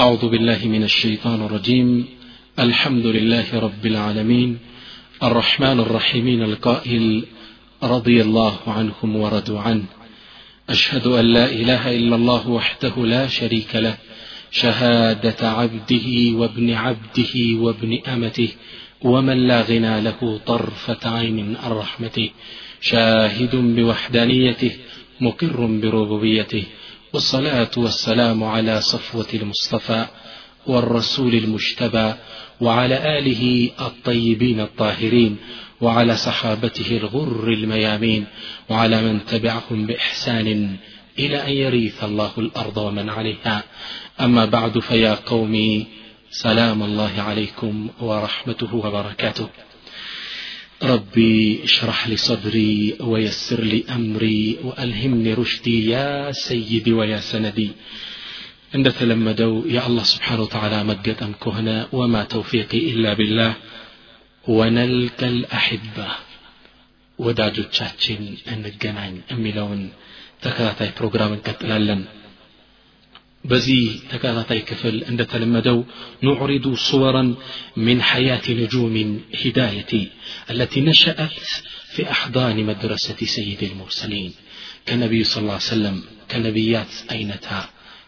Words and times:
أعوذ 0.00 0.28
بالله 0.28 0.58
من 0.64 0.82
الشيطان 0.82 1.46
الرجيم. 1.46 2.06
الحمد 2.58 3.06
لله 3.06 3.58
رب 3.60 3.86
العالمين. 3.86 4.58
الرحمن 5.22 5.80
الرحيمين. 5.80 6.42
القائل 6.42 7.24
رضي 7.82 8.22
الله 8.22 8.58
عنهم 8.66 9.16
ورضوا 9.16 9.60
عنه. 9.60 9.84
أشهد 10.68 11.06
أن 11.06 11.24
لا 11.24 11.44
إله 11.44 11.96
إلا 11.96 12.16
الله 12.16 12.48
وحده 12.48 12.92
لا 12.96 13.26
شريك 13.26 13.76
له. 13.76 13.96
شهادة 14.50 15.50
عبده 15.50 16.38
وابن 16.38 16.70
عبده 16.70 17.58
وابن 17.58 17.98
أمته. 18.08 18.48
ومن 19.02 19.48
لا 19.48 19.62
غنى 19.62 20.00
له 20.00 20.40
طرفة 20.46 21.10
عين 21.10 21.56
عن 21.56 21.72
رحمته. 21.72 22.30
شاهد 22.80 23.56
بوحدانيته. 23.56 24.70
مقر 25.20 25.66
بربوبيته. 25.66 26.64
والصلاة 27.12 27.70
والسلام 27.76 28.44
على 28.44 28.80
صفوة 28.80 29.26
المصطفى 29.34 30.06
والرسول 30.66 31.34
المجتبى 31.34 32.14
وعلى 32.60 33.18
آله 33.18 33.70
الطيبين 33.80 34.60
الطاهرين 34.60 35.36
وعلى 35.80 36.16
صحابته 36.16 36.96
الغر 36.96 37.48
الميامين 37.48 38.26
وعلى 38.68 39.02
من 39.02 39.26
تبعهم 39.26 39.86
بإحسان 39.86 40.76
إلى 41.18 41.46
أن 41.46 41.52
يريث 41.52 42.04
الله 42.04 42.30
الأرض 42.38 42.76
ومن 42.76 43.08
عليها. 43.08 43.62
أما 44.20 44.44
بعد 44.44 44.78
فيا 44.78 45.14
قومي 45.14 45.86
سلام 46.30 46.82
الله 46.82 47.22
عليكم 47.22 47.88
ورحمته 48.00 48.74
وبركاته. 48.74 49.48
ربي 50.91 51.35
اشرح 51.63 51.99
لي 52.07 52.17
صدري 52.27 52.73
ويسر 53.11 53.61
لي 53.63 53.79
أمري 53.97 54.41
وألهمني 54.63 55.31
رشدي 55.33 55.77
يا 55.89 56.07
سيدي 56.45 56.93
ويا 56.99 57.19
سندي 57.31 57.69
እንደተለመደው 58.77 59.53
የአላህ 59.73 60.05
ስብሓን 60.11 60.39
ወተዓላ 60.43 60.75
መገጠም 60.89 61.33
ከሆነ 61.43 61.69
ወማ 61.97 62.15
ተውፊቂ 62.33 62.71
ኢላ 62.91 63.05
ቢላህ 63.19 63.51
ወነልቀል 64.47 65.37
አሕባ 65.57 65.97
ወዳጆቻችን 67.19 68.21
እንገናኝ 68.53 69.13
የሚለውን 69.33 69.81
ተከታታይ 70.45 70.89
ፕሮግራም 70.97 71.33
እንቀጥላለን 71.37 72.01
በዚህ 73.43 73.81
ተከታታይ 74.11 74.61
ክፍል 74.69 74.95
እንደተለመደው 75.11 75.79
ኑዕሪዱ 76.27 76.65
صورا 76.89 77.23
من 77.87 77.97
حياة 78.11 78.45
نجوم 78.61 78.95
هداية 79.41 79.91
التي 80.53 80.79
نشأت 80.89 81.35
في 81.93 82.01
أحضان 82.15 82.57
مدرسة 82.69 83.19
سيد 83.35 83.61
المرسلين 83.71 84.31
كنبي 84.87 85.21
صلى 85.31 85.41
الله 85.43 85.59
عليه 85.59 85.73
وسلم 85.73 85.95
كنبيات 86.31 86.91
أينتها 87.15 87.63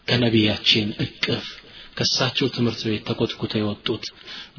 ከነቢያችን 0.10 0.88
እቅፍ 1.06 1.46
ከሳቸው 1.98 2.48
ትምህርት 2.56 2.82
ቤት 2.90 3.02
ተኮትኩተው 3.08 3.60
የወጡት 3.62 4.04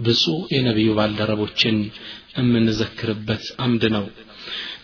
ብፁዕ 0.04 0.38
የነቢዩ 0.54 0.88
ባልደረቦችን 0.98 1.76
የምንዘክርበት 2.40 3.44
አምድ 3.64 3.84
ነው 3.96 4.04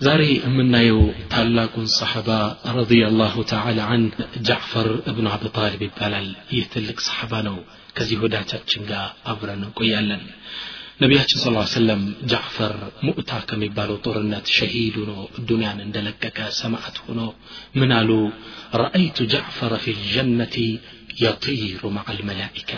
ዛሬ 0.06 0.22
የምናየው 0.38 1.00
ታላቁን 1.32 1.86
ሰሐባ 1.98 2.30
ረዲየላሁ 2.78 3.34
ተዓላ 3.52 3.80
አን 3.94 4.04
ጃዕፈር 4.48 4.88
እብኑ 5.10 5.26
አቢ 5.34 5.44
ጣሊብ 5.58 5.82
ይባላል 5.86 6.28
ይህ 6.54 6.64
ትልቅ 6.74 6.98
ሰሐባ 7.08 7.42
ነው 7.48 7.56
ከዚህ 7.98 8.22
ወዳጃችን 8.24 8.82
ጋር 8.90 9.04
አብረን 9.32 9.62
እንቆያለን 9.66 10.24
ነቢያችን 11.02 11.38
ስ 11.40 11.46
ሰለም 11.72 12.02
ጃዕፈር 12.32 12.74
ሙእታ 13.06 13.30
ከሚባለው 13.48 13.96
ጦርነት 14.04 14.46
ሸሂድ 14.56 14.96
ሆኖ 15.00 15.12
ዱንያን 15.48 15.78
እንደለቀቀ 15.86 16.38
ሰማዕት 16.60 16.98
ሆኖ 17.06 17.20
ምን 17.80 17.92
አሉ 17.98 18.10
ረአይቱ 18.82 19.26
ጃዕፈረ 19.32 19.72
ፊ 19.84 19.94
ልጀነቲ 20.00 20.56
የጢሩ 21.22 21.82
ማዓ 21.96 22.06
ልመላኢካ 22.18 22.72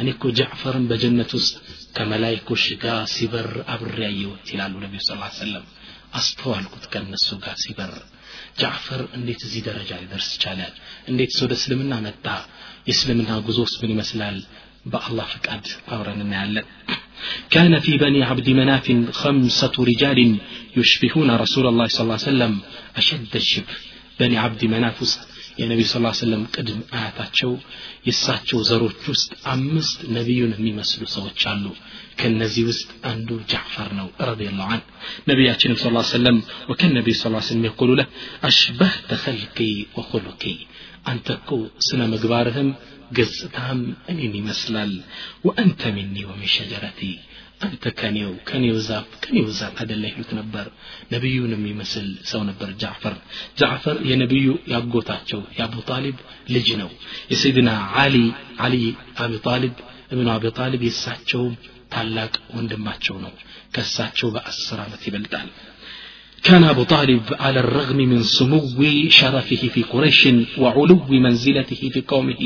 እኔ 0.00 0.08
እኮ 0.14 0.32
ጃዕፈርን 0.38 0.84
በጀነት 0.90 1.32
ውስጥ 1.38 1.54
ከመላይኮች 1.96 2.64
ጋር 2.84 3.00
ሲበር 3.14 3.48
አብሬ 3.74 3.98
ያየሁት 4.06 4.46
ይላሉ 4.54 4.74
ነቢዩ 4.84 5.00
ስ 5.02 5.10
ሰለም 5.40 5.64
አስተዋልኩት 6.18 6.84
ከእነሱ 6.92 7.28
ጋር 7.44 7.56
ሲበር 7.64 7.92
ጃዕፈር 8.60 9.00
እንዴት 9.16 9.40
እዚህ 9.46 9.62
ደረጃ 9.68 9.90
ሊደርስ 10.02 10.30
ቻለ 10.42 10.60
እንዴት 11.10 11.32
ወደ 11.44 11.52
እስልምና 11.58 11.94
መጣ 12.06 12.26
የእስልምና 12.88 13.30
ጉዞስ 13.48 13.74
ምን 13.82 13.92
ይመስላል 13.94 14.38
በአላህ 14.92 15.28
ፍቃድ 15.34 15.66
አብረን 15.94 16.22
እናያለን 16.26 16.68
كان 17.50 17.72
في 17.80 17.92
بني 17.98 18.20
عبد 18.22 18.48
مناف 18.50 18.86
خمسة 19.12 19.74
رجال 19.90 20.18
يشبهون 20.76 21.30
رسول 21.44 21.66
الله 21.66 21.86
صلى 21.88 22.02
الله 22.04 22.18
عليه 22.18 22.30
وسلم 22.32 22.52
أشد 22.96 23.32
الشبه 23.36 23.74
بني 24.20 24.36
عبد 24.38 24.62
مناف 24.64 24.96
ውስጥ 25.04 25.20
የነቢ 25.60 25.80
ስ 25.84 25.94
ሰለም 26.20 26.42
ቅድም 26.54 26.80
አያታቸው 26.96 27.50
የእሳቸው 28.06 28.58
ዘሮች 28.68 29.02
ውስጥ 29.12 29.30
አምስት 29.54 29.98
ነቢዩን 30.16 30.52
የሚመስሉ 30.56 31.02
ሰዎች 31.16 31.40
አሉ 31.52 31.64
ከነዚህ 32.20 32.64
ውስጥ 32.70 32.88
አንዱ 33.10 33.28
ጃዕፈር 33.52 33.90
ነው 33.98 34.08
ረዲየላሁ 34.28 34.68
አን 34.74 34.82
ነቢያችንም 35.30 35.78
ስ 35.80 36.14
ሰለም 36.14 36.38
ወከን 36.70 36.92
ነቢዩ 36.98 37.14
ስ 37.16 37.24
ስለም 37.48 37.64
የቁሉ 37.68 37.90
ለህ 38.00 38.08
አሽበህተ 38.48 39.20
ኸልቂ 39.24 39.58
ወኹሉቂ 39.98 40.44
አንተ 41.12 41.28
እኮ 41.38 41.50
ስነ 41.86 42.02
ምግባርህም 42.12 42.68
ገጽታም 43.16 43.80
እኔን 44.10 44.34
ይመስላል 44.40 44.92
ወአንተ 45.46 45.82
ሚኒ 45.96 46.16
ወሚን 46.28 46.52
ሸጀረቲ 46.54 47.00
አንተ 47.64 47.90
ከኔው 47.98 48.30
ከኔው 48.48 48.76
ዛፍ 48.86 49.10
ከኔው 49.24 49.46
ዛፍ 49.58 49.76
አደላ 49.82 50.04
ይሉት 50.10 50.30
ነበር 50.38 50.66
ነቢዩን 51.12 51.52
የሚመስል 51.54 52.08
ሰው 52.30 52.40
ነበር 52.48 52.70
ጃዕፈር 52.82 53.14
ጃዕፈር 53.60 53.98
የነቢዩ 54.10 54.48
ያጎታቸው 54.72 55.40
የአቡ 55.58 55.76
ጣሊብ 55.90 56.16
ልጅ 56.54 56.68
ነው 56.82 56.90
የሰይድና 57.32 57.70
አሊ 58.02 58.16
አሊ 58.66 58.76
አቢ 59.24 59.38
ጣሊብ 59.46 59.76
እብኑ 60.14 60.28
አቢ 60.34 60.52
ጣሊብ 60.58 60.82
የእሳቸውም 60.88 61.54
ታላቅ 61.94 62.34
ወንድማቸው 62.56 63.16
ነው 63.24 63.32
ከእሳቸው 63.74 64.28
በአስር 64.36 64.80
ዓመት 64.86 65.04
ይበልጣል 65.08 65.48
كان 66.44 66.64
أبو 66.64 66.82
طالب 66.94 67.24
على 67.44 67.58
الرغم 67.64 67.98
من 68.12 68.20
سمو 68.36 68.60
شرفه 69.18 69.62
في 69.74 69.82
قريش 69.92 70.20
وعلو 70.62 70.98
منزلته 71.24 71.82
في 71.94 72.00
قومه 72.12 72.42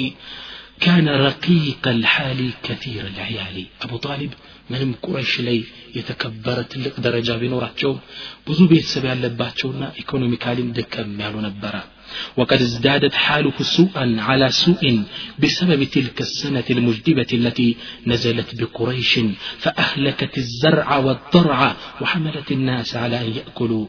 كان 0.81 1.06
رقيق 1.28 1.84
الحال 1.97 2.41
كثير 2.66 3.03
العيال 3.12 3.56
أبو 3.84 3.97
طالب 4.06 4.32
ምንም 4.72 4.91
ቁረይሽ 5.04 5.34
ላይ 5.47 5.59
የተከበረ 5.98 6.59
ትልቅ 6.72 6.94
ደረጃ 7.04 7.28
ቢኖራቸውም 7.42 8.00
ብዙ 8.47 8.59
ቤተሰብ 8.72 9.04
ያለባቸውና 9.10 9.84
ኢኮኖሚካሊም 10.03 10.72
ደከም 10.78 11.12
ያሉ 11.25 11.36
ነበረ 11.47 11.75
وقد 12.38 12.60
ازدادت 12.69 13.14
حاله 13.25 13.56
سوءا 13.76 14.06
على 14.28 14.47
سوء 14.62 14.82
بسبب 15.42 15.81
تلك 15.94 16.19
السنة 16.28 16.69
المجدبة 16.76 17.31
التي 17.41 17.69
نزلت 18.10 18.50
بقريش 18.60 19.12
فأهلكت 19.62 20.34
الزرع 20.44 20.88
والضرع 21.06 21.60
وحملت 22.00 22.48
الناس 22.59 22.91
على 23.03 23.16
أن 23.25 23.31
يأكلوا 23.38 23.84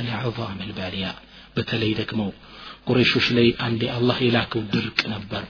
العظام 0.00 0.58
البالية 0.68 1.12
بتلي 1.56 1.92
دكمو 2.00 2.28
ቁረይሾች 2.88 3.26
ላይ 3.36 3.48
አንዴ 3.66 3.82
አላህ 3.96 4.16
የላከው 4.26 4.62
ድርቅ 4.72 5.00
ነበር 5.14 5.42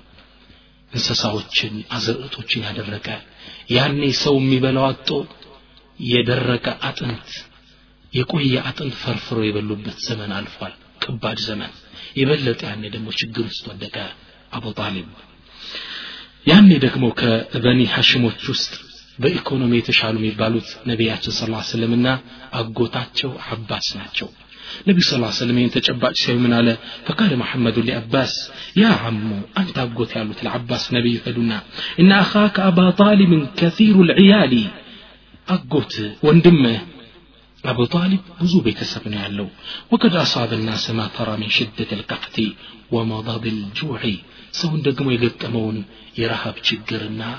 እንስሳዎችን 0.92 1.74
አዝርዕቶችን 1.96 2.64
ያደረገ 2.68 3.08
ያኔ 3.76 4.00
ሰው 4.24 4.34
የሚበላው 4.40 4.86
አጦ 4.92 5.08
የደረቀ 6.12 6.66
አጥንት 6.88 7.28
የቆየ 8.12 8.54
አጥንት 8.70 8.94
ፈርፍሮ 9.02 9.38
የበሉበት 9.46 9.98
ዘመን 10.08 10.32
አልፏል 10.38 10.74
ከባድ 11.06 11.38
ዘመን 11.48 11.72
የበለጠ 12.20 12.62
ያኔ 12.70 12.84
ደግሞ 12.94 13.08
ችግር 13.20 13.44
ውስጥ 13.50 13.64
ወደቀ 13.70 13.96
አቡ 14.52 14.64
ጣሊብ 14.80 15.08
ያኔ 16.46 16.70
ደግሞ 16.84 17.04
ከበኒ 17.20 17.80
ሐሽሞች 17.94 18.40
ውስጥ 18.52 18.72
በኢኮኖሚ 19.18 19.72
የተሻሉ 19.78 20.16
የሚባሉት 20.20 20.68
ነቢያችን 20.90 21.34
ስ 21.38 21.42
ስለምና 21.70 22.06
አጎታቸው 22.60 23.32
አባስ 23.54 23.88
ናቸው 23.98 24.28
ነቢ 24.88 24.98
ስ 25.06 25.10
ሰለም 25.38 25.56
ይህን 25.60 25.72
ተጨባጭ 25.74 26.14
ሲያዩ 26.20 26.38
ምን 26.44 26.52
አለ 26.58 26.68
ፈቃለ 27.06 27.32
መሐመዱ 27.40 27.76
ሊአባስ 27.88 28.34
ያ 28.80 28.92
አሙ 29.08 29.18
አንተ 29.60 29.76
አጎት 29.84 30.12
ያሉት 30.18 30.40
ለአባስ 30.46 30.84
ነቢይ 30.96 31.16
ፈዱና 31.24 31.52
እና 32.02 32.10
አኻከ 32.22 32.56
አባ 32.68 32.78
ጣሊብን 33.00 33.42
ከሲሩ 33.58 33.96
ልዕያሊ 34.10 34.54
አጎት 35.48 35.94
ወንድምህ 36.26 36.78
أبو 37.67 37.85
طالب 37.85 38.19
بزو 38.41 38.59
بيت 38.61 38.81
اللو 39.07 39.47
وقد 39.91 40.15
أصاب 40.15 40.53
الناس 40.53 40.91
ما 40.91 41.07
ترى 41.17 41.37
من 41.37 41.49
شدة 41.49 41.89
القحط 41.91 42.37
ومضاض 42.91 43.45
الجوع. 43.45 44.01
سون 44.51 44.81
دقمو 44.81 45.11
يقبت 45.11 45.43
يرهب 46.17 46.55
شقرنا 46.67 47.29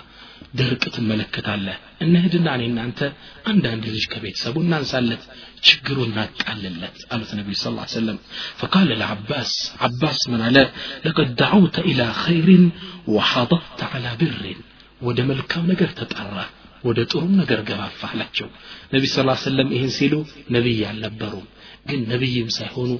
درقة 0.55 0.95
الملكة 0.99 1.51
على 1.53 1.75
إن 2.03 2.17
هدنا 2.17 2.55
إن 2.55 2.79
أنت 2.79 3.13
عند 3.47 3.67
عند 3.67 3.85
رجك 3.89 4.19
بيت 4.19 4.37
سبو 4.37 4.61
النان 4.61 4.85
سالت 4.85 5.23
شقروا 5.63 6.07
ما 6.07 6.29
على 6.47 6.69
اللت 6.69 6.97
قال 7.11 7.23
النبي 7.33 7.55
صلى 7.55 7.71
الله 7.71 7.81
عليه 7.87 7.91
وسلم 7.91 8.19
فقال 8.57 8.93
العباس 8.93 9.75
عباس 9.81 10.29
من 10.29 10.41
على 10.41 10.71
لقد 11.05 11.35
دعوت 11.35 11.79
إلى 11.79 12.13
خير 12.13 12.49
وحضرت 13.07 13.81
على 13.93 14.11
بر 14.21 14.45
ودم 15.03 15.31
الكون 15.31 15.67
نقر 15.67 15.87
تتعرأ 15.87 16.47
ወደ 16.88 17.00
ጥሩም 17.12 17.34
ነገር 17.42 17.60
ገፋፋ 17.70 18.02
አላቸው 18.14 18.48
ነቢ 18.94 19.04
ስ 19.12 19.25
ሰለም 19.48 19.70
ይህን 19.75 19.92
ሲሉ 19.98 20.14
ነቢይ 20.56 20.80
አልነበሩም 20.92 21.46
ግን 21.90 22.02
ነቢይም 22.12 22.50
ሳይሆኑ 22.58 22.92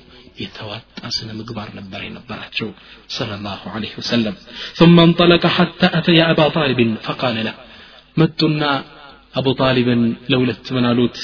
የተዋጣ 0.44 1.00
ስነ 1.18 1.30
ምግባር 1.40 1.70
ነበር 1.80 2.02
የነበራቸው 2.08 2.70
صلى 3.18 3.34
الله 3.40 3.62
عليه 3.75 3.94
وسلم 4.00 4.36
ثم 4.80 4.96
انطلق 5.08 5.44
حتى 5.58 5.88
أتي 5.98 6.20
أبا 6.31 6.46
طالب 6.58 6.80
فقال 7.06 7.36
له 7.48 7.56
متنا 8.18 8.72
أبو 9.40 9.52
طالب 9.62 9.88
لولت 10.31 10.66
منالوت 10.75 11.18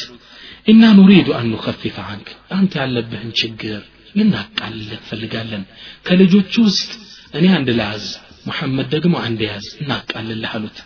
إنا 0.71 0.89
نريد 0.99 1.27
أن 1.39 1.45
نخفف 1.53 1.95
عنك 2.09 2.27
أنت 2.57 2.73
ያለብህን 2.81 3.31
ችግር 3.41 3.79
ልናቃልልህ 4.17 4.99
ፈልጋለን 5.09 5.63
ከልጆቹ 6.07 6.53
ውስጥ 6.67 6.89
እኔ 7.37 7.45
አንድ 7.57 7.69
ላዝ 7.81 8.05
ሙሐመድ 8.47 8.87
ደግሞ 8.95 9.15
አንድ 9.27 9.39
ያዝ 9.49 9.65
እናቃልልህ 9.81 10.51
አሉት 10.57 10.77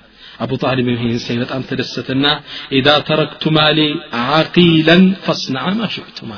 አቡ 0.43 0.51
ጣሊብ 0.63 0.87
ይህን 0.93 1.19
ሳይ 1.25 1.37
በጣም 1.43 1.61
ተደሰተና 1.69 2.25
ኢዛ 2.79 2.89
ተረክቱ 3.09 3.53
ማሊ 3.57 3.79
ዓቂለን 4.23 5.03
ፈስነዓ 5.25 5.65
ማ 5.79 5.89
ሽዕቱማ 5.95 6.31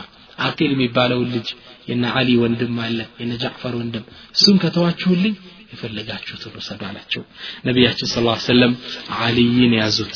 ዓቂል 0.48 0.72
የሚባለውን 0.75 1.30
ልጅ 1.36 1.50
የነ 1.89 2.06
አሊ 2.19 2.30
ወንድም 2.44 2.77
አለ 2.86 3.00
የነ 3.22 3.33
ጃዕፈር 3.44 3.74
ወንድም 3.81 4.06
እሱን 4.38 4.56
ከተዋችሁልኝ 4.63 5.36
የፈለጋችሁትን 5.74 6.56
ውሰዱ 6.60 6.81
አላቸው 6.89 7.24
ነቢያችን 7.68 8.10
ስ 8.12 8.24
ሰለም 8.50 8.74
አልይን 9.25 9.74
ያዙት 9.81 10.16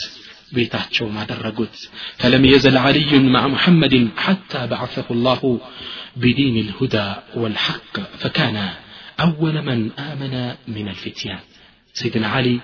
ቤታቸው 0.58 1.08
አደረጉት 1.22 1.76
ፈለም 2.22 2.44
የዘል 2.52 2.78
አልዩን 2.88 3.26
مع 3.36 3.44
محمد 3.56 3.94
حتى 4.26 4.62
بعثه 4.74 5.08
الله 5.16 5.42
بدين 6.24 6.56
الهدى 6.66 7.08
والحق 7.42 7.96
فكان 8.22 8.58
أول 9.20 9.56
من 9.70 9.80
آمن 10.10 10.34
من 10.76 10.86
الفتيان 10.94 11.42
سيدنا 11.96 12.28
علي 12.36 12.56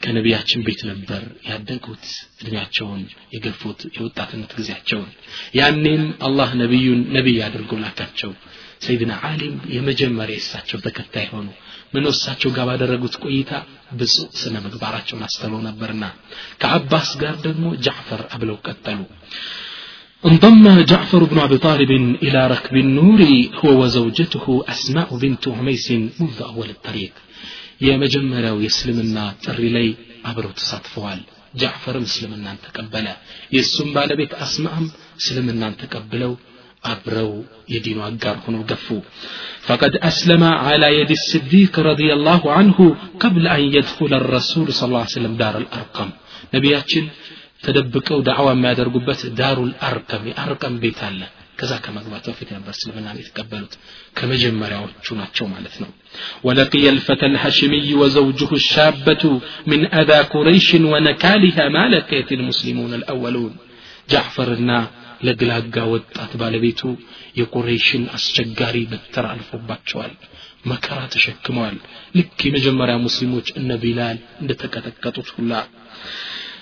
ከነቢያችን 0.00 0.64
ቤት 0.66 0.80
ነበር 0.90 1.22
ያደጉት 1.48 2.04
እድሜያቸውን 2.40 3.02
የገፉት 3.34 3.80
የወጣትነት 3.96 4.52
ጊዜያቸውን 4.58 5.10
ያኔም 5.58 6.02
አላህ 6.28 6.50
ነቢዩን 6.62 7.00
ነቢይ 7.16 7.38
አድርጎ 7.48 7.72
ላካቸው 7.84 8.32
ሰይድና 8.86 9.12
አሊም 9.28 9.56
የመጀመሪያ 9.76 10.36
የእሳቸው 10.38 10.78
ተከታይ 10.86 11.26
ሆኑ 11.34 11.46
ምን 11.94 12.04
እሳቸው 12.12 12.50
ጋር 12.56 12.66
ባደረጉት 12.70 13.14
ቆይታ 13.24 13.52
ብዙ 14.00 14.16
ስነ 14.40 14.54
ምግባራቸውን 14.66 15.24
አስተለው 15.28 15.60
ነበርና 15.68 16.04
ከአባስ 16.62 17.10
ጋር 17.22 17.36
ደግሞ 17.46 17.64
ጃዕፈር 17.86 18.22
አብለው 18.36 18.58
ቀጠሉ 18.68 19.00
انضم 20.24 20.64
جعفر 20.90 21.24
بن 21.24 21.38
أبي 21.38 21.58
طالب 21.58 21.90
إلى 22.24 22.40
ركب 22.46 22.74
النور 22.76 23.20
هو 23.60 23.68
وزوجته 23.82 24.44
أسماء 24.68 25.08
بنت 25.16 25.44
عميس 25.48 25.86
منذ 26.20 26.38
أول 26.50 26.68
الطريق 26.70 27.12
የመጀመሪያው 27.85 28.57
የእስልምና 28.65 29.17
ጥሪ 29.45 29.61
ላይ 29.77 29.87
አብረው 30.29 30.53
ተሳትፈዋል። 30.59 31.21
ጃዕፈርም 31.61 32.05
እስልምናን 32.09 32.57
ተቀበለ። 32.65 33.07
የእሱም 33.55 33.89
ባለቤት 33.97 34.33
አስማም 34.45 34.85
እስልምናን 35.21 35.77
ተቀብለው 35.83 36.33
أبرو 36.85 37.43
يدينو 37.69 38.07
أقار 38.07 38.37
هنو 38.47 38.63
قفو 38.63 39.01
فقد 39.61 39.95
أسلم 39.95 40.43
على 40.43 40.87
يد 40.99 41.11
الصديق 41.11 41.79
رضي 41.79 42.13
الله 42.13 42.51
عنه 42.51 42.95
قبل 43.19 43.47
أن 43.47 43.61
يدخل 43.75 44.13
الرسول 44.13 44.73
صلى 44.73 44.87
الله 44.87 44.99
عليه 44.99 45.17
وسلم 45.19 45.37
دار 45.37 45.57
الأرقم 45.57 46.09
نبياتشن 46.53 47.07
تدبكو 47.63 48.21
دعوة 48.21 48.53
ما 48.53 48.73
دار 48.73 48.87
دار 49.41 49.63
الأرقم 49.63 50.23
أرقم 50.43 50.73
بيت 50.79 51.01
ከዛ 51.60 51.72
ከመግባት 51.84 52.24
በፊት 52.30 52.48
ነበር 52.56 52.72
እስልምናን 52.76 53.18
የተቀበሉት 53.20 53.74
ከመጀመሪያዎቹ 54.18 55.06
ናቸው 55.22 55.46
ማለት 55.54 55.76
ነው 55.84 55.90
ولقي 56.46 56.84
الفتى 56.94 57.26
الهاشمي 57.32 57.88
وزوجه 58.00 58.50
الشابة 58.62 59.22
من 59.70 59.80
أذى 60.00 60.18
قريش 60.34 60.68
ونكالها 60.92 61.64
ما 61.76 61.84
لقيت 61.94 62.30
المسلمون 62.38 62.92
الأولون 63.00 63.52
جعفرنا 64.12 64.78
ለግላጋ 65.26 65.76
ወጣት 65.94 66.32
ባለቤቱ 66.40 66.80
የቁረይሽን 67.40 68.04
አስቸጋሪ 68.16 68.76
በትር 68.92 69.24
አልፎባቸዋል 69.32 70.12
መከራ 70.70 70.98
ተሸክመዋል 71.14 71.76
ልክ 72.18 72.38
የመጀመሪያ 72.48 72.96
ሙስሊሞች 73.04 73.46
እነ 73.60 73.70
ቢላል 73.84 74.18
እንደተቀጠቀጡት 74.42 75.28
ሁላ 75.36 75.52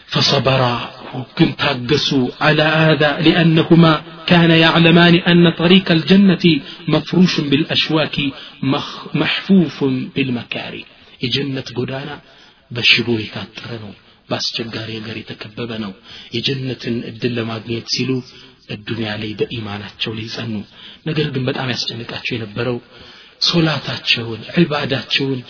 فصبرا 0.09 0.77
وكن 1.15 1.49
تاقسوا 1.57 2.27
على 2.41 2.63
هذا 2.83 3.11
لأنهما 3.21 3.93
كان 4.27 4.51
يعلمان 4.65 5.15
أن 5.31 5.45
طريق 5.53 5.87
الجنة 5.93 6.45
مفروش 6.89 7.33
بالأشواك 7.41 8.17
مخ 8.73 8.87
محفوف 9.15 9.77
بالمكاري 10.15 10.83
የጀነት 11.25 11.69
ጎዳና 11.79 12.11
በሽቦ 12.71 13.09
የታጠረ 13.23 13.71
ነው 13.85 13.93
በአስቸጋሪ 14.31 14.89
ነገር 14.99 15.17
የተከበበ 15.21 15.71
ነው 15.85 15.93
የጀነትን 16.37 16.97
እድል 17.11 17.33
ለማግኘት 17.39 17.87
ሲሉ 17.95 18.11
እዱንያ 18.75 19.11
ላይ 19.23 19.31
በኢማናቸው 19.41 20.13
ላይ 20.19 20.27
ጸኑ 20.37 20.53
ነገር 21.09 21.29
ግን 21.35 21.45
በጣም 21.49 21.71
ያስጨንቃቸው 21.75 22.33
የነበረው 22.37 22.77
ሶላታቸውን 23.51 24.41
ዒባዳቸውን 24.63 25.41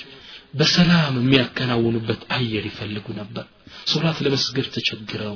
በሰላም 0.60 1.14
የሚያከናውኑበት 1.22 2.22
አየር 2.36 2.64
ይፈልጉ 2.70 3.06
ነበር 3.20 3.46
ሶላት 3.91 4.17
ለመስገድ 4.25 4.67
ተቸግረው 4.75 5.35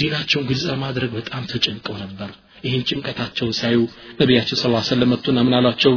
ዲናቸውን 0.00 0.46
ግልጽ 0.50 0.64
ለማድረግ 0.72 1.10
በጣም 1.18 1.44
ተጨንቀው 1.52 1.96
ነበር 2.04 2.30
ይህን 2.64 2.82
ጭንቀታቸውን 2.88 3.54
ሳዩ 3.58 3.78
ነቢያችን 4.20 4.58
ስለ 4.60 4.78
ሰለም 4.88 5.10
መጡና 5.12 5.38
ምን 5.46 5.54
አሏቸው 5.58 5.94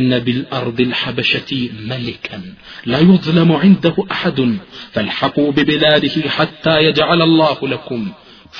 እነ 0.00 0.18
ቢልአርድ 0.26 0.78
ልሐበሸቲ 0.90 1.50
መሊከን 1.90 2.44
ላ 2.92 3.00
ዩظለሙ 3.06 3.50
ዐንደሁ 3.60 3.96
አሐዱን 4.16 4.52
ፈልሐቁ 4.94 5.36
ቢቢላድህ 5.58 6.16
ሐታ 6.36 6.74
የጅዓል 6.86 7.22
አላሁ 7.28 7.58
ለኩም 7.72 8.04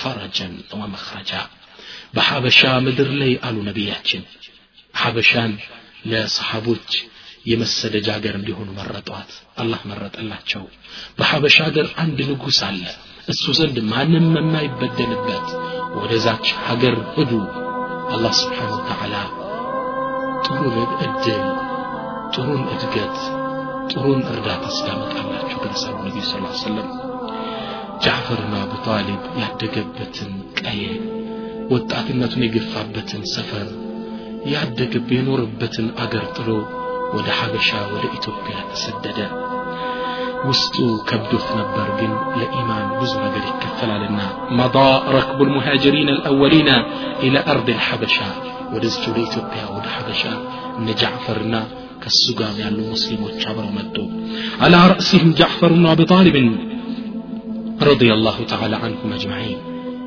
ፈረጀን 0.01 0.55
ወመኽረጃ 0.81 1.33
በሐበሻ 2.17 2.61
ምድር 2.87 3.11
ላይ 3.21 3.33
አሉ 3.47 3.57
ነቢያችን 3.69 4.23
ሐበሻን 4.95 5.53
ለሰሓቦች 6.13 6.91
የመሰደጃ 7.45 8.09
ሀገር 8.17 8.35
እንዲሆኑ 8.39 8.69
መረጧት። 8.77 9.31
አላህ 9.63 9.81
መረጠላቸው። 9.91 10.65
በሐበሻ 11.19 11.57
ሀገር 11.69 11.89
አንድ 12.03 12.19
ንጉሥ 12.31 12.61
አለ። 12.69 12.83
እሱ 13.29 13.45
ዘንድ 13.59 13.77
ማንም 13.91 14.29
የማይበደልበት 14.39 15.49
ወደዛች 15.99 16.47
ሀገር 16.67 16.97
ሂዱ። 17.15 17.33
አላህ 18.15 18.33
ስብሓን 18.41 18.73
ወተዓላ 18.77 19.15
ጥሩን 20.47 20.77
እድል 21.05 21.45
ጥሩን 22.35 22.63
እድገት 22.75 23.19
ጥሩን 23.93 24.21
እርዳታ 24.33 24.65
ድረስ 25.65 25.83
አሉ 25.87 25.99
ነቢዩ 26.05 26.23
ስ 26.25 26.33
ሰለም 26.63 26.89
ጃዕፈርና 28.05 28.55
አቡ 28.63 28.73
ጣሊብ 28.87 29.23
ያደገበትን 29.41 30.31
ቀየ 30.61 30.83
ወጣትነቱን 31.73 32.45
የገፋበትን 32.45 33.23
ሰፈር 33.35 33.69
ያደገብ 34.53 35.09
የኖረበትን 35.17 35.89
አገር 36.05 36.25
ጥሎ 36.37 36.49
ودى 37.15 37.31
حبشا 37.31 37.87
ودى 37.87 38.09
إتوبيا 38.17 38.61
تسددا 38.73 39.29
وستو 40.47 40.99
كبدوث 41.09 41.47
نبر 41.59 41.89
جن 42.01 42.13
لإيمان 42.41 43.01
بزر 43.01 43.21
غريك 43.35 43.57
كفل 43.63 43.91
علينا 43.91 44.27
مضى 44.51 44.89
ركب 45.17 45.43
المهاجرين 45.43 46.09
الأولين 46.09 46.69
إلى 47.23 47.45
أرض 47.49 47.69
الحبشة 47.69 48.27
ودزتو 48.73 49.11
لإتوبيا 49.17 49.65
ودى 49.75 49.89
حبشا 49.97 50.33
نجعفرنا 50.79 51.61
كالسقام 52.03 52.55
يعلو 52.61 52.91
مسلم 52.93 53.25
وتشابر 53.25 53.65
ومدو 53.65 54.07
على 54.61 54.77
رأسهم 54.93 55.33
جعفر 55.33 55.69
بن 55.73 55.87
أبي 55.87 56.05
طالب 56.05 56.37
رضي 57.83 58.13
الله 58.13 58.45
تعالى 58.49 58.77
عنهم 58.77 59.13
أجمعين 59.13 59.59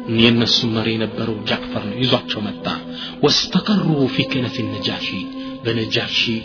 إن 0.10 0.20
الناس 0.20 0.66
مرين 0.66 1.10
جعفر 1.48 1.84
يزعج 1.96 2.38
ومتع 2.38 2.76
واستقروا 3.24 4.08
في 4.08 4.24
كنف 4.24 4.60
النجاشي 4.60 5.26
بنجاشي 5.66 6.42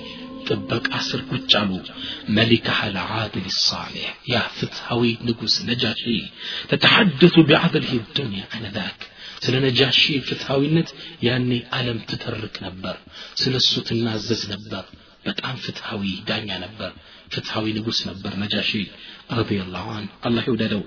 ጥበቃ 0.47 0.89
ስር 1.07 1.21
ቁጭ 1.31 1.51
አሉ 1.59 1.71
መሊከህ 2.37 2.79
العادل 2.91 3.45
الصالح 3.53 4.07
ያ 4.33 4.41
ፍትሃዊ 4.57 5.03
ንጉስ 5.27 5.55
ነጃሺ 5.69 6.03
ተተሐደቱ 6.71 7.35
ቢዓድልህ 7.49 7.93
ዱንያ 8.17 8.43
አነዛክ 8.57 8.99
ስለ 9.45 9.55
ነጃሺ 9.65 10.01
ፍትሃዊነት 10.27 10.89
ያኔ 11.27 11.49
ዓለም 11.77 11.97
ትተርክ 12.09 12.55
ነበር 12.67 12.95
ስለ 13.41 13.53
እሱ 13.63 13.73
ትናዘዝ 13.89 14.43
ነበር 14.53 14.85
በጣም 15.27 15.55
ፍትሃዊ 15.65 16.03
ዳኛ 16.29 16.49
ነበር 16.65 16.91
ፍትሃዊ 17.33 17.65
ንጉስ 17.77 17.99
ነበር 18.09 18.33
ነጃሺ 18.43 18.71
ረዲየላሁ 19.39 19.85
ዐንሁ 19.97 20.13
አላህ 20.27 20.43
ይውደደው 20.49 20.83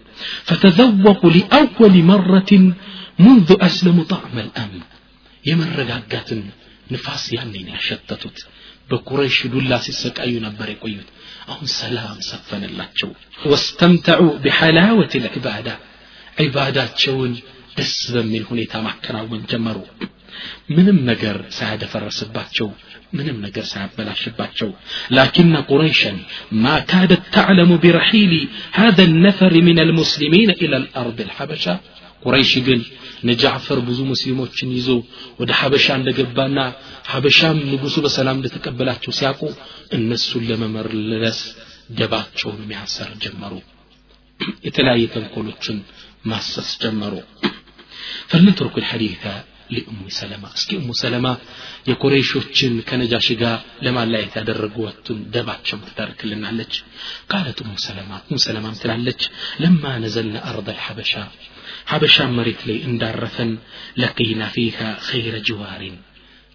فتذوقوا 0.49 1.32
لأول 1.37 1.94
مرة 2.12 2.50
منذ 3.26 3.49
أسلموا 3.68 4.04
طعم 4.14 4.37
الأمن 4.47 4.82
የመረጋጋትን 5.44 6.40
ንፋስ 6.94 7.25
ያኔ 7.37 7.54
ነው 7.66 7.73
ያሸተቱት 7.76 8.38
በቁረይሽ 8.92 9.38
ዱላ 9.54 9.73
ሲሰቃዩ 9.87 10.35
ነበር 10.47 10.68
የቆዩት 10.73 11.08
አሁን 11.52 11.68
ሰላም 11.80 12.16
ሰፈነላቸው 12.30 13.11
ወስተምተዑ 13.52 14.23
ቢሐላወት 14.44 15.12
ልዕባዳ 15.25 15.68
ዒባዳቸውን 16.44 17.32
ደስ 17.78 17.94
በሚል 18.14 18.44
ሁኔታ 18.50 18.75
ማከናወን 18.87 19.42
ጀመሩ 19.50 19.78
ምንም 20.76 20.99
ነገር 21.11 21.37
ሳያደፈረስባቸው 21.58 22.68
ምንም 23.18 23.37
ነገር 23.44 23.64
ሳያበላሽባቸው 23.73 24.68
ላኪን 25.16 25.52
ቁረይሸን 25.70 26.16
ማ 26.64 26.75
ካደት 26.90 27.23
ተዕለሙ 27.37 27.70
ቢረሒል 27.85 28.32
هذا 28.80 29.02
النفر 29.11 29.52
من 29.68 29.78
المسلمين 29.87 30.49
إلى 30.62 30.76
الأرض 30.82 31.18
الحبشة 31.26 31.75
ቁረይሽ 32.24 32.51
ግን 32.68 32.82
ነጃዕፈር 33.30 33.80
ብዙ 33.88 34.00
ሙስሊሞችን 34.12 34.70
ይዞ 34.77 34.89
ወደ 35.42 35.51
ሐበሻ 35.60 35.86
እንደገባና 36.00 36.58
ሐበሻም 37.12 37.58
ንጉሱ 37.72 37.96
በሰላም 38.06 38.38
እንደተቀበላቸው 38.39 39.13
ሲያውቁ 39.20 39.42
እነሱን 39.98 40.44
ለመመለስ 40.51 41.39
ደባቸውን 42.00 42.60
የሚያሰር 42.63 43.12
ጀመሩ 43.25 43.53
የተለያየ 44.68 45.06
ተንኮሎችን 45.15 45.80
ማሰስ 46.32 46.72
ጀመሩ 46.86 47.13
فلنترك 48.32 48.75
الحديث 48.77 49.24
لأم 49.70 50.01
سلمة 50.20 50.48
اسكي 50.58 50.75
أم 50.77 50.89
سلمة 51.03 51.34
የኮሬሾችን 51.89 52.74
ከነጃሽ 52.88 53.27
ጋር 53.42 53.56
ለማላየት 53.86 54.34
ያደረጓትን 54.39 55.18
ደባቸው 55.34 55.77
ትተርክልናለች 55.88 56.74
ቃለት 57.32 57.58
ኡሙ 57.63 57.74
ሰለማ 57.86 58.12
ኡሙ 58.25 58.38
ሰለማም 58.46 58.75
ትላለች 58.82 59.22
ለማ 59.63 59.84
ነዘልነ 60.03 60.36
አርض 60.50 60.68
الحبشة 60.75 61.24
ሐበሻ 61.92 62.16
መሬት 62.37 62.61
ላይ 62.68 62.78
እንዳረፈን 62.88 63.50
ለቂና 64.02 64.42
ፊሃ 64.54 64.78
ኸይረ 65.08 65.37
ጅዋሪን 65.49 65.97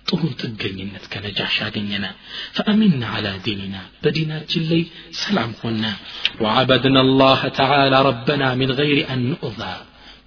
ጥሩ 0.10 0.22
ጥገኝነት 0.42 1.06
ከነጃሽ 1.12 1.58
አገኘነ 1.68 2.06
ፈአሚና 2.58 3.04
አላ 3.18 3.28
ዲንና 3.46 3.76
በዲናችን 4.04 4.64
ላይ 4.72 4.82
ሰላም 5.22 5.52
ሆነ 5.62 5.84
ወዓበድና 6.44 6.98
አላህ 7.08 7.42
ተዓላ 7.60 8.02
ረበና 8.10 8.44
ሚን 8.62 8.74
ገይሪ 8.80 9.00
አን 9.14 9.22
ኑእዛ 9.32 9.62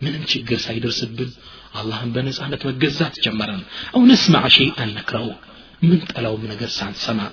ምንም 0.04 0.22
ችግር 0.32 0.58
ሳይደርስብን 0.66 1.30
አላህን 1.80 2.10
በነጻነት 2.14 2.62
መገዛት 2.70 3.14
ጀመረን 3.26 3.62
አው 3.96 4.02
ነስማዕ 4.12 4.48
ሸይአን 4.58 4.92
ነክረው 4.98 5.28
من 5.82 6.00
تلوم 6.12 6.42
نجر 6.50 6.70
عن 6.86 6.92
سماء 7.06 7.32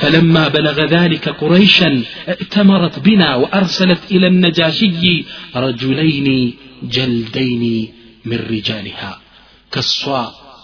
فلما 0.00 0.44
بلغ 0.56 0.78
ذلك 0.96 1.24
قريشا 1.42 1.90
ائتمرت 2.32 2.94
بنا 3.06 3.30
وأرسلت 3.42 4.02
إلى 4.14 4.26
النجاشي 4.32 5.24
رجلين 5.64 6.28
ጀልደይኒ 6.95 7.63
ምን 8.29 8.41
ሪጃሊሃ 8.51 9.01
ከእሷ 9.71 10.01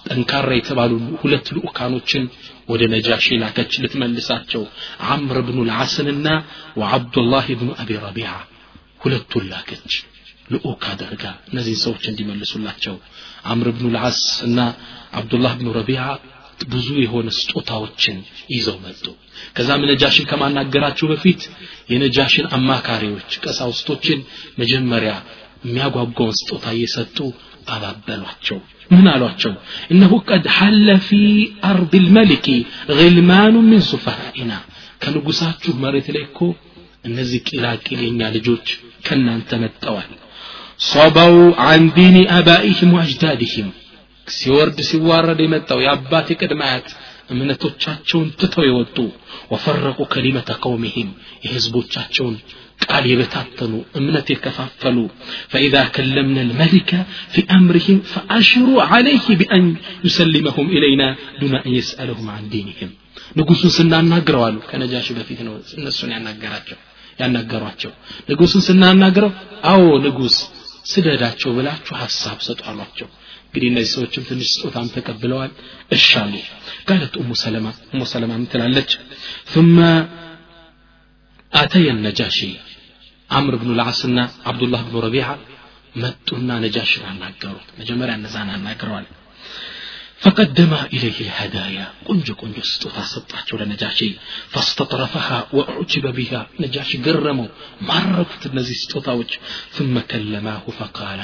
ጠንካራ 0.08 0.50
የተባሉ 0.56 0.92
ሁለት 1.22 1.48
ልኡካኖችን 1.56 2.24
ወደ 2.70 2.82
ነጃሺ 2.94 3.28
ላከች 3.42 3.72
ልትመልሳቸው። 3.84 4.64
አምር 5.14 5.38
ብኑ 5.48 5.58
ልዓስንና 5.70 6.28
ወዓብዱላህ 6.82 7.48
ብኑ 7.60 7.70
አቢ 7.82 7.92
ረቢዓ 8.06 8.32
ሁለቱን 9.04 9.46
ላከች 9.52 9.94
ልኡክ 10.54 10.84
አደርጋ 10.92 11.24
እነዚህን 11.50 11.82
ሰዎች 11.84 12.04
እንዲመልሱላቸው። 12.12 12.96
አምር 13.52 13.68
ብኑ 13.76 13.86
ልዓስ 13.96 14.20
እና 14.48 14.60
አብዱላህ 15.20 15.54
ብኑ 15.60 15.70
ረቢዓ 15.80 16.04
ብዙ 16.72 16.88
የሆነ 17.04 17.30
ስጦታዎችን 17.38 18.18
ይዘው 18.54 18.78
መጡ። 18.84 19.06
ከዛም 19.56 19.82
ነጃሽን 19.90 20.28
ከማናገራቸው 20.30 21.08
በፊት 21.12 21.42
የነጃሽን 21.90 22.46
አማካሪዎች 22.58 23.32
ቀሳውስቶችን 23.44 24.20
መጀመሪያ 24.62 25.14
የሚያጓጓውን 25.65 26.37
ስጦታ 26.41 26.67
እየሰጡ 26.77 27.19
አባበሏቸው 27.75 28.59
ምን 28.91 29.07
አሏቸው 29.13 29.53
እነሁ 29.95 30.13
ቀድ 30.31 30.47
ሐለ 30.57 30.89
ፊ 31.07 31.19
አርድ 31.69 31.93
ልመልኪ 32.05 32.47
ግልማኑ 32.91 33.57
ምን 33.69 33.83
ሱፈሃኢና 33.91 34.53
ከንጉሳችሁ 35.03 35.73
መሬት 35.85 36.09
ላይ 36.17 36.25
እኮ 36.29 36.39
እነዚህ 37.09 37.41
ቂላቂል 37.49 38.01
የኛ 38.07 38.23
ልጆች 38.37 38.67
ከእናንተ 39.07 39.51
መጠዋል 39.63 40.11
ሶበው 40.87 41.37
አን 41.67 41.85
ዲኒ 41.97 42.17
አባኢህም 42.37 42.91
ወአጅዳድህም 42.97 43.69
ሲወርድ 44.27 44.79
ሲዋረድ 44.89 45.41
የመጣው 45.45 45.79
የአባት 45.85 46.27
የቅድመ 46.33 46.61
አያት 46.69 46.89
እምነቶቻቸውን 47.35 48.29
ትተው 48.41 48.65
የወጡ 48.69 48.97
ወፈረቁ 49.53 49.99
ከሊመተ 50.13 50.51
ቀውሚህም 50.63 51.09
የህዝቦቻቸውን 51.45 52.37
ቃል 52.85 53.05
የበታተኑ 53.11 53.73
እምነት 53.99 54.29
የከፋፈሉ 54.33 54.97
ፈኢዛ 55.53 55.77
ከለምና 55.97 56.39
ልመሊከ 56.51 56.91
ፊ 57.35 57.45
አምርህም 57.57 57.99
ፈአሽሩ 58.13 58.67
ዓለይህ 58.89 59.27
ቢአን 59.41 59.67
ዩሰሊመሁም 60.07 60.69
ኢለይና 60.77 61.03
ዱና 61.41 61.55
አን 61.63 61.75
የስአለሁም 61.79 62.29
አን 62.37 62.47
ዲንህም 62.55 62.93
ንጉሱን 63.39 63.73
ስናናግረው 63.77 64.43
አሉ 64.47 64.57
ከነጃሽ 64.71 65.09
በፊት 65.19 65.41
ነው 65.49 65.55
እነሱን 65.79 66.13
ያናገራቸው 66.17 66.79
ያናገሯቸው 67.21 67.93
ንጉሱን 68.31 68.63
ስናናግረው 68.69 69.33
አዎ 69.73 69.85
ንጉስ 70.07 70.37
ስደዳቸው 70.93 71.51
ብላችሁ 71.57 71.95
ሀሳብ 72.03 72.39
ሰጡ 72.47 72.61
አሏቸው 72.71 73.09
እንግዲህ 73.47 73.69
እነዚህ 73.73 73.91
ሰዎችም 73.97 74.25
ትንሽ 74.29 74.49
ስጦታም 74.55 74.89
ተቀብለዋል 74.97 75.53
እሻሉ 75.97 76.33
قالت 76.89 77.15
ام 77.23 77.31
سلمة 77.45 77.73
ام 77.95 78.01
سلمة 78.13 78.35
ምትላለች 78.43 78.91
ثم 79.55 79.77
አተየ 81.60 81.90
ነጃሺ 82.06 82.40
አምር 83.38 83.54
ብኑ 83.62 83.70
ልዓስና 83.80 84.20
አብዱላህ 84.50 84.82
ብኑ 84.88 84.98
ረቢዓ 85.06 85.28
መጡና 86.04 86.50
ነጃሽን 86.64 87.04
አናገሩት 87.12 87.68
መጀመሪያ 87.82 88.16
እነዛን 88.20 88.50
አናግረዋል 88.58 89.08
فقدم 90.24 90.74
إليه 90.96 91.18
الهدايا 91.28 91.86
قنج 92.08 92.28
قنج 92.42 92.58
ستوتا 92.74 93.04
سطاتشو 93.14 93.56
لنجاشي 93.62 94.10
فاستطرفها 94.54 95.38
وأعجب 95.58 96.06
بها 96.18 96.42
نجاشي 96.64 96.98
قرمو 97.06 97.46
مركت 97.90 98.44
النزي 98.50 98.76
ستوتا 98.84 99.14
ثم 99.78 99.96
كلماه 100.12 100.64
فقال 100.80 101.20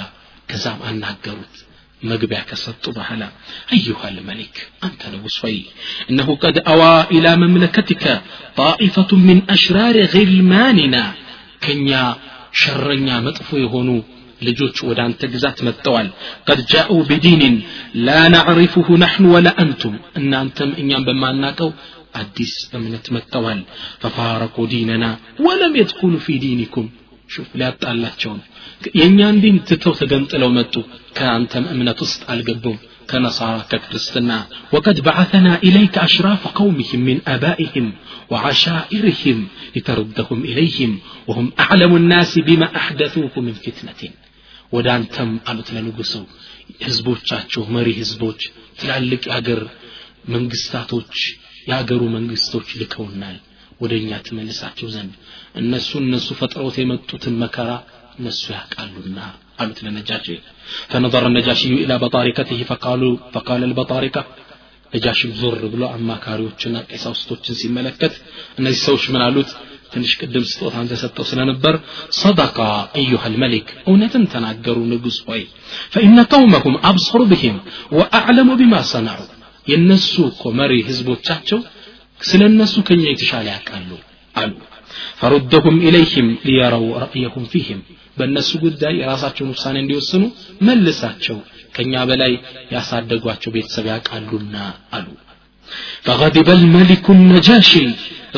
كزام 0.49 0.79
أن 0.89 0.95
ناقروت 1.03 1.55
መግቢያ 2.01 2.39
ከሰጡ 2.49 2.83
በኋላ 2.97 3.23
አዩሃ 3.75 4.09
ልመሊክ 4.15 4.55
አንተ 4.87 5.01
ንጉሥ 5.13 5.35
ሆይ 5.43 5.57
እነሁ 6.11 6.29
ቀድ 6.43 6.57
አዋ 6.71 6.81
ኢላ 7.17 7.27
መምለከትከ 7.43 8.03
ጣኢፈቱ 8.59 9.19
ምን 9.27 9.39
አሽራር 9.55 9.97
ዒልማኒና 10.15 10.95
ከኛ 11.65 11.91
ሸረኛ 12.61 13.09
መጥፎ 13.27 13.49
የሆኑ 13.63 13.89
ልጆች 14.41 14.77
ወደ 14.89 14.99
አንተ 15.07 15.21
ግዛት 15.33 15.57
መጥተዋል 15.67 16.07
ቀድ 16.47 16.59
ጃኡ 16.71 16.91
ቢዲንን 17.09 17.55
ላ 18.07 18.15
ናዕሪፉሁ 18.35 18.87
ናሕኑ 19.03 19.25
ወላ 19.35 19.49
አንቱም 19.63 19.95
እናንተም 20.19 20.71
እኛም 20.83 21.05
በማናቀው 21.09 21.69
አዲስ 22.21 22.53
እምነት 22.77 23.05
መጥተዋል 23.15 23.59
ፈፋረቁ 24.01 24.65
ዲነና 24.71 25.05
ወለም 25.47 25.75
የድኩሉ 25.79 26.15
ፊ 26.25 26.39
ዲኒኩም 26.45 26.87
ሹፍ 27.34 27.48
ሊያጣላቸው 27.60 28.32
ነው 28.38 28.44
የእኛን 28.98 29.36
ዲን 29.44 29.56
ትተው 29.68 29.94
ተገንጥለው 30.00 30.50
መጡ 30.58 30.74
ከአንተም 31.16 31.64
እምነት 31.74 31.98
ውስጥ 32.04 32.22
አልገቡም 32.32 32.76
ከነሳራ 33.10 33.56
ከክርስትና 33.70 34.30
ወቀድ 34.74 34.98
በዓተና 35.06 35.48
ኢለይከ 35.68 35.96
አሽራፍ 36.06 36.44
ቀውሚህም 36.58 37.04
ምን 37.08 37.20
አባኢህም 37.34 37.88
وعشائرهم 38.32 39.38
لتردهم 39.76 40.38
إليهم 40.44 40.92
وهم 41.28 41.46
أعلم 41.58 41.92
الناس 41.96 42.32
بما 42.40 42.66
أحدثوه 42.76 43.34
من 43.46 43.54
فتنة 43.64 44.00
ወደ 44.72 44.86
አንተም 44.96 45.30
አሉት 45.50 45.68
ለንጉሱ 45.74 46.12
ህዝቦቻችሁ 46.86 47.62
መሪ 47.76 47.88
ህዝቦች 48.00 48.40
ትላልቅ 48.80 49.22
የአገር 49.28 49.60
መንግስታቶች 50.34 51.14
የአገሩ 51.68 52.02
መንግስቶች 52.16 52.68
ልከውናል 52.80 53.36
ወደ 53.82 53.92
እኛ 54.00 54.10
ትመልሳቸው 54.26 54.88
ዘንድ 54.94 55.12
እነሱ 55.62 55.90
እነሱ 56.04 56.28
ፈጥረውት 56.40 56.76
የመጡትን 56.82 57.36
መከራ 57.44 57.70
እነሱ 58.20 58.42
ያውቃሉና 58.58 59.18
قالت 59.58 59.78
للنجاشي 59.84 60.36
فنظر 60.90 61.24
النجاشي 61.30 61.70
إلى 61.84 61.94
بطاركته 62.04 62.60
فقالوا 62.70 63.14
فقال 63.34 63.60
البطاركة 63.68 64.22
ነጃሽም 64.92 65.30
ዞር 65.40 65.60
ብሎ 65.72 65.82
አማካሪዎችና 65.96 66.76
ቀሳውስቶችን 66.90 67.56
ሲመለከት 67.60 68.12
እነዚህ 68.58 68.80
ሰዎች 68.88 69.04
ምን 69.14 69.22
አሉት 69.26 69.50
ትንሽ 69.92 70.12
ቅድም 70.20 70.44
ስጦታን 70.50 70.86
ተሰጠው 70.92 71.24
ስለነበር 71.30 71.74
ሰደቃ 72.20 72.58
አዩሃ 73.00 73.22
ልመሊክ 73.34 73.66
እውነትን 73.88 74.24
ተናገሩ 74.34 74.76
ንጉሥ 74.92 75.18
ሆይ 75.28 75.42
ፈኢነ 75.94 76.18
ቀውመሁም 76.32 76.76
አብሰሩ 76.90 77.20
ብህም 77.32 77.56
ወአዕለሙ 77.98 78.48
ቢማ 78.60 78.74
ሰናዑ 78.92 79.20
የእነሱ 79.72 80.14
እኮ 80.32 80.42
መሪ 80.60 80.72
ህዝቦቻቸው 80.90 81.60
ስለ 82.20 82.42
እነሱ 82.52 82.74
ከኛ 82.88 83.04
የተሻለ 83.12 83.46
ያውቃሉ 83.54 83.90
አሉ 84.42 84.54
ፈሩደሁም 85.20 85.76
ኢለይህም 85.88 86.28
ሊየረው 86.48 86.84
ረእየሁም 87.02 87.44
ፊህም 87.52 87.80
በእነሱ 88.18 88.50
ጉዳይ 88.64 88.94
የራሳቸውን 89.02 89.52
ውሳኔ 89.54 89.76
እንዲወስኑ 89.84 90.22
መልሳቸው 90.68 91.38
ከኛ 91.76 91.94
በላይ 92.10 92.32
ያሳደጓቸው 92.74 93.52
ቤተሰብ 93.58 93.86
ያውቃሉና 93.92 94.56
አሉ 94.98 95.08
فغضب 96.06 96.48
الملك 96.58 97.06
النجاشي 97.16 97.86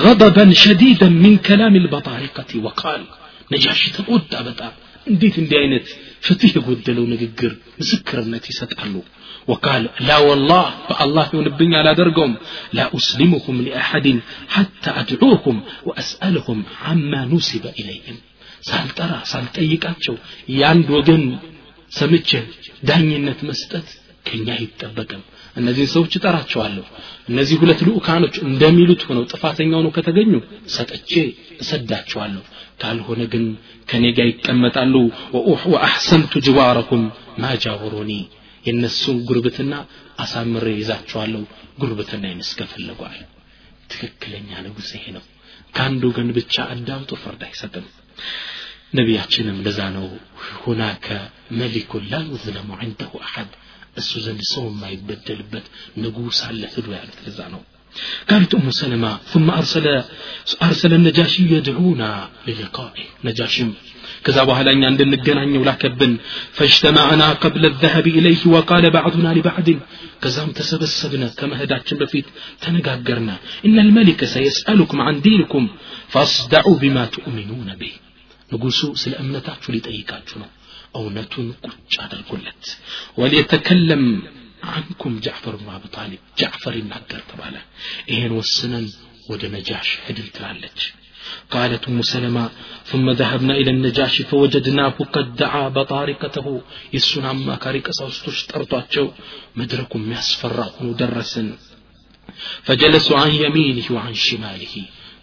غضبا 0.05 0.45
شديدا 0.65 1.09
من 1.25 1.33
كلام 1.49 1.75
البطارقة 1.83 2.51
وقال 2.65 3.03
نجاشي 3.53 3.89
تقود 3.97 4.33
بطا 4.47 4.69
እንዴት 5.11 5.37
እንዲህ 5.43 5.57
አይነት 5.63 5.87
ፍትህ 6.27 6.51
የጎደለው 6.57 7.05
ንግግር 7.15 7.53
ምስክርነት 7.81 8.45
ይሰጣሉ 8.53 8.95
وقال 9.51 9.83
لا 10.09 10.19
والله 10.29 10.67
فالله 10.89 11.27
يونبني 11.37 11.75
على 11.81 11.93
درقهم 12.01 12.33
لا 12.79 12.85
أسلمهم 12.99 13.57
لأحد 13.67 14.07
حتى 14.55 14.91
أدعوهم 15.03 15.57
وأسألهم 15.89 16.59
عما 16.87 17.21
نسب 17.33 17.65
إليهم 17.81 18.17
ሳልጠራ 18.69 19.13
ሳልጠይቃቸው 19.33 20.15
የአንድ 20.59 20.89
ወገን 20.97 21.23
ሰምቼ 21.93 22.31
ዳኝነት 22.89 23.41
መስጠት 23.51 23.87
ከኛ 24.27 24.47
አይጠበቅም 24.59 25.23
እነዚህን 25.61 25.91
ሰዎች 25.95 26.13
እጠራቸዋለሁ 26.19 26.85
እነዚህ 27.31 27.57
ሁለት 27.63 27.81
ልኡካኖች 27.89 28.35
እንደሚሉት 28.49 29.03
ሆነው 29.09 29.25
ጥፋተኛ 29.33 29.71
ሆነው 29.79 29.93
ከተገኙ 29.97 30.33
ሰጥቼ 30.77 31.13
እሰዳቸዋለሁ 31.63 32.43
ካልሆነ 32.80 33.22
ግን 33.34 33.46
ከኔ 33.90 34.06
ጋር 34.18 34.28
ይቀመጣሉ። 34.32 34.94
ወአሕሰንቱ 35.74 36.42
ጅዋረኩም 36.48 37.04
ማጃወሩኒ 37.44 38.12
የእነሱን 38.66 39.18
ጉርብትና 39.30 39.74
አሳምሬ 40.24 40.68
ይዛቸዋለሁ 40.80 41.44
ጉርብትና 41.82 42.24
ይመስከፈለጓል 42.34 43.20
ትክክለኛ 43.92 44.50
ንጉሥ 44.66 44.90
ይሄ 44.98 45.06
ነው። 45.16 45.24
ከአንድ 45.76 46.02
ወገን 46.10 46.30
ብቻ 46.38 46.56
አዳምጦ 46.74 47.12
ፍርድ 47.22 47.42
አይሰጥም። 47.48 47.86
ነቢያችንም 48.98 49.60
ለዛ 49.66 49.80
ነው 49.96 50.08
ሁናከ 50.64 51.08
መሊኩን 51.60 52.04
ላ 52.12 52.20
ዩዝለሙ 52.28 52.70
አሐድ። 53.22 53.52
እሱ 53.98 54.12
ዘንድ 54.26 54.42
ሰው 54.52 54.64
የማይበደልበት 54.70 55.66
ንጉሥ 56.04 56.40
አለ 56.48 56.62
ሂዱ 56.74 56.88
ያሉት 56.96 57.20
ለዛ 57.26 57.40
ነው 57.54 57.62
قالت 58.31 58.55
أم 58.55 58.71
سلمة 58.71 59.13
ثم 59.33 59.51
أرسل 59.51 59.87
أرسل 60.63 60.93
النجاشي 60.95 61.43
يدعونا 61.57 62.11
للقائه 62.47 63.07
نجاشم 63.25 63.71
كذا 64.25 64.43
بهلا 64.45 64.73
أن 64.73 64.85
عند 64.85 65.01
النجنان 65.01 65.57
ولا 65.57 65.75
كبن 65.83 66.13
فاجتمعنا 66.53 67.29
قبل 67.45 67.63
الذهاب 67.67 68.07
إليه 68.19 68.43
وقال 68.47 68.85
بعضنا 68.91 69.31
لبعض 69.37 69.69
كذا 70.23 70.43
تسبسبنا 70.59 71.29
كما 71.39 71.55
هدات 71.63 71.89
بفيت 71.95 72.27
تنقاقرنا 72.63 73.37
إن 73.67 73.77
الملك 73.79 74.21
سيسألكم 74.25 74.99
عن 75.01 75.15
دينكم 75.21 75.63
فاصدعوا 76.09 76.77
بما 76.83 77.05
تؤمنون 77.17 77.71
به 77.81 77.93
ንጉሱ 78.53 78.81
ስለ 79.01 79.13
እምነታችሁ 79.23 79.71
ሊጠይቃችሁ 79.75 80.37
ነው 80.43 80.51
እውነቱን 80.99 81.49
ቁጭ 81.65 81.95
አድርጉለት 82.05 82.65
ወሊየተከለም 83.21 84.05
አንኩም 84.77 85.15
ጃዕፈር 85.27 85.55
ብኑ 85.61 85.69
አቡ 85.77 85.85
ጣሊብ 85.97 86.23
ጃዕፈር 86.41 86.75
ይናገር 86.81 87.21
ተባለ 87.31 87.57
ይሄን 88.13 88.33
ወስነን 88.39 88.87
ወደ 89.33 89.43
ነጃሽ 89.57 89.91
ሄድን 90.07 90.31
ትላለች 90.39 90.81
قالت 91.55 91.83
أم 91.91 91.99
سلمة 92.13 92.45
ثم 92.91 93.07
ذهبنا 93.21 93.55
إلى 93.61 93.71
النجاشي 93.71 94.23
فوجدناه 94.31 94.97
قد 95.15 95.27
دعا 95.43 95.65
بطارقته 95.77 96.47
يسون 96.97 97.25
عما 97.33 97.55
كاريك 97.65 97.87
سوستوش 97.99 98.39
طرطاتشو 98.51 99.07
مدركم 99.59 100.01
يسفر 100.13 100.59
درسا 101.01 101.43
فجلسوا 102.67 103.19
عن 103.23 103.31
يمينه 103.45 103.87
وعن 103.97 104.15
شماله 104.27 104.75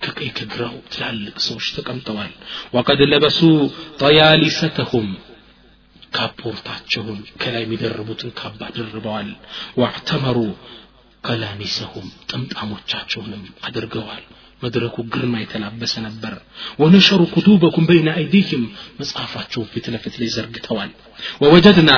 ከቀኝ 0.03 0.29
ከግራው 0.37 0.73
ትላልቅ 0.93 1.35
ሰዎች 1.47 1.67
ተቀምጠዋል 1.75 2.31
ወቀድ 2.75 2.99
ለበሱ 3.11 3.39
ጠያሊሰተሁም 4.01 5.07
ካፖርታቸውን 6.17 7.19
ከላይ 7.41 7.63
የሚደርቡትን 7.65 8.31
ካባ 8.39 8.59
ደርበዋል 8.77 9.29
ዋዕተመሩ 9.81 10.37
ቀላሚሰሁም 11.27 12.07
ጥምጣሞቻቸውንም 12.31 13.43
አድርገዋል 13.67 14.23
መድረኩ 14.63 14.95
ግርማ 15.13 15.35
የተላበሰ 15.41 15.93
ነበር 16.07 16.33
ወነሸሩ 16.81 17.21
ኩቱበኩም 17.33 17.87
በይነ 17.89 18.09
አይዲህም 18.19 18.63
መጽሐፋቸውን 18.99 19.67
ፊት 19.73 19.87
ለፊት 19.95 20.15
ላይ 20.21 20.31
ዘርግተዋል 20.37 20.93
ወወጀድና 21.43 21.91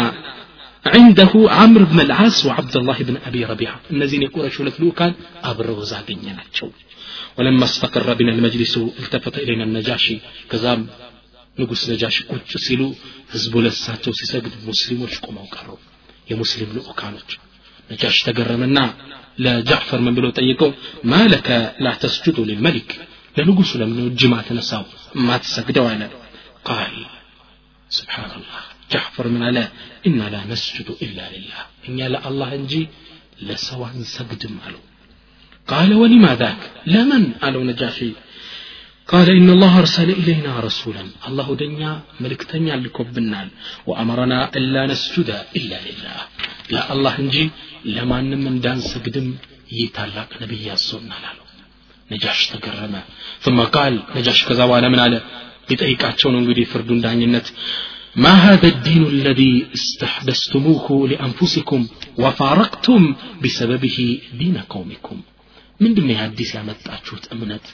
عنده 0.95 1.33
عمرو 1.59 1.85
بن 1.91 1.99
العاص 2.07 2.37
وعبد 2.47 2.75
الله 2.79 2.97
بن 3.09 3.15
ابي 3.29 3.41
ربيعه 3.51 3.79
الذين 3.95 4.21
يقرشوا 4.27 4.65
لك 4.67 4.75
لوكان 4.83 5.13
ابرو 5.51 5.81
زاغنيناچو 5.91 6.67
ولما 7.37 7.65
استقر 7.69 8.07
بنا 8.19 8.31
المجلس 8.35 8.73
التفت 9.01 9.35
الينا 9.43 9.63
النجاشي 9.69 10.15
كزام 10.51 10.79
ንጉሥ 11.56 11.80
ነጃሽ 11.90 12.16
ቁጭ 12.30 12.50
ሲሉ 12.66 12.82
ህዝቡ 13.32 13.54
ለሳቸው 13.64 14.12
ሲሰግድ 14.20 14.54
ሙስሊሞች 14.68 15.14
ቁመው 15.26 15.46
ቀሩ 15.56 15.68
የሙስሊም 16.30 16.70
ልኡካኖች 16.76 17.30
ነጃሽ 17.90 18.18
ተገረመና 18.26 18.78
ለጃዕፈር 19.44 20.00
ምን 20.04 20.14
ብሎ 20.18 20.26
ጠይቀው 20.38 20.70
ማለከ 21.12 21.48
ላተስጁዱ 21.84 22.38
ልልመሊክ 22.48 22.90
ለንጉሱ 23.36 23.70
ለምን 23.80 23.98
እጅ 24.04 24.22
ማትነሳው 24.32 24.84
ማትሰግደው 25.28 25.86
አለ 25.92 26.02
ቃል 26.68 26.96
ስብሓንላህ 27.90 28.60
ጃዕፈር 28.92 29.26
ምን 29.34 29.42
አለ 29.48 29.58
እና 30.08 30.20
ላ 30.32 30.38
ነስጁዱ 30.50 30.90
ኢላ 31.06 31.18
ልላህ 31.34 31.60
እኛ 31.88 32.08
ለአላህ 32.14 32.50
እንጂ 32.60 32.74
ለሰው 33.48 33.80
አንሰግድም 33.88 34.56
አለው 34.66 34.82
ቃለ 35.68 35.90
ወሊማ 36.02 36.26
ዛክ 36.40 36.62
ለምን 36.92 37.24
አለው 37.46 37.62
ነጃሺ 37.70 37.98
قال 39.07 39.27
إن 39.29 39.49
الله 39.49 39.73
أرسل 39.79 40.09
إلينا 40.21 40.59
رسولا 40.59 41.03
الله 41.27 41.47
دنيا 41.63 41.91
ملكتنيا 42.23 42.75
لكبنال 42.75 43.47
وأمرنا 43.87 44.39
ألا 44.57 44.81
نسجد 44.91 45.29
إلا 45.57 45.77
لله 45.87 46.19
لا 46.73 46.81
الله 46.93 47.13
انجي 47.19 47.45
لما 47.95 48.19
من 48.45 48.55
دان 48.65 48.79
سجدم 48.91 49.27
يتعلق 49.71 50.29
نبي 50.41 50.65
السنة 50.79 51.15
لالو 51.23 51.45
نجاش 52.11 52.39
تكرمه 52.53 53.01
ثم 53.43 53.59
قال 53.75 53.93
نجاش 54.17 54.39
كذا 54.47 54.63
ولا 54.71 54.87
من 54.93 54.99
على 55.05 55.19
يتأيكاتشون 55.71 56.35
انجدي 56.35 56.65
فردون 56.71 56.99
دانينت 57.05 57.47
ما 58.23 58.33
هذا 58.47 58.67
الدين 58.67 59.03
الذي 59.15 59.53
استحدثتموه 59.77 60.87
لأنفسكم 61.11 61.81
وفارقتم 62.23 63.01
بسببه 63.43 63.97
دين 64.39 64.57
قومكم 64.73 65.17
ምንድን 65.83 66.05
ነው 66.09 66.17
አዲስ 66.25 66.49
ያመጣችሁት 66.57 67.25
እምነት 67.33 67.65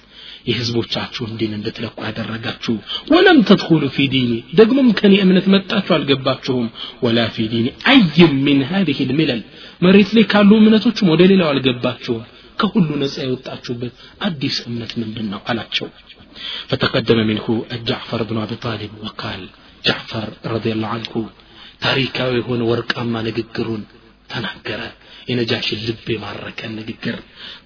የህዝቦቻችሁን 0.50 1.32
ዲን 1.40 1.54
እንድትለቁ 1.58 1.96
ያደረጋችሁ 2.08 2.76
ወለም 3.14 3.40
ተድኹሉ 3.50 3.84
ፊ 3.96 4.08
ዲኒ 4.14 4.32
ደግሞም 4.60 4.90
ከኔ 5.00 5.14
እምነት 5.26 5.48
መጣችሁ 5.56 5.94
አልገባችሁም 5.98 6.68
ወላ 7.06 7.20
ፊ 7.36 7.48
ዲኒ 7.54 7.68
አይም 7.94 8.34
ምን 8.48 8.62
ሀዚህ 8.72 9.00
ልሚለል 9.12 9.42
መሬት 9.86 10.12
ላይ 10.18 10.26
ካሉ 10.34 10.52
እምነቶችም 10.62 11.12
ወደ 11.14 11.24
ሌላው 11.32 11.50
አልገባችሁም 11.54 12.24
ከሁሉ 12.62 12.90
ነፃ 13.04 13.16
የወጣችሁበት 13.26 13.94
አዲስ 14.28 14.58
እምነት 14.70 14.94
ምንድን 15.04 15.30
ነው 15.34 15.42
አላቸው 15.52 15.90
فتقدم 16.70 17.20
منه 17.30 17.46
الجعفر 17.76 18.20
بن 18.30 18.38
ابي 18.46 18.56
طالب 18.66 18.92
وقال 19.04 19.42
جعفر 19.86 20.28
رضي 20.54 20.72
الله 20.76 20.90
عنه 20.96 21.14
ታሪካዊ 21.86 22.32
የሆነ 22.40 22.62
ወርቃማ 22.72 23.14
ንግግሩን 23.28 23.82
ተናገረ 24.32 24.82
የነጃሽን 25.30 25.80
ልብ 25.88 26.06
የማረከ 26.14 26.60
ንግግር 26.80 27.18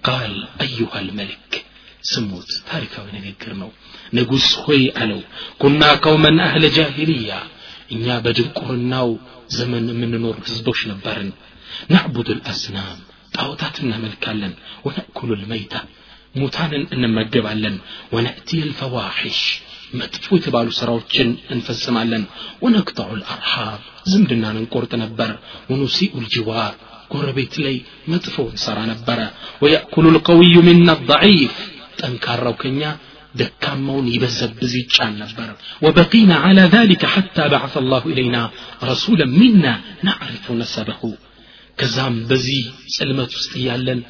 ቃል 0.08 0.34
አዩሃ 0.64 0.92
ልመሊክ 1.06 1.52
سموت 2.03 2.49
تاركا 2.71 3.01
ونقر 3.03 3.53
نو 3.61 3.69
نقص 4.13 4.55
خوي 4.55 4.83
ألو 5.03 5.21
كنا 5.59 5.89
قوما 6.05 6.31
أهل 6.47 6.63
جاهلية 6.77 7.39
إنيا 7.91 8.19
بجنقر 8.19 8.69
النو 8.73 9.09
زمن 9.57 9.85
من 9.99 10.11
نور 10.21 10.35
هزبوش 10.45 10.87
نبارن 10.87 11.31
نعبد 11.89 12.29
الأسنام 12.29 12.97
طاوتاتنا 13.33 13.97
ملكالن 13.97 14.53
ونأكل 14.85 15.29
الميتة 15.33 15.81
موتانا 16.35 16.87
ان 16.93 17.03
ما 17.15 17.23
وناتي 18.11 18.59
الفواحش 18.63 19.59
ما 19.93 20.05
تفوت 20.05 20.43
تبالو 20.43 20.71
سراوچن 20.79 21.29
انفسمالن 21.51 22.23
ونقطع 22.61 23.07
الارحام 23.13 23.79
زمدنا 24.11 24.53
ننقرط 24.53 24.95
نبر 24.95 25.31
ونسيء 25.69 26.17
الجوار 26.17 26.73
قربت 27.09 27.59
لي 27.59 27.81
ما 28.07 28.17
تفوت 28.17 28.55
سرا 28.65 28.85
نبر 28.85 29.19
وياكل 29.61 30.07
القوي 30.07 30.55
منا 30.67 30.93
الضعيف 30.93 31.72
ጠንካራው 32.02 32.54
ከኛ 32.62 32.82
ደካማውን 33.40 34.06
ይበዘብዝ 34.14 34.72
ይጫን 34.80 35.12
ነበር 35.22 35.48
ወበቂና 35.84 36.32
على 36.46 36.64
ذلك 36.76 37.02
حتى 37.14 37.44
بعث 37.54 37.74
الله 37.82 38.02
إلينا 38.12 38.42
رسولا 38.90 39.26
منا 39.40 39.74
نعرف 40.08 40.44
نسبه 40.60 41.00
ከዛም 41.78 42.14
በዚህ 42.30 42.62
ጽልመት 42.94 43.30
ውስጥ 43.38 43.52
እያለን 43.60 44.00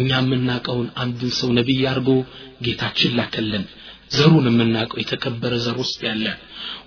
እኛ 0.00 0.10
የምናውቀውን 0.22 0.88
አንድን 1.02 1.32
ሰው 1.40 1.48
ነቢይ 1.58 1.82
አድርጎ 1.90 2.10
ጌታችን 2.66 3.14
ላከልን 3.18 3.64
ዘሩን 4.12 4.46
የምናውቀው 4.48 5.00
የተከበረ 5.00 5.54
ዘር 5.64 5.76
ውስጥ 5.82 5.98
ያለ 6.06 6.26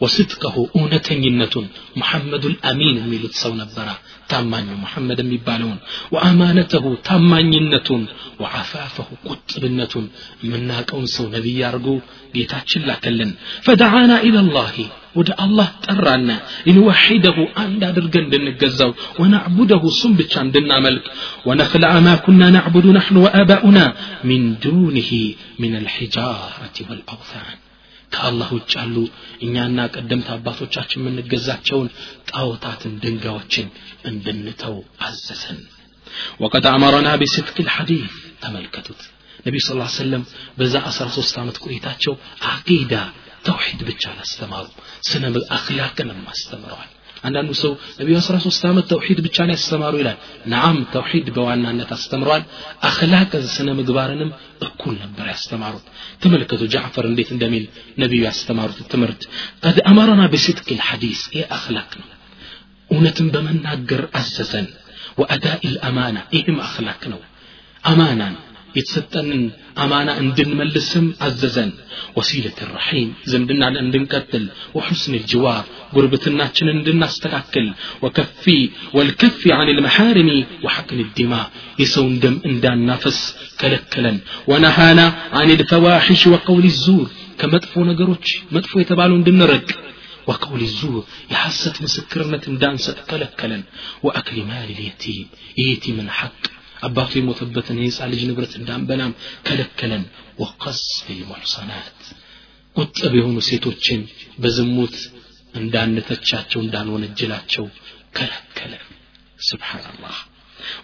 ወስጥቀሁ 0.02 0.56
እውነተኝነቱን 0.78 1.66
ሙሐመዱል 2.00 2.56
አሚን 2.70 2.96
የሚሉት 3.02 3.36
ሰው 3.42 3.54
ነበረ 3.60 3.88
ታማኙ 4.32 4.68
ሙሐመድ 4.84 5.20
የሚባለውን 5.24 5.78
ወአማነተሁ 6.16 6.86
ታማኝነቱን 7.10 8.04
ወዓፋፈሁ 8.44 9.10
ቁጥብነቱን 9.30 10.06
የምናውቀውን 10.44 11.08
ሰው 11.16 11.28
ነቢይ 11.36 11.62
አድርጎ 11.70 11.88
ጌታችን 12.36 12.86
ላከልን 12.90 13.32
ፈደዓና 13.68 14.12
ኢለላሂ 14.30 14.76
ወደ 15.16 15.30
አላህ 15.44 15.68
ጠራና 15.86 16.30
ሊንወሒደሁ 16.68 17.38
አንድ 17.64 17.82
አድርገን 17.88 18.26
እንድንገዛው 18.28 18.92
ወናዕቡደሁ 19.22 19.82
እሱም 19.92 20.14
ብቻ 20.20 20.34
እንድናመልክ 20.46 21.06
ወነክልዐ 21.48 21.94
ማ 22.06 22.14
ኩና 22.26 22.44
ናዕቡዱ 22.56 22.86
ናሕኑ 22.98 23.18
ወአባኡና 23.26 23.80
ሚን 24.30 24.46
ዱንህ 24.64 25.10
ምን 25.62 25.74
አልሒጃረት 25.80 26.78
ወልአውታን 26.88 27.58
ከአላህ 28.12 28.50
ውጭ 28.56 28.72
ያሉ 28.78 28.96
እኛና 29.46 29.80
ቀደምት 29.96 30.30
አባቶቻችን 30.34 31.02
የምንገዛቸውን 31.02 31.88
ጣዖታትን 32.32 32.94
ድንጋዮችን 33.04 33.68
እንድንተው 34.10 34.76
አዘዘን 35.08 35.60
ወቀድ 36.44 36.66
አመረና 36.72 37.10
ቢስድቅ 37.22 37.56
ልሐዲት 37.68 38.08
ተመልከቱት 38.44 39.02
ነቢ 39.46 39.58
ስ 39.66 39.70
ሰለም 39.98 40.24
በዛ 40.58 40.74
13 40.90 41.40
ዓመት 41.42 41.58
ቆይታቸው 41.66 42.14
አቂዳ 42.50 42.94
ተውሒድ 43.48 43.82
ብቻ 43.90 44.04
አላስተማሩ 44.14 44.66
ስነ 45.10 45.24
አክላቅንም 45.58 46.20
አስተምረዋል 46.34 46.90
አንዳንዱ 47.28 47.52
ሰው 47.62 47.72
ነቢዩ 48.00 48.16
13 48.20 48.64
ዓመት 48.70 48.86
ተውሂድ 48.92 49.20
ብቻ 49.26 49.38
ነው 49.48 49.54
ያስተማሩ 49.56 49.94
ይላል 50.02 50.16
ነዓም 50.52 50.78
ተውሂድ 50.94 51.28
በዋናነት 51.36 51.90
አስተምሯል 51.96 52.44
አክላቅ 52.90 53.32
ስነ 53.56 53.70
ምግባርንም 53.80 54.32
እኩል 54.68 54.96
ነበር 55.04 55.26
ያስተማሩት 55.34 55.86
ተመልከቱ 56.24 56.62
ጃዕፈር 56.76 57.08
እንዴት 57.12 57.30
እንደሚል 57.36 57.66
ነቢዩ 58.04 58.22
ያስተማሩት 58.30 58.80
ትምህርት 58.94 59.22
ቀድ 59.66 59.80
አመረና 59.92 60.24
ብስድቅ 60.36 60.68
ልሐዲስ 60.80 61.22
ይህ 61.36 61.46
አክላቅ 61.58 61.92
ነው 62.02 62.08
እውነትን 62.90 63.28
በመናገር 63.36 64.02
አዘዘን 64.22 64.70
ወአዳኢ 65.22 65.62
ልአማና 65.76 66.18
ይህም 66.38 66.58
አክላቅ 66.68 67.02
ነው 67.14 67.22
አማናን 67.84 68.36
የተሰጠንን 68.78 69.44
አማና 69.84 70.10
እንድንመልስም 70.24 71.06
አዘዘን 71.26 71.72
ወሲለት 72.18 72.60
ረሒም 72.74 73.10
ዝምድናን 73.32 73.76
እንድንቀጥል 73.84 74.46
ወሑስን 74.78 75.14
ልጅዋር 75.18 75.64
ጉርብትናችንን 75.96 76.78
እንድናስተካክል 76.80 77.68
ወከፊ 78.04 78.46
ወልከፊ 78.98 79.52
አን 79.58 79.72
ልመሓርሚ 79.78 80.30
ወሐቅን 80.66 81.00
ልዲማ 81.04 81.34
የሰውን 81.84 82.16
ደም 82.26 82.38
እንዳናፈስ 82.52 83.20
ከለከለን 83.62 84.18
ወነሃና 84.52 85.02
አን 85.42 85.52
ልፈዋሒሽ 85.62 86.24
ወቀውል 86.36 86.68
ዙር 86.86 87.08
ከመጥፎ 87.42 87.74
ነገሮች 87.92 88.28
መጥፎ 88.58 88.74
የተባሉ 88.84 89.12
እንድንረቅ 89.22 89.68
وقول 90.30 90.62
الزور 90.70 91.04
يحسد 91.34 91.76
مسكرنة 91.86 92.46
دانسة 92.64 92.98
كلكلا 93.10 93.60
وأكل 94.06 94.38
مال 94.50 94.68
اليتيم 94.76 95.26
يتيم 95.60 95.98
حق 96.20 96.42
አባቱ 96.87 97.13
የሞተበትን 97.19 97.79
የህፃ 97.83 98.09
ልጅ 98.13 98.23
ንብረት 98.31 98.53
እንዳንበላም 98.61 99.13
ከለከለን 99.47 100.05
ወቀስ 100.43 100.81
ልሙሕሰናት 101.19 101.99
ቁጥብ 102.77 103.13
የሆኑ 103.19 103.37
ሴቶችን 103.51 104.01
በዝሙት 104.43 104.97
እንዳንተቻቸው 105.61 106.61
እንዳንወነጅላቸው 106.67 107.67
ከለከለ። 108.17 108.73
ስብሓንላህ። 109.41 110.17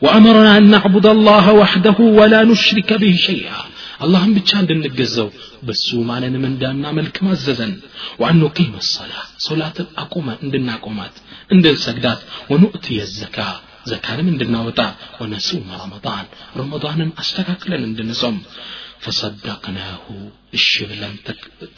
وأمرنا 0.05 0.51
أن 0.59 0.65
نعبد 0.75 1.07
الله 1.17 1.47
وحده 1.63 1.99
ولا 2.19 2.41
نشرك 2.51 2.91
به 3.03 3.15
شيئا 3.29 3.61
اللهم 4.05 4.31
بتشان 4.37 4.65
دنجزو 4.71 5.29
بسو 5.67 5.99
ما 6.09 6.17
لنا 6.23 6.39
من 6.45 6.53
دان 6.63 6.85
ملك 6.99 7.17
ما 7.27 7.35
زدن 7.47 7.73
وأن 8.21 8.37
نقيم 8.45 8.75
الصلاة 8.85 9.25
صلاة 9.49 9.77
الأقومة 9.85 10.33
عندنا 10.43 10.75
قومات 10.85 11.15
عند 11.53 11.65
السجدات 11.75 12.21
ونؤتي 12.51 12.95
الزكاة 13.09 13.57
ዘካንም 13.92 14.28
እንድናወጣ 14.32 14.80
ወነሱመ 15.22 15.68
ረመዳን 15.84 16.26
ረመዳንን 16.60 17.12
አስተካክለን 17.22 17.84
እንድንጾም 17.90 18.38
ፈሰደቅናሁ 19.04 20.04
እሺ 20.58 20.70
ብለን 20.90 21.14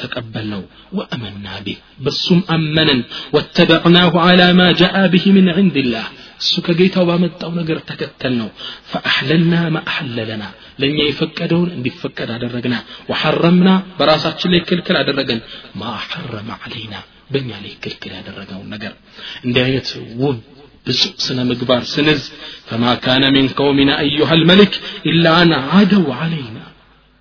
ተቀበልነው 0.01 0.61
ወአመና 0.97 1.47
ቢህ 1.65 1.77
በሱም 2.05 2.39
አመንን 2.55 2.99
ወተበዕናሁ 3.35 4.13
ዓላ 4.25 4.43
ማ 4.59 4.67
ጃአ 4.81 5.01
ብህ 5.13 5.25
ምን 5.37 5.47
ዕንድላህ 5.55 6.05
እሱ 6.41 6.53
ከጌታው 6.67 7.05
ባመጣው 7.09 7.51
ነገር 7.59 7.79
ተከተል 7.89 8.33
ነው 8.41 8.49
ፈአሕለልና 8.91 9.55
ማ 9.75 9.81
አሐለለና 9.91 10.43
ለእኛ 10.81 10.99
የፈቀደውን 11.07 11.71
እንዲፈቀድ 11.77 12.29
አደረግና 12.35 12.75
ወሐረምና 13.11 13.69
በራሳችን 13.99 14.53
ላይ 14.55 14.61
ክልክል 14.69 14.97
አደረገን 15.01 15.41
ማ 15.81 15.91
ሐረመ 16.05 16.49
ዓለይና 16.63 16.95
በእኛ 17.33 17.51
ላይ 17.65 17.73
ክልክል 17.83 18.13
ያደረገውን 18.19 18.69
ነገር 18.75 18.93
እንዲህ 19.45 19.61
አይነት 19.67 19.89
ውብ 20.21 20.39
ብፁዕ 20.86 21.12
ስነ 21.26 21.40
ምግባር 21.50 21.82
ስንዝ 21.92 22.22
ፈማ 22.68 22.84
ካነ 23.04 23.24
ሚን 23.36 23.46
ቀውሚና 23.58 23.90
አዩሃ 24.02 24.30
ልመልክ 24.40 24.72
ኢላ 25.10 25.26
አን 25.40 25.52
አደው 25.78 26.06
አለይና 26.18 26.58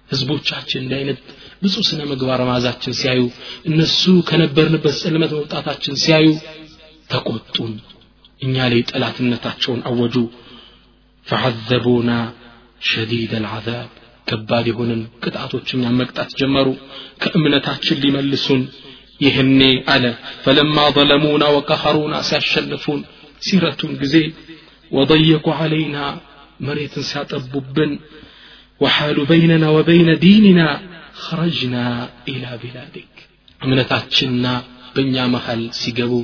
ህዝቦቻችን 0.10 0.82
እንዲህ 0.84 0.97
አይነት 0.99 1.19
ብፁዕ 1.63 1.84
ስነ 1.89 2.02
ምግባር 2.12 2.41
ማዛችን 2.49 2.97
ሲያዩ 3.02 3.21
እነሱ 3.69 4.02
ከነበርንበት 4.30 4.95
ጽልመት 5.02 5.32
መውጣታችን 5.38 5.95
ሲያዩ 6.04 6.28
ተቆጡን 7.13 7.73
እኛ 8.41 8.56
ላይ 8.71 8.82
ጠላትነታቸውን 8.91 9.82
አወጁ 9.89 10.15
ፈሐዘቡና 11.28 12.12
ሸዲድ 12.89 13.32
አልዓዛብ 13.39 13.89
ከባድ 14.28 14.65
የሆንን 14.69 15.02
ቅጣቶች 15.23 15.67
እኛን 15.76 15.95
መቅጣት 16.02 16.30
ጀመሩ 16.39 16.67
ከእምነታችን 17.23 18.02
ሊመልሱን 18.04 18.62
ይህኔ 19.21 19.62
አለ 19.93 20.06
ፈለማ 20.43 20.78
ظለሙና 20.97 21.43
ወቀኸሩና 21.56 22.15
ሲያሸንፉን 22.30 23.02
سيرة 23.47 23.82
جزي 24.01 24.25
وضيق 24.91 25.45
علينا 25.49 26.06
مريت 26.60 26.95
ساتببن 26.99 27.91
وحال 28.79 29.17
بيننا 29.25 29.67
وبين 29.75 30.10
ديننا 30.19 30.69
خرجنا 31.25 31.86
إلى 32.32 32.49
بلادك. 32.63 33.13
من 33.69 33.79
تاتشنا 33.89 34.53
بنيا 34.95 35.25
محل 35.36 35.62
سيقبو 35.82 36.21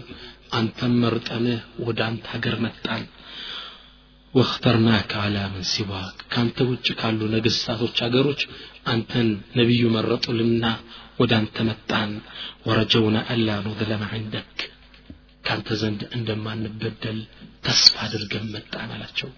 أنت 0.59 0.79
مرتنا 1.03 1.55
ودان 1.85 2.13
تاقر 2.23 2.55
متان 2.65 3.03
واخترناك 4.33 5.11
على 5.23 5.43
من 5.53 5.63
سواك. 5.75 6.17
كانت 6.33 6.57
وجهك 6.61 6.99
على 7.05 7.25
نقصات 7.33 7.81
وشاقروش 7.81 8.41
أنت 8.93 9.11
نبي 9.59 9.81
مرت 9.95 10.25
لنا 10.29 10.73
ودان 11.19 11.45
تمتان 11.55 12.11
ورجونا 12.65 13.19
ألا 13.33 13.55
نظلم 13.67 14.01
عندك. 14.13 14.78
ካንተ 15.46 15.68
ዘንድ 15.80 16.00
እንደማንበደል 16.16 17.18
ተስፋ 17.66 17.94
አድርገን 18.06 18.46
መጣን 18.54 18.90
አላቸው 18.96 19.30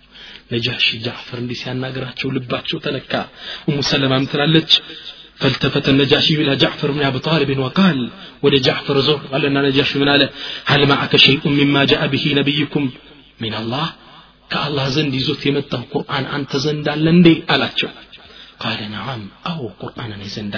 ነጃሺ 0.52 0.87
ጃዕፈር 1.06 1.38
እንዲህ 1.42 1.59
ሲያናገራቸው 1.62 2.28
ልባቸው 2.37 2.78
ተነካ 2.87 3.12
እሙ 3.70 3.78
ሰለማም 3.92 4.26
ትላለች 4.32 4.72
فالتفت 5.40 5.87
النجاشي 5.92 6.35
إلى 6.42 6.52
جعفر 6.62 6.88
بن 6.96 7.02
أبي 7.11 7.18
طالب 7.28 7.50
وقال 7.64 7.98
ولي 8.44 8.59
جعفر 8.66 8.96
زور 9.06 9.20
قال 9.32 9.42
لنا 9.42 9.61
نجاشي 9.66 9.96
من 10.02 10.09
آله 10.14 10.28
هل 10.70 10.80
معك 10.92 11.12
شيء 11.26 11.42
مما 11.61 11.82
جاء 11.90 12.02
به 12.12 12.24
نبيكم 12.40 12.85
من 13.44 13.52
الله 13.61 13.87
كالله 14.52 14.85
زند 14.96 15.12
يزوت 15.18 15.42
يمته 15.48 15.80
قرآن 15.94 16.24
أنت 16.37 16.52
زند 16.66 16.87
لندي 17.06 17.35
ألاتشو 17.52 17.88
قال 18.62 18.80
نعم 18.96 19.22
أو 19.50 19.61
قرآن 19.82 20.11
زند 20.37 20.54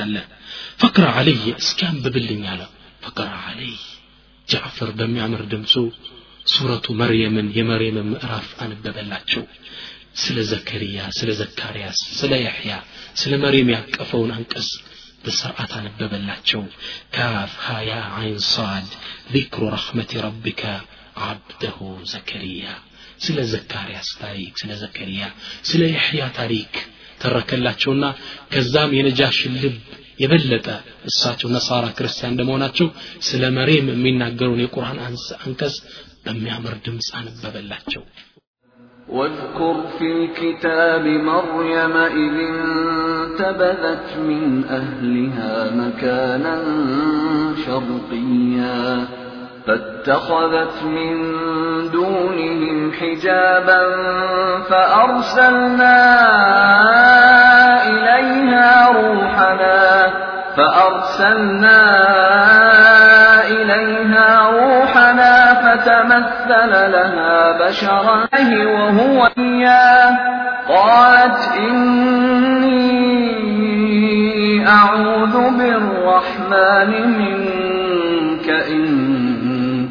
فقرأ 0.83 1.11
علي 1.19 1.45
اسكان 1.61 1.95
ببلن 2.05 2.43
على 2.53 2.67
فقرأ 3.05 3.35
علي 3.47 3.75
ጃዕፈር 4.49 4.91
በሚያምር 4.99 5.43
ድምፁ 5.53 5.73
ሱረቱ 6.47 6.87
መርየምን 7.01 7.49
የመርየምን 7.57 8.07
ምዕራፍ 8.13 8.49
አነበበላቸው 8.65 9.43
ስለ 10.23 10.39
ዘከርያ 10.51 10.99
ስለ 11.19 11.31
ዘካርያስ 11.41 11.99
ስለ 12.21 12.33
ያሕያ 12.47 12.75
ስለ 13.21 13.33
መርየም 13.45 13.73
ያቀፈውን 13.75 14.31
አንቀጽ 14.37 14.71
በስርዓት 15.25 15.73
አነበበላቸው 15.79 16.63
ካፍ 17.17 17.53
ሃያ 17.67 17.93
አይን 18.19 18.39
ሳድ 18.53 18.89
ذكر 19.33 19.61
رحمة 19.77 20.11
ربك 20.27 20.63
عبده 21.25 21.79
ዘከርያ 22.13 22.65
ስለ 23.25 23.39
ዘካርያስ 23.53 24.09
ታሪክ 24.23 24.53
ስለ 24.63 24.71
ዘከርያ 24.83 25.23
ስለ 25.71 25.83
ያሕያ 25.97 26.23
ታሪክ 26.39 26.73
ተረከላቸውና 27.23 28.05
ከዛም 28.53 28.91
የነጃሽን 28.99 29.55
ልብ 29.63 29.77
የበለጠ 30.19 30.69
እሳቸው 31.11 31.49
ነሳራ 31.57 31.87
ክርስቲያን 31.99 32.33
እንደመሆናቸው 32.33 32.89
ስለ 33.29 33.45
መሬም 33.59 33.91
የሚናገረውን 33.93 34.63
የቁርአን 34.65 34.99
አንቀጽ 35.45 35.77
በሚያምር 36.27 36.77
ድምፅ 36.87 37.11
አነበበላቸው 37.21 38.05
واذكر 39.09 39.77
في 39.99 40.07
الكتاب 40.13 41.05
مريم 41.31 41.95
إذ 42.23 42.35
انتبذت 42.51 44.09
من 44.21 44.45
أهلها 44.71 45.53
مكانا 45.73 46.57
شرقيا 47.65 48.81
فاتخذت 49.67 50.77
من 50.97 51.15
دونهم 51.91 52.93
حجابا 52.93 53.83
فأرسلنا 54.71 55.99
إليها 57.88 58.88
روحنا 58.88 60.14
فأرسلنا 60.58 61.82
إليها 63.48 64.50
روحنا 64.50 65.54
فتمثل 65.54 66.92
لها 66.92 67.68
بشرا 67.68 68.28
وهو 68.66 69.30
إياه. 69.38 70.18
قالت 70.70 71.52
إني 71.58 72.94
أعوذ 74.68 75.36
بالرحمن 75.58 76.92
منك 77.18 78.50
إن 78.50 78.88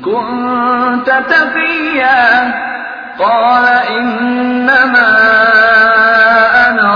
كنت 0.04 1.08
تقيا. 1.28 2.54
قال 3.18 3.66
إنما 3.98 5.71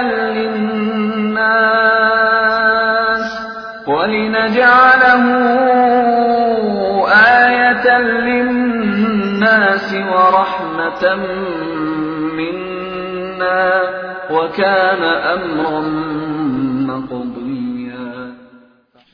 للناس 0.00 1.62
ولنجعله 3.86 5.24
آية 7.08 7.98
للناس 7.98 9.94
ورحمة 9.94 11.16
منا 12.36 13.82
وكان 14.30 15.02
أمرا 15.36 15.80
مقضيا. 16.90 18.32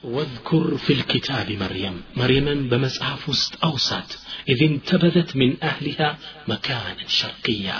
واذكر 0.05 0.77
في 0.77 0.93
الكتاب 0.93 1.47
مريم. 1.51 2.03
مريم 2.17 2.69
بمصحف 2.69 3.29
وسط 3.29 3.65
أوسات 3.65 4.15
إذ 4.49 4.63
انتبذت 4.63 5.37
من 5.37 5.57
أهلها 5.63 6.17
مكانا 6.49 7.07
شرقيا. 7.07 7.75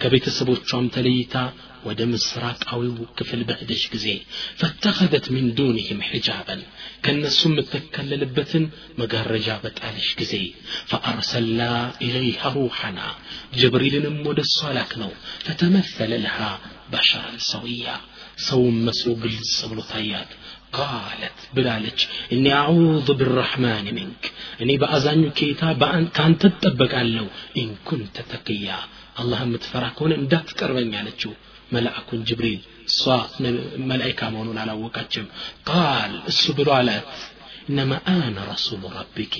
كبيت 0.00 0.28
سبوتشوم 0.28 0.88
تليتا 0.88 1.52
ወደ 1.87 1.99
ምስራቃዊው 2.11 2.87
ክፍል 3.17 3.41
በሄደች 3.49 3.83
ጊዜ 3.93 4.07
ፈተኸዘት 4.61 5.25
ሚን 5.35 5.45
ዱንህም 5.57 5.99
ሒጃበን 6.09 6.61
ከእነሱ 7.05 7.39
የምትከለልበትን 7.49 8.65
መጋረጃ 8.99 9.47
በጣለች 9.63 10.09
ጊዜ 10.21 10.33
ፈአርሰልና 10.91 11.61
ኢለይሃ 12.07 12.51
ሩሐና 12.57 12.99
ጅብሪልንም 13.59 14.17
ወደ 14.29 14.39
እሷ 14.47 14.59
ላክ 14.77 14.93
ነው 15.03 15.11
ፈተመሰለ 15.45 16.11
ለሃ 16.25 16.39
በሸረን 16.93 17.39
ሰውያ 17.49 17.87
ሰውን 18.47 18.77
መስሎ 18.85 19.09
ግልጽ 19.23 19.55
ብሎ 19.71 19.79
ታያት 19.89 20.31
ቃለት 20.77 21.39
ብላለች 21.55 21.99
እኒ 22.35 22.45
አዑዙ 22.57 23.07
ብራሕማን 23.19 23.87
ሚንክ 23.97 24.23
እኔ 24.63 24.71
በአዛኙ 24.81 25.23
ኬታ 25.39 25.61
ከአንተ 26.17 26.41
ትጠበቃለሁ 26.55 27.25
ኢንኩንተ 27.61 28.17
ተቅያ 28.31 28.69
አላህ 29.21 29.39
የምትፈራ 29.45 29.85
ከሆነ 29.95 30.13
እንዳትቀርበኝ 30.21 30.91
አለችው 30.99 31.31
መልአኩን 31.73 32.21
ጅብሪል 32.29 32.61
እሷ 32.89 33.01
መላይካ 33.89 34.29
መሆኑን 34.33 34.59
አላወቃችም 34.61 35.27
ቃል 35.69 36.13
እሱ 36.31 36.53
ብሎ 36.57 36.69
አላት 36.77 37.09
እነማ 37.69 37.93
አነ 38.13 38.37
ረሱሉ 38.49 38.83
ረቢኪ 38.95 39.35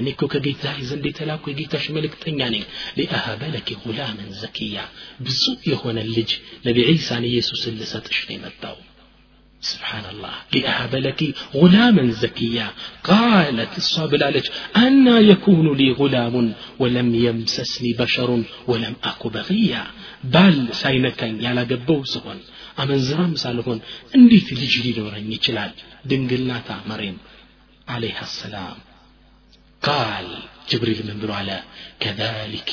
እኔ 0.00 0.06
እኮ 0.12 0.26
ከጌታ 0.32 0.64
ዘንድ 0.88 1.06
የተላኩ 1.08 1.44
የጌታሽ 1.50 1.86
መልእክተኛ 1.96 2.40
ነኝ 2.54 2.62
ሊአሀበ 2.98 3.42
ለኪ 3.54 3.76
ጉላምን 3.82 4.30
ዘኪያ 4.40 4.84
ብዙ 5.26 5.42
የሆነ 5.70 5.98
ልጅ 6.14 6.30
ነቢ 6.66 6.78
ዒሳን 6.90 7.26
ኢየሱስን 7.30 7.76
ልሰጥሽ 7.80 8.20
ነው 8.28 8.36
የመጣው 8.36 8.78
سبحان 9.61 10.15
الله 10.15 10.33
لأهب 10.53 10.95
لك 10.95 11.35
غلاما 11.55 12.11
زكيا. 12.11 12.67
قالت 13.03 13.77
እሷ 13.77 14.07
አለች 14.07 14.43
أنى 14.75 15.19
يكون 15.19 15.77
لي 15.77 15.91
غلام 15.91 16.53
ولم 16.79 17.15
يمسسني 17.15 17.93
بشر 17.93 18.43
ولم 18.67 18.95
أك 19.03 19.27
بغيا. 19.27 19.87
ባል 20.23 20.67
ሳይነካኝ 20.71 21.41
ያላገባሁ 21.41 22.03
ስሆን 22.03 22.39
አመንዝራም 22.79 23.35
ሳልሆን 23.35 23.81
እንዴት 24.15 24.53
ልጅ 24.53 24.93
ሊኖረኝ 24.97 25.31
ይችላል 25.31 25.71
ድንግልናዋ 26.05 26.81
መርየም 26.89 27.17
عليها 27.87 28.21
السلام. 28.21 28.77
قال 29.83 30.25
جبريل 30.69 30.99
ምን 31.05 31.31
አለ 31.31 31.63
كذلك 31.99 32.71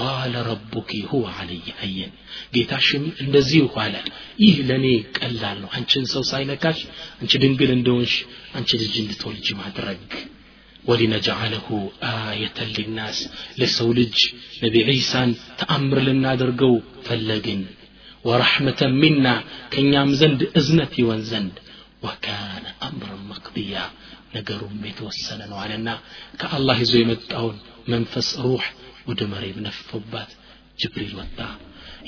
ቃለ 0.00 0.34
ረቡኪ 0.48 0.90
ሁወ 1.08 1.24
አለይ 1.38 1.64
ሀየን 1.80 2.12
ጌታሽም 2.54 3.04
እንደዚሁ 3.24 3.64
አለ 3.82 3.94
ይህ 4.42 4.56
ለእኔ 4.68 4.86
ቀላል 5.18 5.58
ነው 5.62 5.70
አንቺን 5.78 6.06
ሰው 6.12 6.22
ሳይነካሽ 6.30 6.78
አንቺ 7.20 7.32
ድንግል 7.42 7.72
እንደሆንሽ 7.76 8.14
አንቺ 8.58 8.70
ልጅ 8.82 8.94
እንድትወልጅ 9.02 9.48
ማድረግ 9.60 10.04
ወሊነጅዓለሁ 10.84 11.66
አየተን 12.08 12.70
ሊናስ 12.76 13.18
ለሰው 13.60 13.88
ልጅ 13.98 14.16
ነቢ 14.62 14.76
ዒሳን 14.90 15.30
ተአምር 15.60 15.98
ልናደርገው 16.06 16.74
ፈለግን 17.06 17.60
ወረሕመተን 18.24 18.92
ሚና 19.02 19.26
ከእኛም 19.72 20.10
ዘንድ 20.20 20.40
እዝነት 20.58 20.92
ይወን 21.00 21.22
ዘንድ 21.30 21.54
ወካነ 22.06 22.64
አምረን 22.86 23.22
መቅድያ 23.30 23.76
ነገሩም 24.36 24.78
የተወሰነ 24.88 25.40
ነው 25.50 25.58
አለና 25.64 25.88
ከአላህ 26.40 26.76
ይዞ 26.84 26.94
የመጣውን 27.00 27.56
መንፈስ 27.92 28.28
ሩሕ 28.44 28.64
ወደ 29.07 29.21
መሬም 29.31 29.59
ነፍቶባት 29.67 30.31
ጅብሪል 30.79 31.13
ወጣ። 31.19 31.37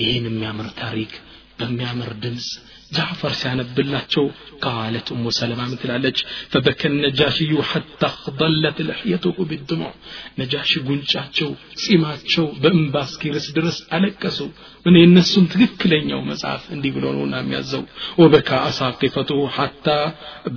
ይህን 0.01 0.25
የሚያምር 0.27 0.67
ታሪክ 0.81 1.11
በሚያምር 1.59 2.11
ድምፅ 2.23 2.47
جعفر 2.91 3.31
ሲያነብላቸው 3.41 4.25
ቃለት 4.65 5.07
ኡሙ 5.15 5.25
ሰለማ 5.39 5.59
ምን 5.71 5.79
ትላለች 5.81 6.17
فبكى 6.51 6.85
النجاشي 6.91 7.51
حتى 7.71 8.05
اخضلت 8.13 8.77
لحيته 8.89 9.37
بالدموع 9.49 9.91
ነጃሺ 10.39 10.71
ጉንጫቸው 10.87 11.49
ጺማቸው 11.83 12.45
በእንባ 12.63 12.95
እስኪርስ 13.07 13.45
ድረስ 13.57 13.77
አለቀሱ 13.95 14.39
ምን 14.85 14.95
የነሱም 15.01 15.45
ትክክለኛው 15.53 16.21
መጽሐፍ 16.31 16.63
እንዲህ 16.75 16.91
ብሎ 16.97 17.05
ነውና 17.17 17.35
የሚያዘው 17.41 17.83
ወበካ 18.21 18.49
አሳቂፈቱ 18.69 19.31
حتى 19.57 19.99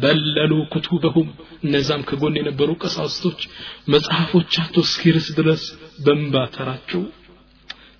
በለሉ 0.02 0.52
ኩቱበሁም 0.74 1.28
እነዛም 1.66 2.02
ከጎን 2.10 2.38
የነበሩ 2.40 2.70
ቀሳውስቶች 2.84 3.40
መጽሐፎቻቸው 3.94 4.82
እስኪርስ 4.88 5.26
ድረስ 5.40 5.64
በእንባ 6.06 6.36
ተራቸው 6.56 7.02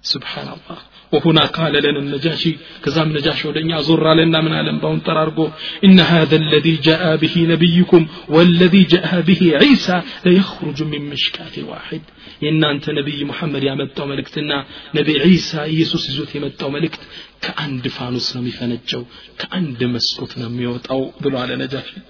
سبحان 0.03 0.49
الله 0.49 0.79
وهنا 1.13 1.47
قال 1.47 1.73
لنا 1.73 1.99
النجاشي 1.99 2.57
كزام 2.85 3.17
نجاشي 3.17 3.49
ودنيا 3.49 3.81
زر 3.81 4.15
لنا 4.15 4.41
من 4.41 4.53
عالم 4.53 4.79
باون 4.79 5.03
ترارقو 5.03 5.49
إن 5.85 6.01
هذا 6.01 6.37
الذي 6.37 6.77
جاء 6.77 7.17
به 7.17 7.35
نبيكم 7.39 8.07
والذي 8.29 8.83
جاء 8.83 9.21
به 9.21 9.53
عيسى 9.61 10.03
ليخرج 10.25 10.83
من 10.83 11.03
مشكات 11.11 11.59
واحد. 11.59 12.03
إن 12.43 12.65
أنت 12.65 12.91
نبي 12.91 13.25
محمد 13.25 13.63
يا 13.63 13.75
متو 13.75 14.07
ملكتنا 14.07 14.67
نبي 14.95 15.21
عيسى 15.21 15.63
يسوس 15.63 16.09
يزوت 16.11 16.35
يمتو 16.35 16.69
ملكت 16.69 17.01
كأن 17.41 17.79
فانوس 17.81 18.37
نمي 18.37 18.51
فنجو 18.51 19.05
كأن 19.39 19.77
مسكوت 19.93 20.39
نمي 20.39 20.67
أو 20.91 21.13
بلو 21.21 21.39
على 21.39 21.57
نجاشي. 21.57 22.01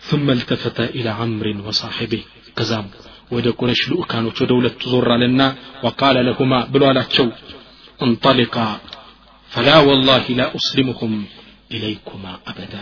ثم 0.00 0.30
التفت 0.30 0.80
إلى 0.80 1.08
عمرو 1.08 1.68
وصاحبه 1.68 2.22
كزام 2.56 2.86
ወደ 3.30 3.46
ቁረሽ 3.58 3.80
ልኡካኖች 3.90 4.36
ወደ 4.42 4.52
ሁለቱ 4.58 4.82
ዞር 4.92 5.08
ወቃለ 5.84 6.16
ለሁማ 6.28 6.52
ብሎ 6.72 6.82
እንጠሊቃ 8.00 8.56
ፈላ 9.50 9.68
ወላሂ 9.88 10.26
ላ 10.38 10.44
ኡስሊሙኩም 10.58 11.14
ኢለይኩማ 11.74 12.24
አበዳ 12.50 12.74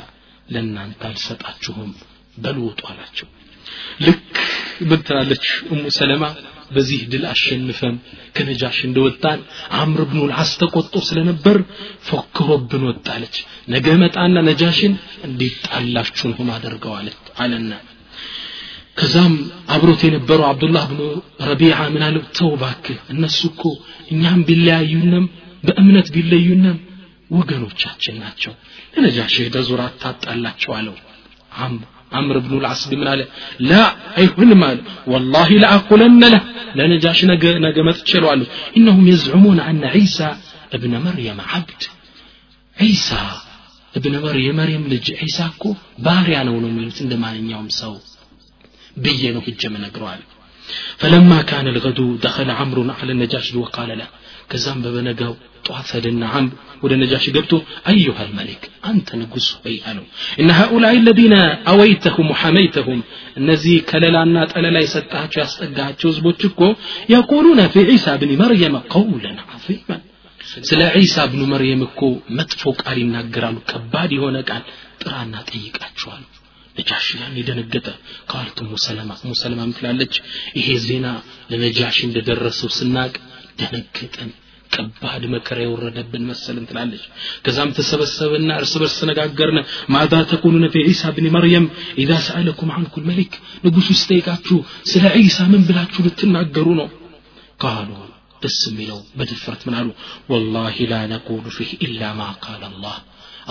ለእናንተ 0.48 1.00
አልሰጣችሁም 1.09 1.90
በሉ 2.37 2.59
ውጡ 2.68 2.80
አላቸው። 2.90 3.28
ልክ 4.04 4.35
ምን 4.88 5.00
ትላለች 5.07 5.44
እሙ 5.72 5.83
ሰለማ? 5.96 6.24
በዚህ 6.74 7.00
ድል 7.12 7.24
አሸንፈን 7.30 7.96
ከነጃሽ 8.37 8.78
እንደወጣን 8.87 9.40
አምር 9.80 10.00
ብኑ 10.11 10.20
ልዓስ 10.30 10.50
ተቆጦ 10.61 10.94
ስለነበር 11.09 11.57
ፎክሮብን 12.09 12.85
ወጣለች። 12.90 13.37
ነገ 13.68 13.87
መጣና 14.02 14.37
ነጃሽን 14.48 14.94
እንዴት 15.28 15.59
ጣላችሁን 15.68 16.33
ሁም 16.38 16.48
አደርገዋለች 16.57 17.18
አለና 17.38 17.72
ከዛም 18.96 19.33
አብሮት 19.74 20.00
የነበረው 20.07 20.46
አብዱላህ 20.50 20.85
ብኑ 20.90 21.00
ረቢዓ 21.48 21.78
ምን 21.94 22.02
አለው? 22.07 22.22
ተው 22.37 22.50
ባክህ 22.61 22.98
እነሱ 23.12 23.38
እኮ 23.50 23.62
እኛም 24.12 24.40
ቢለያዩንም 24.48 25.24
በእምነት 25.64 26.09
ቢለዩንም 26.14 26.76
ወገኖቻችን 27.30 28.16
ናቸው። 28.22 28.52
ለነጃሽ 28.94 29.35
ሄደ 29.42 29.57
ዙር 29.68 29.80
አታጣላቸው 29.87 30.72
አለው። 30.78 30.96
አምር 32.12 32.37
ብኑ 32.44 32.54
ልዓስ 32.64 32.83
ምን 32.92 33.09
አለ? 33.12 33.20
ላ 33.62 33.72
አይሁንም 34.18 34.61
አለ 34.66 34.78
ወላሂ 35.12 35.50
ለአቁለነ 35.62 36.22
ለህ 36.26 36.42
ለነጃሽ 36.78 37.20
ነገ 37.33 37.44
ነገ 37.66 37.76
መጥቼለዋለሁ 37.88 38.46
ኢነሁም 38.78 39.04
የዝዑሙን 39.11 39.61
አነ 39.66 39.83
ዒሳ 39.96 40.18
እብነ 40.76 40.94
መርየም 41.07 41.40
ዓብድ። 41.50 41.83
ዒሳ 42.76 43.09
እብነ 43.94 44.14
መርየም 44.59 44.85
ልጅ 44.92 45.07
ዒሳ 45.20 45.38
እኮ 45.52 45.64
ባሪያ 46.04 46.38
ነው 46.48 46.57
ነው 46.62 46.68
የሚሉት 46.70 46.98
እንደ 47.04 47.14
ማንኛውም 47.22 47.68
ሰው 47.80 47.92
ብዬ 49.06 49.22
ነው 49.38 49.43
ሂጀ 49.48 49.63
ምነግረዋል 49.76 50.24
فلما 51.02 51.39
كان 51.52 51.67
الغدو 51.74 52.08
دخل 52.26 52.50
عمرو 52.60 52.82
على 53.00 53.12
النجاشي 53.15 53.56
وقال 53.63 53.89
له 54.00 54.08
كزام 54.52 54.78
ببنقاو 54.84 55.34
طوات 55.65 55.86
سدنا 55.91 56.28
عمرو 56.34 56.58
وده 56.84 56.95
النجاشي 56.98 57.30
قلتو 57.36 57.58
أيها 57.93 58.22
الملك 58.28 58.62
أنت 58.91 59.08
نقص 59.22 59.48
أيهانو 59.69 60.04
إن 60.41 60.50
هؤلاء 60.62 60.93
الذين 61.04 61.36
أويتهم 61.72 62.26
وحميتهم 62.32 62.98
النزي 63.39 63.76
كللانا 63.89 64.41
تللا 64.52 64.80
يستهاتشو 64.86 65.39
يستقهاتشو 65.43 66.10
زبوتشكو 66.17 66.67
يقولون 67.15 67.60
في 67.74 67.80
عيسى 67.89 68.12
بن 68.22 68.30
مريم 68.43 68.76
قولا 68.95 69.32
عظيما 69.52 69.98
ስለ 70.69 70.82
ዒሳ 71.02 71.15
ብኑ 71.32 71.41
መርየም 71.52 71.82
እኮ 71.88 72.00
መጥፎ 72.38 72.62
ቃል 72.82 72.98
ይናገራሉ 73.02 73.58
ከባድ 73.69 74.10
የሆነ 74.17 74.38
ቃል 74.50 74.63
ጥራና 75.02 75.34
ጠይቃቸዋል 75.50 76.24
ነጃሽ 76.77 77.07
ያን 77.17 77.35
የደነገጠ 77.39 77.87
ቃልቱ 78.33 78.59
ሙሰለማ 78.71 79.11
ሙሰለማ 79.29 79.61
ምትላለች 79.69 80.15
ይሄ 80.59 80.69
ዜና 80.87 81.07
ለነጃሽ 81.51 81.99
እንደደረሰው 82.07 82.71
ስናቅ 82.79 83.13
ደነገጠን 83.61 84.31
ከባድ 84.71 85.23
መከራ 85.33 85.59
የወረደብን 85.63 86.25
መሰልን 86.31 86.65
ትላለች። 86.71 87.03
ከዛም 87.45 87.75
ተሰበሰብና 87.77 88.51
እርስ 88.61 88.73
በርስ 88.81 88.97
ተነጋገርን። 89.01 89.59
ማዛ 89.95 90.13
ተቁሉነ 90.31 90.67
ፊ 90.73 90.83
ዒሳ 90.89 91.13
ብን 91.17 91.27
መርየም 91.37 91.67
ኢዛ 92.03 92.13
ሰአለኩም 92.27 92.73
አንኩ 92.77 92.95
ልመሊክ 93.03 93.35
ንጉሱ 93.65 93.89
ሲጠይቃችሁ 94.01 94.59
ስለ 94.93 95.05
ዒሳ 95.21 95.39
ምን 95.53 95.63
ብላችሁ 95.69 96.03
ልትናገሩ 96.07 96.67
ነው? 96.81 96.89
ቃሉ 97.61 97.91
ደስ 98.43 98.59
የሚለው 98.69 99.01
በድፍረት 99.19 99.63
ምን 99.67 99.89
ወላሂ 100.33 100.77
ላ 100.91 100.97
ነቁሉ 101.13 101.45
ፊህ 101.57 101.71
ኢላ 101.87 102.03
ማ 102.19 102.25
ቃል 102.45 102.63
አላህ 102.71 102.97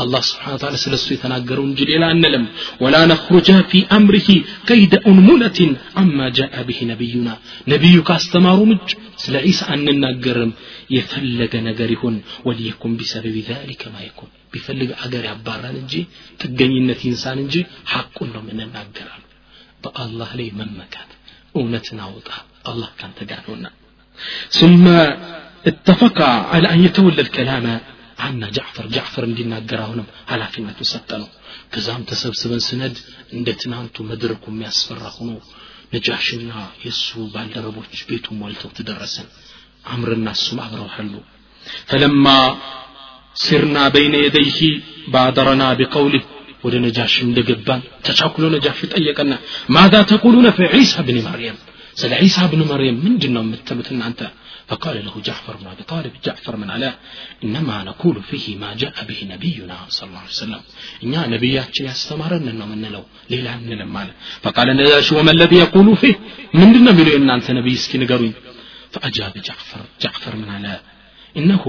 አላህ 0.02 0.20
ስብሓን 0.28 0.58
ታላ 0.62 0.74
ስለ 0.82 0.94
እሱ 0.98 1.06
የተናገረው 1.14 1.64
እንጂ 1.68 1.80
ሌላ 1.90 2.04
አንልም 2.14 2.44
ወላ 2.82 2.96
ነኽሩጀ 3.10 3.48
ፊ 3.70 3.80
አምሪሂ 3.96 4.28
ከይደ 4.68 4.94
ኡንሙለትን 5.10 5.70
አማ 6.02 6.28
ጃአ 6.38 6.62
ብሂ 6.68 6.78
ነቢዩና 6.90 7.28
ነቢዩ 7.72 7.96
ካስተማሩ 8.10 8.58
ምጭ 8.72 8.90
ስለ 9.24 9.34
ዒሳ 9.48 9.60
አንናገርም 9.76 10.52
የፈለገ 10.96 11.54
ነገር 11.68 11.90
ይሁን 11.96 12.16
ወሊየኩን 12.48 12.94
ቢሰበቢ 13.00 13.36
ዛሊከ 13.50 13.82
ማ 13.94 14.04
ይኩን 14.06 14.30
ቢፈልግ 14.54 14.92
አገር 15.04 15.24
ያባራን 15.30 15.76
እንጂ 15.82 15.94
ጥገኝነት 16.42 17.02
ይንሳን 17.08 17.40
እንጂ 17.44 17.56
ሐቁን 17.94 18.30
ነው 18.36 18.42
የምንናገራሉ 18.44 19.22
በአላህ 19.84 20.30
ላይ 20.38 20.48
መመካት 20.60 21.10
እውነትን 21.58 21.98
አውጣ 22.06 22.30
አላህ 22.72 22.90
ካንተ 23.00 23.20
ጋር 23.32 23.42
ነውና 23.48 23.66
ثم 24.58 24.84
اتفق 25.66 26.18
على 26.52 26.66
أن 26.74 26.80
يتولى 26.84 27.20
الكلام 27.26 27.66
አና 28.19 28.43
ጃዕፈር 28.55 28.85
ጃዕፈር 28.95 29.23
እንዲናገር 29.29 29.79
አሁንም 29.85 30.07
ኃላፊነቱ 30.31 30.79
ሰጠ 30.91 31.09
ነው 31.21 31.29
ከዛም 31.73 32.01
ተሰብስበን 32.09 32.61
ስነድ 32.67 32.95
እንደ 33.37 33.49
ትናንቱ 33.61 34.05
መድረኩ 34.11 34.43
የሚያስፈራ 34.51 35.03
ሆኖ 35.17 35.31
ነጃሽና 35.93 36.51
የእሱ 36.83 37.07
ባልደረቦች 37.33 37.99
ቤቱ 38.09 38.27
ሞልተው 38.39 38.71
ትደረስን 38.77 39.27
አምርና 39.93 40.27
እሱም 40.37 40.59
አብረው 40.65 40.87
ሐሉ 40.95 41.13
ፈለማ 41.89 42.27
ሲርና 43.35 43.77
በይነ 43.93 44.15
የደይህ 44.23 44.57
ባደረና 45.13 45.63
ቢቀውልህ 45.79 46.23
ወደ 46.65 46.75
ነጃሽ 46.85 47.13
እንደገባን 47.25 47.81
ተቻኩሎ 48.05 48.45
ነጃሽ 48.55 48.79
ጠየቀና 48.93 49.33
ማዛ 49.75 49.95
ተቁሉነ 50.11 50.47
ፊ 50.57 50.69
ዒሳ 50.75 51.03
ብን 51.07 51.17
መርየም 51.27 51.57
ስለ 52.01 52.11
ዒሳ 52.23 52.45
ብን 52.51 52.61
መርየም 52.69 52.97
ምንድን 53.05 53.33
ነው 53.37 53.43
የምትሉት 53.45 53.89
እናንተ 53.95 54.21
فقال 54.70 54.96
له 55.06 55.14
جعفر 55.28 55.54
بن 55.60 55.66
ابي 55.74 55.84
طالب 55.92 56.12
جعفر 56.26 56.54
من 56.62 56.68
علاء 56.76 56.94
انما 57.44 57.76
نقول 57.90 58.16
فيه 58.30 58.46
ما 58.62 58.70
جاء 58.82 58.96
به 59.08 59.18
نبينا 59.34 59.78
صلى 59.96 60.06
الله 60.10 60.22
عليه 60.24 60.38
وسلم 60.38 60.62
እኛ 61.04 61.14
ነቢያችን 61.34 61.84
ያስተማረን 61.90 62.44
ነው 62.60 62.66
የምንለው 62.68 63.04
ሌላ 63.32 63.46
አንልም 63.58 63.94
አለ 64.00 64.08
فقال 64.44 64.66
النجاشي 64.74 65.12
وما 65.18 65.32
الذي 65.36 65.56
يقول 65.64 65.88
فيه 66.02 66.14
ምንድን 66.60 66.82
ነው 66.86 66.92
የሚለው 66.94 67.12
የእናንተ 67.16 67.46
ነቢይ 67.58 67.76
እስኪ 67.80 67.92
ንገሩኝ 68.04 68.34
فأجاب 68.94 69.34
جعفر 69.48 69.80
جعفر 70.02 70.32
من 70.42 70.48
علاء 70.56 70.80
إنه 71.38 71.64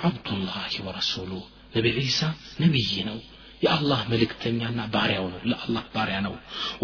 عبد 0.00 0.28
الله 0.36 0.72
ورسوله 0.86 1.42
نبي 1.76 1.90
عيسى 1.98 2.28
نبي 2.64 2.88
ነው 3.08 3.18
የአላህ 3.62 4.00
መልእክተኛና 4.10 4.80
ባሪያው 4.94 5.26
ነው 5.32 5.40
ለአላህ 5.50 5.84
ባሪያ 5.94 6.16
ነው 6.26 6.34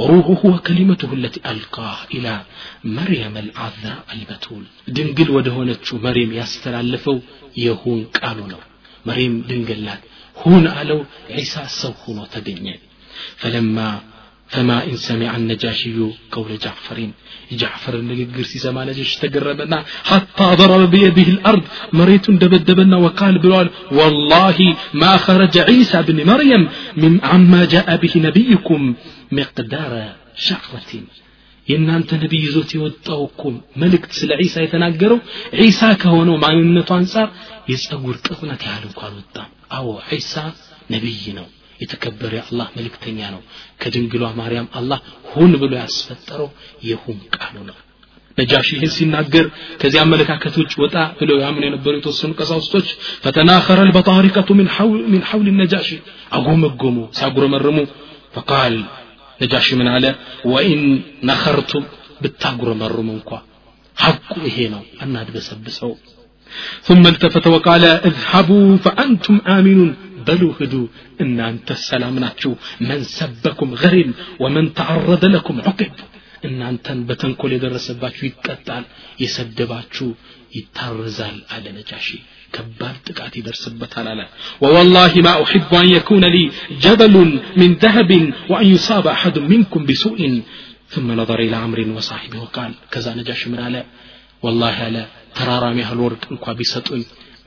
ወሩሁሁ 0.01 0.41
ወከሊመቱሁ 0.53 1.11
ለቲ 1.23 1.37
አልቃህ 1.51 1.99
ኢላ 2.17 2.29
መርየም 2.97 3.35
አልዓዛ 3.41 3.83
አልበቱል 4.13 4.63
ድንግል 4.97 5.31
ወደ 5.37 5.49
ሆነችው 5.57 5.99
መሬም 6.07 6.31
ያስተላለፈው 6.39 7.19
የሁን 7.65 8.01
ቃሉ 8.19 8.39
ነው 8.53 8.63
መሬም 9.09 9.35
ድንግል 9.51 9.83
ናት 9.89 10.03
ሁን 10.37 10.65
አለው 10.75 11.01
ዒሳ 11.37 11.55
ሰው 11.81 11.95
ሆኖ 12.05 12.21
ተገኘ 12.35 12.67
ፈለማ 13.41 13.79
فما 14.55 14.79
إن 14.91 14.97
سمع 15.09 15.31
النجاشي 15.37 15.95
قول 16.35 16.51
جعفر 16.65 16.99
جعفر 17.61 17.95
النجر 18.03 18.43
سيسمع 18.51 18.83
نجاش 18.85 19.13
تقربنا 19.23 19.79
حتى 20.11 20.47
ضرب 20.61 20.83
بيده 20.91 21.29
الأرض 21.37 21.65
مريت 21.99 22.27
دبدبنا 22.43 22.97
وقال 23.05 23.35
بلال 23.45 23.69
والله 23.99 24.59
ما 25.03 25.13
خرج 25.27 25.55
عيسى 25.69 25.99
بن 26.09 26.19
مريم 26.31 26.63
من 27.03 27.13
عما 27.31 27.61
جاء 27.75 27.89
به 28.03 28.15
نبيكم 28.27 28.81
مقدار 29.39 29.93
شعرة 30.47 30.93
የእናንተ 31.71 32.11
ነቢይ 32.23 32.41
ይዞት 32.47 32.71
የወጣው 32.77 33.21
እኮ 33.29 33.43
መልእክት 33.83 34.13
ስለ 34.21 34.31
ዒሳ 34.43 34.55
የተናገረው 34.65 35.19
ዒሳ 35.65 35.81
ከሆነው 36.03 36.37
ማንነቱ 36.45 36.91
አንጻር 36.99 37.29
የጸጉር 37.73 38.17
ቅጥነት 38.27 38.63
ያህል 38.69 38.85
እንኳ 38.89 39.01
አልወጣም 39.09 39.49
አዎ 39.79 39.87
ዒሳ 40.17 40.35
ነቢይ 40.95 41.25
ነው 41.39 41.47
የተከበረ 41.81 42.33
የአላህ 42.39 42.67
መልእክተኛ 42.79 43.21
ነው 43.35 43.43
ከድንግሏ 43.83 44.25
ማርያም 44.41 44.67
አላህ 44.81 44.99
ሁን 45.33 45.53
ብሎ 45.63 45.73
ያስፈጠረው 45.83 46.49
የሁን 46.89 47.19
ቃሉ 47.37 47.57
ነው 47.69 47.77
ነጃሽ 48.39 48.69
ይህን 48.75 48.93
ሲናገር 48.97 49.47
ከዚህ 49.81 49.99
አመለካከት 50.03 50.55
ውጭ 50.61 50.73
ወጣ 50.83 50.97
ብለው 51.21 51.39
ያምኑ 51.45 51.63
የነበሩ 51.67 51.93
የተወሰኑ 51.97 52.31
ቀሳውስቶች 52.41 52.87
ፈተናኸረ 53.25 53.79
ልበጣሪቀቱ 53.89 54.49
ሚን 54.61 54.69
ሐውል 55.31 55.49
ነጃሺ 55.63 55.89
አጎመጎሙ 56.39 56.97
ሲያጉረመርሙ 57.19 57.79
ፈቃል 58.37 58.77
ነጃሺ 59.41 59.69
ምን 59.81 59.89
አለ 59.95 60.07
ወኢን 60.53 60.83
ነኸርቱም 61.31 61.85
ብታጉረመርሙ 62.25 63.09
እንኳ 63.19 63.31
ሐቁ 63.97 64.33
ይሄ 64.51 64.59
ነው 64.77 64.85
አናድበሰብሰው 65.05 65.93
ثم 66.89 67.05
التفت 67.07 67.47
وقال 67.47 67.85
اذهبوا 68.09 68.69
فأنتم 68.77 69.35
آمنون 69.49 69.91
በሉ 70.27 70.43
ሂዱ 70.59 70.75
እናንተ 71.25 71.77
ሰላም 71.89 72.17
ናችሁ 72.25 72.53
መን 72.89 73.03
ሰበኩም 73.17 73.71
ገሪም 73.83 74.11
ወመን 74.45 74.67
ተዓረደ 74.79 75.25
ለኩም 75.35 75.59
ዑቅብ 75.71 75.95
እናንተን 76.49 76.99
በተንኮል 77.09 77.53
የደረሰባችሁ 77.55 78.23
ይቀጣል 78.29 78.85
የሰደባችሁ 79.23 80.09
ይታረዛል 80.59 81.37
አለ 81.55 81.65
ነጃሺ 81.77 82.07
ከባድ 82.55 82.97
ጥቃት 83.09 83.35
ይደርስበታል 83.41 84.07
አለ 84.13 84.21
ወወላሂ 84.63 85.15
ማ 85.27 85.33
ኡሕቡ 85.43 85.71
አን 85.81 85.89
የኩነ 85.95 86.25
ሊ 86.35 86.39
ጀበሉን 86.85 87.31
ሚን 87.61 87.73
ዘሀብን 87.83 88.25
ወአን 88.53 88.69
ዩሳበ 88.75 89.07
አሐዱ 89.17 89.39
ሚንኩም 89.53 89.87
ቢሱኢን 89.91 90.37
ثم 90.95 91.09
نظر 91.21 91.39
إلى 91.47 91.57
عمرو 91.65 91.85
وصاحبه 91.97 92.39
وقال 92.45 92.73
كذا 92.93 93.11
نجاش 93.19 93.43
من 93.53 93.61
على 93.67 93.81
والله 94.45 94.77
على 94.87 95.03
ተራራም 95.37 95.77
ያህል 95.83 95.99
ወርቅ 96.05 96.23
እንኳ 96.35 96.45
ቢሰጡኝ 96.59 97.03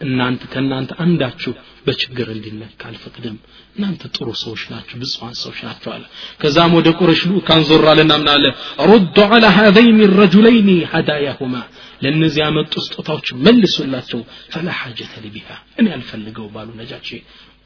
እናንተ 0.06 0.42
ከእናንተ 0.54 0.92
አንዳችሁ 1.04 1.52
በችግር 1.86 2.28
እንዲነካ 2.34 2.82
አልፈቅድም 2.90 3.38
እናንተ 3.76 4.10
ጥሩ 4.16 4.28
ሰዎች 4.42 4.62
ናችሁ 4.72 4.98
ብፁዓን 5.02 5.36
ሰዎች 5.42 5.60
ናቸው 5.68 5.92
አለ 5.96 6.04
ከዛም 6.42 6.74
ወደ 6.78 6.90
ቁረሽ 7.00 7.22
ልኡካን 7.30 7.64
ዞር 7.70 7.86
አለና 7.92 8.14
ምን 8.22 8.30
አለ 8.36 8.46
ሩዱ 8.90 9.18
አላ 9.30 9.46
ሀዘይን 9.58 10.00
ረጁለይኒ 10.20 10.70
ሀዳያሁማ 10.94 11.56
ለእነዚህ 12.04 12.42
ያመጡ 12.46 12.74
ስጦታዎች 12.86 13.28
መልሱላቸው 13.46 14.22
ፈላ 14.54 14.70
ሐጀተ 14.82 15.14
ሊቢሃ 15.26 15.50
እኔ 15.80 15.88
አልፈልገው 15.98 16.48
ባሉ 16.56 16.70
ነጃቼ 16.82 17.10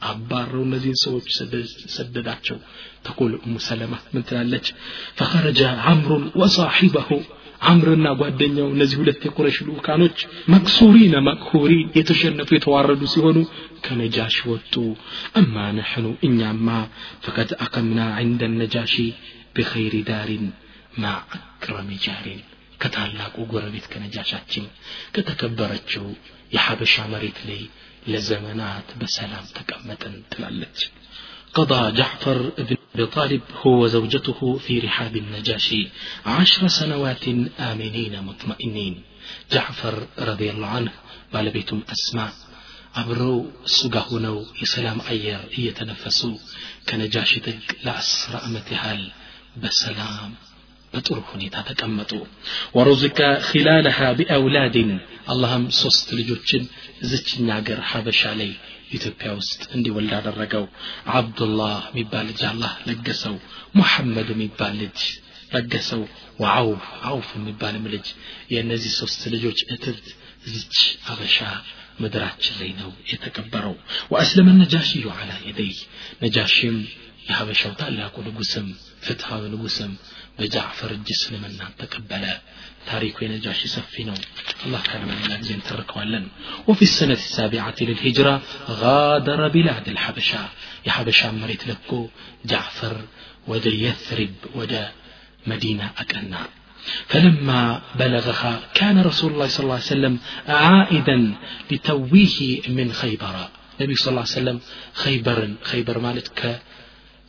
አባረው 0.09 0.63
እነዚህን 0.65 0.97
ሰዎች 1.03 1.27
ሰደዳቸው 1.95 2.57
ተቁል 3.05 3.31
ኡሙ 3.39 3.55
ሰለማ 3.67 3.93
ምን 4.13 4.25
ትላለች 4.27 4.67
ፈኸረጀ 5.19 5.61
አምሩን 5.91 6.25
ወሳሒበሁ 6.41 7.09
አምርና 7.62 8.06
ጓደኛው 8.20 8.68
እነዚህ 8.74 8.96
ሁለት 9.00 9.20
የቁረሽ 9.26 9.56
ልኡካኖች 9.66 10.18
መክሱሪነ 10.52 11.14
መቅሁሪ 11.28 11.72
የተሸነፉ 11.98 12.48
የተዋረዱ 12.54 13.02
ሲሆኑ 13.12 13.38
ከነጃሽ 13.84 14.36
ወጡ። 14.50 14.74
እማ 15.40 15.54
ነሕኑ 15.78 16.06
እኛማ 16.28 16.68
ፈቀድ 17.24 17.52
አቀምና 17.64 18.00
ዕንደ 18.22 18.50
ነጃሺ 18.54 18.94
ብኸይሪ 19.56 19.94
ዳሪን 20.10 20.46
ማ 20.98 21.06
አክረሚ 21.36 21.90
ጃሪን። 22.04 22.40
ከታላቁ 22.80 23.36
ጎረቤት 23.50 23.86
ከነጃሻችን 23.90 24.64
ከተከበረችው 25.16 26.06
የሐበሻ 26.54 26.94
መሬት 27.12 27.38
ላይ 27.48 27.60
ለዘመናት 28.08 28.88
በሰላም 29.00 29.46
ተቀመጥን 29.56 30.14
ትላለች 30.32 30.78
قضى 31.53 31.81
جعفر 31.91 32.37
بن 32.59 32.77
أبي 32.95 33.05
طالب 33.07 33.41
هو 33.61 33.71
وزوجته 33.83 34.39
في 34.57 34.73
رحاب 34.79 35.13
النجاشي 35.15 35.81
عشر 36.25 36.61
سنوات 36.69 37.25
آمنين 37.69 38.13
مطمئنين 38.23 38.95
جعفر 39.53 39.95
رضي 40.29 40.47
الله 40.53 40.69
عنه 40.77 40.93
ባለቤቱም 41.33 41.79
አስማ 41.93 42.17
አብረው 42.99 43.37
እሱ 43.67 43.79
ጋር 43.93 44.05
ሆነው 44.11 44.37
የሰላም 44.61 44.99
አየር 45.11 45.41
እየተነፈሱ 45.57 46.19
ከነጃሺ 46.87 47.31
ጥግ 47.45 47.65
ለአስር 47.85 48.33
ዓመት 48.45 48.67
ያህል 48.75 49.01
በሰላም 49.63 50.31
በጥሩ 50.93 51.17
ሁኔታ 51.31 51.55
ተቀመጡ 51.69 52.11
ወሩዝቀ 52.77 53.19
ኺላለሃ 53.47 53.99
ቢአውላድን 54.19 54.91
አላህም 55.33 55.65
ሶስት 55.81 56.07
ልጆችን 56.19 56.63
እዝችኛ 57.05 57.47
ሀገር 57.59 57.79
ሀበሻ 57.91 58.21
ላይ 58.41 58.51
ኢትዮጵያ 58.91 59.29
ውስጥ 59.39 59.61
እንዲወልድ 59.75 60.13
አደረገው 60.17 60.65
አብዱላህ 61.17 61.77
የሚባል 61.89 62.25
ልጅ 62.29 62.41
አላህ 62.49 62.73
ለገሰው 62.89 63.35
ሙሐመድ 63.77 64.29
የሚባል 64.33 64.75
ልጅ 64.83 64.99
ለገሰው 65.53 66.01
ወአውፍ 66.41 66.85
አውፍ 67.09 67.27
የሚባልም 67.37 67.85
ልጅ 67.93 68.07
የእነዚህ 68.53 68.93
ሶስት 68.99 69.21
ልጆች 69.35 69.59
እትብት 69.73 70.07
እዚች 70.47 70.77
አበሻ 71.11 71.37
ምድራችን 72.01 72.55
ላይ 72.59 72.71
ነው 72.81 72.89
የተቀበረው 73.11 73.75
ወአስለመ 74.11 74.49
ነጃሽዩ 74.59 75.05
አላ 75.15 75.31
የደይ 75.47 75.71
ነጃሽም 76.23 76.75
የሀበሻው 77.29 77.71
ታላቁ 77.79 78.15
ንጉስም 78.27 78.67
ፍትሐዊ 79.05 79.43
ንጉስም 79.53 79.93
በጃዕፈር 80.37 80.91
እጅ 80.95 81.09
እስልምናን 81.15 81.73
ተቀበለ 81.79 82.25
تاريخ 82.90 83.22
نجاشي 83.22 83.68
سفينو 83.68 84.14
الله 84.66 84.80
كان 84.82 85.02
من 85.04 85.16
الله 85.24 85.40
زين 85.40 85.62
تركوالن 85.62 86.28
وفي 86.68 86.82
السنة 86.82 87.12
السابعة 87.12 87.74
للهجرة 87.80 88.42
غادر 88.68 89.48
بلاد 89.48 89.88
الحبشة 89.88 90.48
يا 90.86 90.92
حبشة 90.92 91.32
مريت 91.32 91.66
لكو 91.68 92.08
جعفر 92.44 92.96
ወደ 93.48 93.66
يثرب 93.66 94.34
ወደ 94.54 94.74
مدينة 95.46 95.90
أكنا 95.98 96.46
فلما 97.08 97.82
بلغها 97.94 98.60
كان 98.74 99.02
رسول 99.02 99.32
الله 99.32 99.46
صلى 99.46 99.64
الله 99.64 99.74
عليه 99.74 99.84
وسلم 99.84 100.18
عائدا 100.48 101.34
لتويه 101.70 102.60
من 102.68 102.92
خيبر 102.92 103.48
النبي 103.80 103.94
صلى 103.94 104.08
الله 104.10 104.20
عليه 104.20 104.30
وسلم 104.30 104.60
خيبر 104.92 105.54
خيبر 105.62 105.98
مالت 105.98 106.28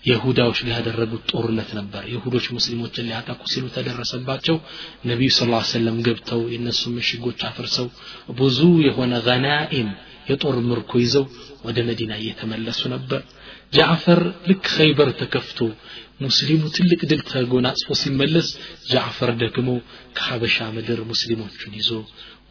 የሁዳዎች 0.03 0.59
ላይ 0.63 0.73
ያደረጉት 0.75 1.23
ጦርነት 1.31 1.69
ነበር። 1.77 2.03
የሁዶች 2.13 2.45
ሙስሊሞችን 2.55 3.07
ሊያጠቁ 3.09 3.41
ሲሉ 3.51 3.65
ተደረሰባቸው። 3.75 4.57
ነቢዩ 5.05 5.29
ስ 5.31 5.41
ሰለም 5.71 5.97
ገብተው 6.07 6.41
የእነሱ 6.53 6.81
ምሽጎች 6.95 7.41
አፍርሰው 7.49 7.87
ብዙ 8.39 8.59
የሆነ 8.87 9.13
ገናኢም 9.27 9.91
የጦር 10.29 10.57
ምርኮ 10.67 10.91
ይዘው 11.03 11.25
ወደ 11.65 11.77
መዲና 11.87 12.13
እየተመለሱ 12.21 12.81
ነበር። 12.93 13.21
ጃዕፈር 13.73 14.19
ልክ 14.49 14.65
ኸይበር 14.75 15.09
ተከፍቶ 15.19 15.59
ሙስሊሙ 16.21 16.61
ትልቅ 16.75 16.99
ድል 17.11 17.21
ተጎናጽፎ 17.29 17.95
ሲመለስ 18.01 18.47
ጃዕፈር 18.91 19.31
ደግሞ 19.41 19.69
ከሀበሻ 20.17 20.57
ምድር 20.75 20.99
ሙስሊሞቹን 21.11 21.73
ይዞ 21.79 21.89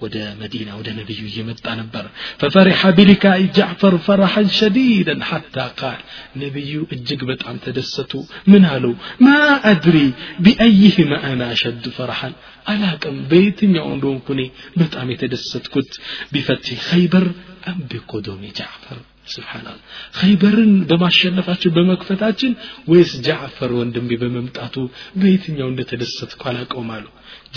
ወደ 0.01 0.17
መዲና 0.41 0.69
ወደ 0.79 0.89
ነቢዩ 0.97 1.21
እየመጣ 1.29 1.65
ነበር 1.79 2.05
ፈፈሪሐ 2.41 2.81
ቢሊካኢ 2.97 3.41
ጃዕፈር 3.57 3.95
ፈረሐን 4.05 4.47
ሸዲደን 4.57 5.21
ሐታ 5.29 5.65
ቃል 5.79 6.01
ነቢዩ 6.41 6.73
እጅግ 6.95 7.21
በጣም 7.31 7.55
ተደሰቱ 7.65 8.13
ምን 8.51 8.65
አለው 8.73 8.93
ማ 9.25 9.33
አድሪ 9.71 9.97
ቢአይህማ 10.45 11.11
አና 11.29 11.41
አሸዱ 11.53 11.83
ፈረሐን 11.97 12.35
አላቅም 12.73 13.17
በየትኛው 13.31 13.89
እንደሆንኩ 13.95 14.27
እኔ 14.37 14.43
በጣም 14.81 15.09
የተደሰትኩት 15.13 15.91
ቢፈትህ 16.33 16.81
ኸይበር 16.89 17.27
አም 17.69 17.79
ቢቆዶሚ 17.91 18.43
ጃዕፈር 18.59 18.99
ስብሓናላ 19.27 19.77
ኸይበርን 20.19 20.73
በማሸነፋችን 20.89 21.73
በመክፈታችን 21.77 22.51
ወይስ 22.91 23.11
ጃዕፈር 23.25 23.71
ወንድሜ 23.79 24.09
በመምጣቱ 24.21 24.75
በየትኛው 25.21 25.67
እንደተደሰትኩ 25.71 26.41
አላቀውም 26.51 26.91
አሉ 26.97 27.05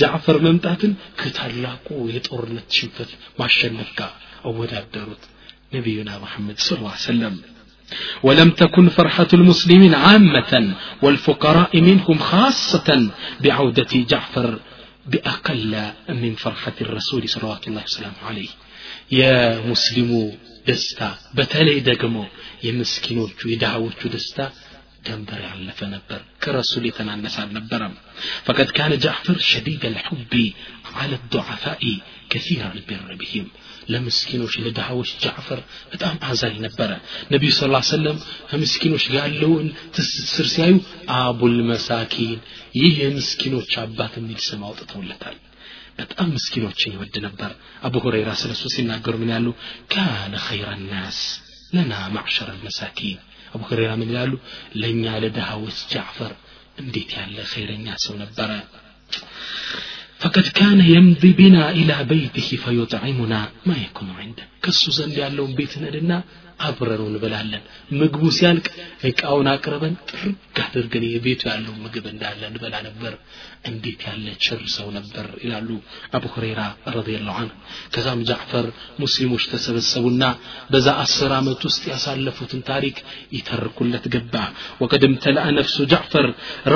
ጃዕፈር 0.01 0.37
መምጣትን 0.47 0.93
ከታላቁ 1.21 1.87
የጦርነት 2.15 2.69
ሽንፈት 2.79 3.11
ማሸነፍ 3.41 3.91
ጋር 4.01 4.13
አወዳደሩት 4.51 5.25
ነቢዩና 5.77 6.11
መሐመድ 6.25 6.59
ስ 6.67 6.71
ሰለም 7.09 7.37
ولم 8.27 8.51
تكن 8.63 8.87
فرحة 8.99 9.31
المسلمين 9.39 9.93
عامة 10.05 10.53
والفقراء 11.05 11.73
منهم 11.89 12.19
خاصة 12.31 12.89
بعودة 13.45 13.93
جعفر 14.13 14.49
بأقل 15.13 15.73
من 16.23 16.33
فرحة 16.45 16.77
الرسول 16.81 17.23
صلوات 17.29 17.63
الله 17.69 17.83
وسلامه 17.89 18.21
عليه 18.29 18.51
يا 19.21 19.37
مسلم 19.71 20.11
ደስታ 20.69 21.01
በተለይ 21.37 21.79
ደግሞ 21.91 22.17
የምስኪኖቹ 22.67 23.39
የድሃዎቹ 23.53 24.01
ደስታ 24.15 24.39
ደንበር 25.07 25.41
ያለፈ 25.45 25.81
ነበር 25.93 26.21
ከረሱል 26.43 26.85
የተናነሰ 26.89 27.37
አልነበረም 27.43 27.95
ፈቀድ 28.47 28.71
ካነ 28.77 28.93
ጃዕፈር 29.05 29.39
ሸዲድ 29.51 29.83
አልሑቢ 29.91 30.33
አለ 31.03 31.13
ዱዓፋኢ 31.33 31.85
ከሲር 32.33 32.63
አልቢር 32.67 33.05
ብሂም 33.21 33.47
ለምስኪኖች 33.93 34.55
ለድሃዎች 34.65 35.11
ጃዕፈር 35.23 35.61
በጣም 35.93 36.17
አዛኝ 36.29 36.57
ነበረ 36.67 36.91
ነቢዩ 37.33 37.53
ስ 37.57 37.63
ሰለም 37.91 38.19
ከምስኪኖች 38.51 39.05
ጋር 39.15 39.25
ያለውን 39.27 39.67
ትስስር 39.97 40.49
ሲያዩ 40.55 40.75
አቡል 41.21 41.57
መሳኪን 41.71 42.37
ይህ 42.81 42.93
የምስኪኖች 43.05 43.73
አባት 43.85 44.13
የሚል 44.21 44.41
ስም 44.49 44.63
አውጥተውለታል 44.69 45.39
በጣም 46.01 46.29
ምስኪኖችን 46.37 46.95
ይወድ 46.95 47.17
ነበር 47.27 47.51
አቡ 47.87 47.97
ሁረይራ 48.05 48.31
ስለሱ 48.43 48.63
ሲናገሩ 48.75 49.15
ምን 49.23 49.33
ያሉ 49.35 49.49
ካነ 49.95 50.35
ኸይረ 50.47 50.71
ናስ 50.85 51.19
ለና 51.75 51.93
ማዕሸረ 52.15 52.51
መሳኪን 52.63 53.19
አቡ 53.55 53.61
ሁረይራ 53.71 53.93
ምን 54.01 54.11
ይላሉ 54.13 54.33
ለእኛ 54.81 55.05
ለድሃዎች 55.25 55.79
ጃዕፈር 55.95 56.33
እንዴት 56.83 57.11
ያለ 57.21 57.39
ኸይረኛ 57.55 57.87
ሰው 58.07 58.17
ነበረ 58.25 58.51
فقد 60.21 60.47
كان 60.61 60.81
يمضي 60.97 61.31
بنا 61.41 61.65
إلى 61.81 61.97
بيته 62.13 62.49
فيطعمنا 62.65 63.41
ما 63.69 63.77
يكون 63.87 64.09
عنده 64.21 64.45
كسو 64.65 64.89
زند 64.99 65.17
ያለውን 65.25 65.53
ቤት 65.59 65.73
ነድና 65.85 66.13
አብረነው 66.67 67.07
እንበላለን 67.11 67.63
ምግቡ 68.01 68.23
ሲያልቅ 68.39 68.67
እቃውን 69.09 69.47
አቅርበን 69.53 69.95
ጥርግ 70.11 70.57
አድርገን 70.65 71.05
የቤቱ 71.13 71.43
ያለው 71.53 71.75
ምግብ 71.85 72.05
እንዳለ 72.13 72.41
እንበላ 72.51 72.75
ነበር 72.89 73.13
እንዴት 73.71 74.01
ያለ 74.09 74.27
ችር 74.45 74.61
ሰው 74.75 74.87
ነበር 74.97 75.27
ይላሉ 75.45 75.69
አቡ 76.17 76.25
ሁሬራ 76.35 76.61
ረዲየላሁ 76.97 77.35
ዐንሁ 77.41 77.57
ከዛም 77.95 78.21
ጃዕፈር 78.31 78.67
ሙስሊሞች 79.03 79.45
ተሰበሰቡና 79.53 80.23
በዛ 80.73 80.89
አስር 81.05 81.33
ዓመት 81.41 81.61
ውስጥ 81.69 81.83
ያሳለፉትን 81.93 82.63
ታሪክ 82.71 82.97
ይተርኩለት 83.39 84.07
ገባ 84.17 84.35
وقد 84.83 85.03
امتلأ 85.11 85.45
نفس 85.59 85.77
جعفر 85.93 86.27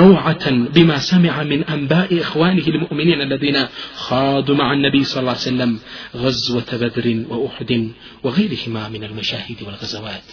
روعة 0.01 0.45
بما 0.75 0.97
سمع 1.11 1.35
من 1.51 1.59
أنباء 1.75 2.09
إخوانه 2.25 2.65
المؤمنين 2.73 3.19
الذين 3.27 3.57
خاضوا 4.05 4.55
مع 4.61 4.67
النبي 4.77 5.01
صلى 5.03 5.19
الله 5.21 5.37
عليه 5.37 5.51
وسلم 5.51 5.71
غزوة 6.23 6.69
بدر 6.83 7.05
وأحد 7.31 7.71
وغيرهما 8.25 8.83
من 8.89 9.01
المشاهد 9.09 9.59
والغزوات 9.65 10.27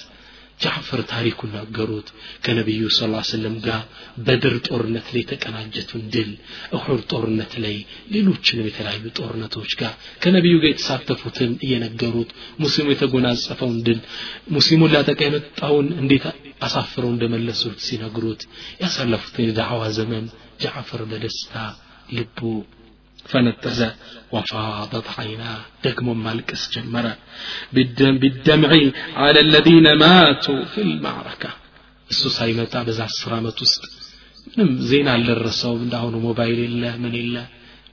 ጃዕፈር 0.60 1.02
ታሪኩን 1.12 1.52
ነገሩት። 1.56 2.08
ከነቢዩ 2.46 2.84
ስ 2.90 3.00
ሰለም 3.30 3.56
ጋር 3.66 3.82
በድር 4.26 4.56
ጦርነት 4.68 5.08
ላይ 5.14 5.22
የተቀናጀቱን 5.24 6.04
ድል 6.14 6.32
እሑድ 6.78 7.02
ጦርነት 7.12 7.54
ላይ 7.64 7.76
ሌሎችንም 8.14 8.70
የተለያዩ 8.70 9.04
ጦርነቶች 9.20 9.74
ጋር 9.82 9.94
ከነቢዩ 10.24 10.56
ጋር 10.64 10.72
የተሳተፉትን 10.72 11.52
እየነገሩት 11.66 12.32
ሙስሊሙ 12.64 12.88
የተጎናጸፈውን 12.94 13.78
ድል 13.88 14.00
ሙስሊሙን 14.58 14.92
ሊያጠቃ 14.94 15.20
የመጣውን 15.28 15.90
እንዴት 16.02 16.26
አሳፍረው 16.62 17.12
እንደመለሱት 17.14 17.78
ሲነግሩት 17.88 18.44
ያሳለፉትን 18.84 19.46
የዳዕዋ 19.48 19.84
ዘመን 19.98 20.26
ጃዕፈር 20.62 21.04
በደስታ 21.12 21.56
ልቡ 22.18 22.40
ፈነጠዘ 23.31 23.81
وفاضت 24.35 25.07
عيناه 25.19 25.61
دقم 25.85 26.07
مالكس 26.27 26.63
جمرة 26.75 27.13
بالدم 27.75 28.15
بالدمع 28.23 28.71
على 29.23 29.41
الذين 29.47 29.87
ماتوا 30.05 30.61
في 30.73 30.81
المعركة 30.89 31.51
እሱ 32.11 32.23
ሳይመጣ 32.39 32.75
በዛ 32.87 33.01
አስር 33.11 33.33
ዓመት 33.39 33.59
ውስጥ 33.65 33.83
ምንም 34.49 34.71
ዜና 34.91 35.09
አልደረሰውም 35.17 35.81
እንዳሁኑ 35.87 36.15
ሞባይል 36.27 36.59
የለ 36.67 36.85
ምን 37.03 37.15
የለ 37.21 37.37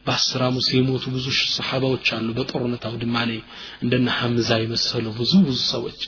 በአስር 0.05 0.41
ዓመት 0.47 0.67
የሞቱ 0.75 1.05
ብዙ 1.15 1.25
ሰሓባዎች 1.55 2.07
አሉ 2.17 2.27
በጦርነት 2.37 2.83
አውድማ 2.89 3.15
ላይ 3.29 3.39
እንደነ 3.83 4.07
ሐምዛ 4.19 4.49
የመሰሉ 4.61 5.05
ብዙ 5.17 5.33
ብዙ 5.47 5.59
ሰዎች 5.73 5.99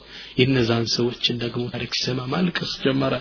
የነዛን 0.41 0.85
ሰዎችን 0.95 1.35
ደግሞ 1.43 1.63
ታሪክ 1.73 1.91
ሲሰማ 1.99 2.21
ማልቀስ 2.33 2.73
ጀመረ 2.85 3.13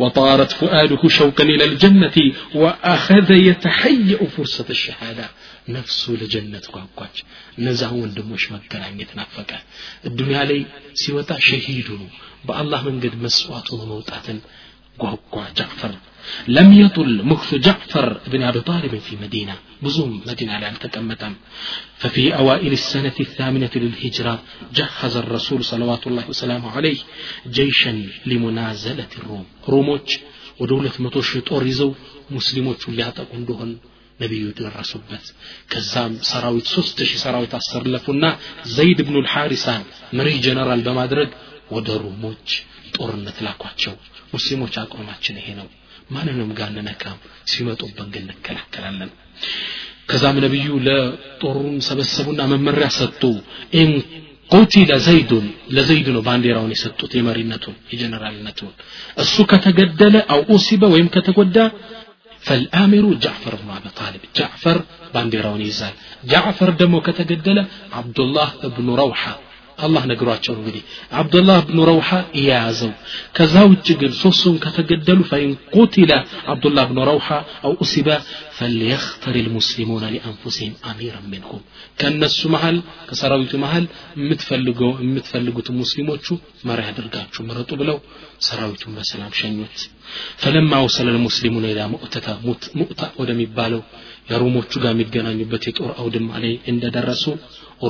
وطارت 0.00 0.50
فؤاده 0.60 1.02
شوقا 1.18 1.44
إلى 1.54 1.64
الجنة 1.70 2.16
وأخذ 2.62 3.28
يتحيأ 3.48 4.20
فرصة 4.34 4.68
الشهادة 4.76 5.26
ነፍሱ 5.76 6.02
ለጀነት 6.20 6.64
ጓጓች 6.74 7.16
እነዛን 7.58 7.92
ወንድሞች 8.02 8.44
መገናኘት 8.54 9.10
ናፈቀ 9.18 9.50
እዱንያ 10.08 10.38
ላይ 10.50 10.60
ሲወጣ 11.00 11.30
ሸሂዱ 11.48 11.88
ነው 12.02 12.08
በአላህ 12.46 12.80
መንገድ 12.88 13.14
መስዋዕት 13.24 13.66
ሆኖ 13.72 13.82
መውጣትን 13.94 14.38
ጓጓ 15.02 15.34
ጃዕፈር 15.58 15.94
لم 16.56 16.68
يطل 16.82 17.12
مكث 17.30 17.50
جعفر 17.66 18.06
بن 18.32 18.42
أبي 18.50 18.60
طالب 18.70 18.92
في 19.06 19.14
مدينة 19.24 19.56
بزوم 19.83 20.11
ብዙም 20.11 20.11
መዲና 20.27 20.51
ላይ 20.61 20.67
አልተቀመጠም 20.71 21.33
ففي 22.01 22.23
أوائل 22.41 22.73
السنة 22.81 23.17
الثامنة 23.19 23.73
للهجرة 23.75 24.35
جهز 24.73 25.13
الرسول 25.17 25.59
صلوات 25.63 26.03
الله 26.07 26.25
وسلامه 26.29 26.71
عليه 26.71 26.99
جيشا 27.47 27.93
لمنازلة 28.25 29.11
الروم. 29.19 29.45
روموش 29.69 30.09
ودولة 30.59 30.95
متوش 30.99 31.29
توريزو 31.47 31.89
مسلموش 32.31 32.81
وليات 32.89 33.17
أقندهن 33.19 33.71
نبي 34.21 34.37
يدير 34.45 34.67
الرسول 34.67 35.01
بس 35.11 35.25
كزام 35.71 36.11
سراويت 36.21 36.65
سستش 36.65 37.11
سراويت 37.15 37.53
أصر 37.55 37.83
لفنا 37.87 38.31
زيد 38.77 38.99
بن 39.01 39.15
الحارسان 39.15 39.83
مري 40.13 40.35
جنرال 40.45 40.81
بمدرد 40.81 40.87
بمادرق 40.87 41.31
ودروموش 41.73 42.51
ጦርነት 42.95 43.37
ላኳቸው። 43.45 43.93
ሙስሊሞች 44.33 44.75
አቋማችን 44.83 45.39
ይሄ 45.41 45.47
ነው። 45.59 45.67
ማንንም 46.15 46.49
ጋር 46.59 46.69
እንነካም 46.73 47.19
ሲመጡብን 47.51 48.09
ግን 48.13 48.25
እንከላከላለን። 48.27 49.11
ከዛም 50.09 50.37
ነቢዩ 50.43 50.67
ለጦሩን 50.87 51.75
ሰበሰቡና 51.87 52.41
መመሪያ 52.51 52.87
ሰጡ። 52.97 53.21
ኢን 53.79 53.91
ቁቲለ 54.49 54.91
ዘይዱን 55.05 55.45
ለዘይድ 55.75 56.07
ነው 56.15 56.21
ባንዲራውን 56.27 56.73
የሰጡት 56.73 57.11
የመሪነቱን 57.17 57.75
የጀነራልነቱን። 57.91 58.73
እሱ 59.23 59.35
ከተገደለ 59.51 60.15
አው 60.33 60.41
ኡሲበ 60.55 60.83
ወይም 60.93 61.07
ከተጎዳ 61.15 61.57
ፈልአሚሩ 62.43 63.05
ጃዕፈር 63.23 63.53
ብኑ 63.59 63.69
አቢ 63.75 63.85
ጣሊብ 63.99 64.23
ጃዕፈር 64.37 64.77
ባንዲራውን 65.13 65.61
ይይዛል። 65.65 65.95
ጃዕፈር 66.31 66.71
ደግሞ 66.81 66.95
ከተገደለ 67.07 67.59
አብዱላህ 67.99 68.49
እብኑ 68.67 68.87
ረውሓ 69.01 69.23
አላህ 69.78 70.02
ነግሯቸው 70.08 70.52
ነው 70.54 70.60
እንግዲህ 70.62 70.82
አብዱላህ 71.20 71.58
ብኑ 71.68 71.78
ረውሓ 71.90 72.08
የያዘው 72.38 72.90
ከዛ 73.36 73.54
ውጭ 73.70 73.86
ግን 74.00 74.12
ሶስቱም 74.18 74.56
ከተገደሉ 74.64 75.20
ፈኢን 75.30 75.52
ቁቲለ 75.76 76.12
አብዱላህ 76.52 76.84
ብኑ 76.90 76.98
ረውሓ 77.10 77.28
አው 77.66 77.72
ኡሲበ 77.84 78.08
ፈልየኽተር 78.58 79.36
ልሙስሊሙነ 79.46 80.04
ሊአንፉሲህም 80.14 80.74
አሚረን 80.90 81.24
ሚንሁም 81.32 81.62
ከእነሱ 82.00 82.40
መሃል 82.54 82.76
ከሰራዊቱ 83.08 83.52
መሃል 83.64 83.86
የምትፈልገው 84.20 84.92
የምትፈልጉት 85.04 85.70
ሙስሊሞቹ 85.80 86.26
መሪ 86.70 86.80
አድርጋችሁ 86.90 87.40
ምረጡ 87.48 87.70
ብለው 87.82 87.98
ሰራዊቱን 88.48 88.94
በሰላም 88.98 89.32
ሸኙት 89.40 89.78
ፈለማ 90.44 90.82
ወሰለ 90.86 91.08
ልሙስሊሙን 91.16 91.68
ኢላ 91.72 91.82
ሙእተታ 91.94 92.28
ሙእታ 92.80 93.02
ወደሚባለው 93.20 93.82
የሮሞቹ 94.30 94.72
ጋር 94.82 94.92
የሚገናኙበት 94.94 95.64
የጦር 95.68 95.90
አውድማ 96.00 96.30
ላይ 96.42 96.54
እንደደረሱ 96.72 97.24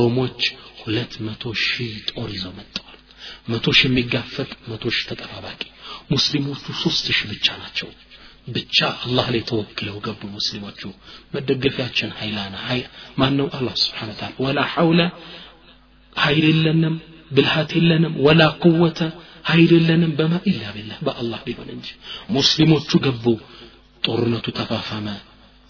ሮሞች 0.01 0.41
ሁለት 0.86 1.14
መቶ 1.26 1.44
ሺህ 1.64 1.94
ጦር 2.10 2.30
ይዘው 2.36 2.54
መጥተዋል። 2.58 3.00
መቶ 3.52 3.66
ሺህ 3.78 3.88
የሚጋፈጥ 3.90 4.50
መቶ 4.72 4.84
ሺህ 4.96 5.06
ተጠባባቂ። 5.12 5.62
ሙስሊሞቹ 6.12 6.66
ሶስት 6.82 7.06
ሺህ 7.10 7.28
ብቻ 7.32 7.48
ናቸው። 7.62 7.90
ብቻ 8.48 8.78
አላህ 9.04 9.28
ላይ 9.34 9.42
ተወክለው 9.50 9.96
ገቡ 10.06 10.22
ሙስሊሞቹ። 10.36 10.82
መደገፊያችን 11.36 12.10
ሀይላና 12.20 12.56
ሀይ 12.66 12.82
ማን 13.20 13.34
ነው 13.40 13.48
አላህ 13.58 13.76
سبحانه 13.84 14.12
وتعالى 14.20 14.34
ولا 14.46 14.60
حول 14.74 15.02
ሀይል 16.16 16.46
የለንም 16.50 16.96
ብልሃት 17.32 17.72
የለንም 17.78 18.14
ولا 18.26 18.41
قوة 18.64 19.00
ሀይል 19.50 19.72
የለንም 19.78 20.12
በማ 20.20 20.34
إلا 20.52 20.64
بالله። 20.76 21.00
በአላህ 21.08 21.40
ቢሆን 21.48 21.70
እንጂ። 21.76 21.88
ሙስሊሞቹ 22.36 22.90
ገቡ 23.06 23.26
ጦርነቱ 24.04 24.46
ተፋፋመ 24.58 25.08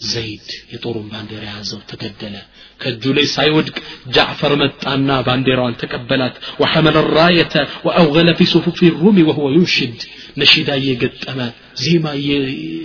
ዘይድ 0.01 0.45
የጦሩን 0.73 1.09
ባንዲራ 1.13 1.43
የያዘው 1.47 1.81
ተገደለ 1.91 2.37
ከእጁ 2.81 3.03
ላይ 3.17 3.27
ሳይወድቅ 3.35 3.75
ጃዕፈር 4.15 4.53
መጣና 4.63 5.09
ባንዲራዋን 5.27 5.77
ተቀበላት 5.83 6.37
ወሐመለ 6.63 6.97
ራየተ 7.17 7.55
ወአውገለ 7.87 8.29
ፊ 8.39 8.47
ሱፉፊ 8.53 8.81
ሩሚ 9.03 9.19
ወሁወ 9.29 9.49
ዩንሽድ 9.57 9.99
ነሺዳ 10.43 10.71
እየገጠመ 10.81 11.39
ዜማ 11.83 12.07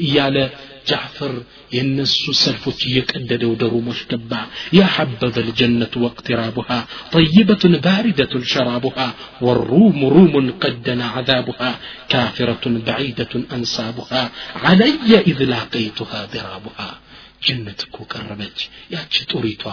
እያለ 0.05 0.37
ጃዕፈር 0.89 1.33
የእነሱ 1.75 2.23
ሰልፎች 2.41 2.79
እየቀደደ 2.89 3.43
ወደ 3.51 3.63
ሩሞች 3.73 4.01
ገባ 4.11 4.31
ያ 4.77 4.81
ሐበዘ 4.95 5.35
ልጀነቱ 5.47 5.93
ወቅትራቡሃ 6.05 6.69
طيبة 7.15 7.63
باردة 7.85 8.33
شرابها 8.53 9.07
والروم 9.45 9.99
روم 10.15 10.33
قد 10.61 10.75
دنا 10.85 11.07
عذابها 11.15 11.71
كافرة 12.11 12.63
بعيدة 12.87 13.33
أنسابها 13.57 14.23
علي 14.65 15.11
إذ 15.29 15.39
لاقيتها 15.53 16.19
ضرابها 16.35 16.89
ጀነት 17.45 17.79
እኮ 17.87 17.97
ቀረበች 18.11 18.59
ያቺ 18.93 19.13
ጡሪቷ 19.31 19.63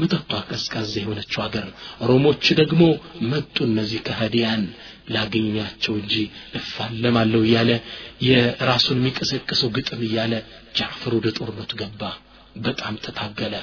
መጠጧ 0.00 0.30
ቀዝቃዛ 0.48 0.92
የሆነችው 1.00 1.40
አገር 1.44 1.66
ሮሞች 2.10 2.44
ደግሞ 2.60 2.82
መጡ 3.32 3.56
እነዚህ 3.68 4.00
ከሃዲያን 4.08 4.62
ላገኛቸው 5.07 5.93
እንጂ 5.99 6.13
እፋለማለሁ 6.59 7.41
እያለ 7.45 7.71
የራሱን 8.27 8.99
የሚቀሰቅሰው 8.99 9.69
ግጥም 9.77 10.01
እያለ 10.07 10.33
ጃዕፈር 10.77 11.13
ወደ 11.17 11.27
ጦርነቱ 11.37 11.71
ገባ። 11.81 12.01
በጣም 12.59 12.95
ተታገለ። 13.05 13.55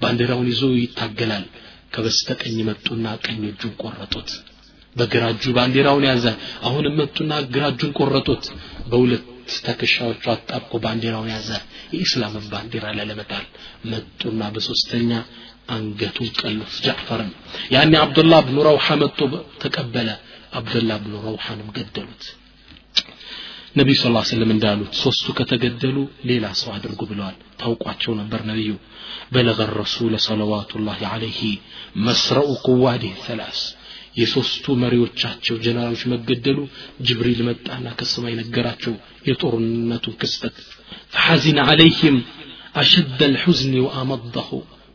ባንዲራውን 0.00 0.48
ይዞ 0.52 0.62
ይታገላል። 0.78 1.44
ከበስተቀኝ 1.92 2.56
መጡና 2.68 3.06
ቀኝ 3.24 3.42
እጁን 3.50 3.72
ቆረጡት። 3.82 4.30
በግራ 4.96 5.22
እጁ 5.34 5.44
ባንዲራውን 5.56 6.04
ያዘ። 6.08 6.26
አሁንም 6.66 6.94
መጡና 7.00 7.32
ግራ 7.54 7.64
እጁን 7.72 7.92
ቆረጡት። 7.98 8.44
በሁለት 8.90 9.24
ትከሻዎቹ 9.58 10.24
አጣብቆ 10.32 10.72
ባንዲራውን 10.84 11.30
ያዘ። 11.34 11.48
የኢስላምን 11.94 12.44
ባንዲራ 12.52 12.84
ለለመጣል 12.98 13.44
መጡና 13.92 14.42
በሶስተኛ 14.54 15.10
አንገቱን 15.74 16.28
ቀሉት 16.40 16.72
ጃዕፈርን። 16.86 17.30
ያኔ 17.74 17.92
አብዱላህ 18.00 18.40
ብኑ 18.46 18.58
ረውሓ 18.68 18.86
መጥቶ 19.02 19.20
ተቀበለ 19.62 20.08
አብደላ 20.58 20.90
ብኑ 21.02 21.14
ረውሐንም 21.26 21.68
ገደሉት 21.76 22.24
ነቢዩ 23.78 23.94
ስ 24.00 24.10
ስለም 24.30 24.50
እንዳሉት 24.54 24.92
ሶስቱ 25.04 25.26
ከተገደሉ 25.38 25.96
ሌላ 26.30 26.44
ሰው 26.60 26.70
አድርጉ 26.74 27.00
ብለዋል 27.10 27.38
ታውቋቸው 27.60 28.12
ነበር 28.20 28.40
ነቢዩ 28.50 28.72
በለገ 29.34 29.60
ረሱለ 29.80 30.14
ሰለዋቱ 30.26 30.82
ላህ 30.88 31.00
አለይህ 31.14 31.40
መስረኡ 32.06 32.48
ኩዋዲህ 32.66 33.14
ሰላስ 33.26 33.60
የሶስቱ 34.20 34.74
መሪዎቻቸው 34.82 35.56
ጀነራሎች 35.64 36.02
መገደሉ 36.12 36.58
ጅብሪል 37.06 37.40
መጣና 37.48 37.86
ከሰማይ 38.00 38.34
ነገራቸው 38.42 38.94
የጦርነቱ 39.28 40.06
ክስተት 40.20 40.56
ፈሐዚን 41.14 41.58
አለይህም 41.64 42.18
አሸደ 42.82 43.20
ልሑዝኒ 43.34 43.74
ወአመضሁ 43.86 44.48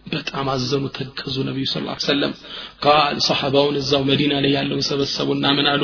በጣም 0.05 0.47
አዘኑ 0.53 0.83
ተከዙ 0.97 1.35
ነቢዩ 1.47 1.65
ስ 1.71 1.81
ሰለም 2.05 2.31
ቃል 2.85 3.17
ሰሐባውን 3.27 3.75
እዛው 3.81 4.01
መዲና 4.09 4.33
ላይ 4.43 4.51
ያለው 4.57 4.79
ሰበሰቡና 4.89 5.45
ምን 5.57 5.67
አሉ 5.73 5.83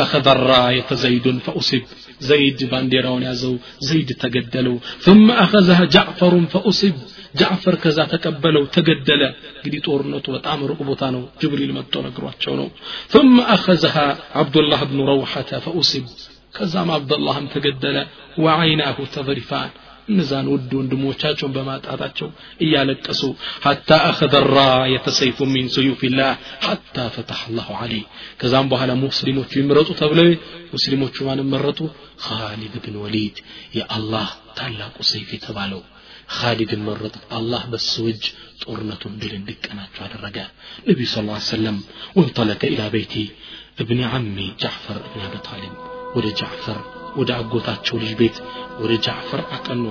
አኸዘ 0.00 0.26
ራየተ 0.50 0.98
ዘይዱን 1.02 1.38
ፈኡሲብ 1.46 1.84
ዘይድ 2.28 2.60
ባንዲራውን 2.72 3.24
ያዘው 3.28 3.54
ዘይድ 3.88 4.10
ተገደለው 4.22 4.76
ثم 5.06 5.26
أخذها 5.44 5.82
جعفر 5.94 6.34
فأصب 6.52 6.96
ጃዕፈር 7.40 7.74
ከዛ 7.82 7.98
ተቀበለው 8.12 8.64
ተገደለ 8.74 9.22
እንግዲህ 9.58 9.80
ጦርነቱ 9.86 10.26
በጣም 10.36 10.58
ሩቅ 10.70 10.80
ቦታ 10.90 11.02
ነው 11.14 11.22
ጅብሪል 11.42 11.70
መጥቶ 11.78 11.94
ነግሯቸው 12.06 12.54
ነው 12.60 12.68
ثم 13.14 13.34
أخذها 13.56 14.06
عبد 14.40 14.56
الله 14.62 14.80
بن 14.90 14.98
روحة 15.12 15.50
فأصب 15.64 16.04
كزام 16.56 16.88
عبد 16.98 17.12
الله 17.18 17.36
تقدل 17.54 17.96
وعيناه 18.44 18.98
تظرفان 19.14 19.70
እነዛን 20.08 20.46
ውድ 20.52 20.70
ወንድሞቻቸውን 20.78 21.52
በማጣታቸው 21.56 22.28
እያለቀሱ 22.64 23.20
ሐታ 23.64 23.90
አኸዘ 24.08 24.34
ራየተ 24.50 25.06
ሰይፉ 25.18 25.46
ሚን 25.52 25.66
ስዩፊላህ 25.74 26.32
ሐታ 26.66 26.96
ፈተሐ 27.14 27.40
አላሁ 27.48 27.68
ዐለይህ። 27.80 28.04
ከዛም 28.40 28.68
በኋላ 28.72 28.92
ሙስሊሞቹ 29.02 29.50
ይምረጡ 29.60 29.88
ተብለው 30.00 30.28
ሙስሊሞቹ 30.74 31.16
ማንም 31.28 31.50
መረጡ? 31.54 31.80
ካሊድ 32.24 32.74
ብን 32.84 32.96
ወሊድ 33.02 33.36
የአላህ 33.78 34.28
ታላቁ 34.58 34.96
ሰይፍ 35.10 35.28
የተባለው 35.36 35.82
ካሊድን 36.34 36.82
መረጡት። 36.88 37.24
አላህ 37.38 37.62
በሱ 37.72 37.94
እጅ 38.10 38.24
ጦርነቱን 38.62 39.14
ድል 39.22 39.32
እንዲቀናቸው 39.38 40.02
አደረገ። 40.06 40.36
ነቢዩ 40.86 41.08
ስ 41.12 41.24
ላ 41.26 41.38
ሰለም 41.48 41.78
ወንጠለቀ 42.18 42.62
ኢላ 42.72 42.82
ቤቲ 42.94 43.14
እብኒ 43.82 44.00
ዓሚ 44.10 44.36
ጃዕፈር 44.62 44.98
እብን 45.06 45.22
አቢ 45.28 45.36
ጣሊብ 45.48 45.74
ወደ 46.16 46.26
ጃዕፈር 46.40 46.80
ወደ 47.18 47.30
አጎታቸው 47.38 47.96
ልጅ 48.02 48.12
ቤት 48.20 48.36
ወደ 48.82 48.92
ጃዕፈር 49.06 49.42
አቀኑ። 49.56 49.84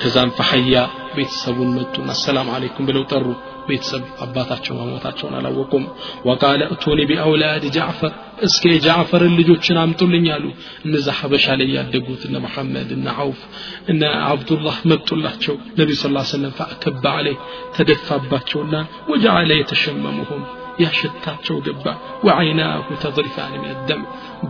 ከዛም 0.00 0.30
ፈሐያ 0.38 0.78
ቤተሰቡን 1.14 1.70
መጡና 1.76 2.10
ሰላም 2.22 2.48
አለይኩም 2.54 2.86
ብለው 2.88 3.04
ጠሩ። 3.10 3.26
ቤተሰብ 3.68 4.02
አባታቸው 4.24 4.74
መሞታቸውን 4.78 5.34
አላወቁም። 5.38 5.84
ወቃለ 6.26 6.60
እቱኒ 6.74 7.06
ቢአውላድ 7.10 7.64
ጃዕፈር 7.76 8.12
እስከ 8.46 8.64
የጃዕፈርን 8.72 9.34
ልጆችን 9.38 9.80
አምጡልኝ 9.82 10.26
አሉ። 10.34 10.44
እነዛ 10.84 11.08
ሀበሻ 11.20 11.56
ላይ 11.60 11.70
ያደጉት 11.76 12.22
እነ 12.28 12.36
መሐመድ 12.44 12.90
እነ 12.96 13.08
አውፍ 13.22 13.40
እነ 13.88 14.02
አብዱላህ 14.28 14.76
መጡላቸው። 14.92 15.56
ነቢ 15.78 15.90
ስ 15.94 16.04
ሰለም 16.32 16.54
ፈአከባ 16.58 17.04
አለይ 17.18 17.36
ተደፋባቸውና 17.78 18.74
ወጀዓለ 19.10 19.50
የተሸመሙሁም 19.58 20.44
ያሸታቸው 20.82 21.56
ገባ። 21.66 21.84
ወዐይናሁ 22.26 22.88
ተዝሪፋን 23.02 23.54
ምን 23.62 23.78
ደም 23.88 24.02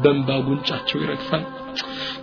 በንባ 0.02 0.28
ጉንጫቸው 0.46 0.98
ይረግፋል። 1.02 1.44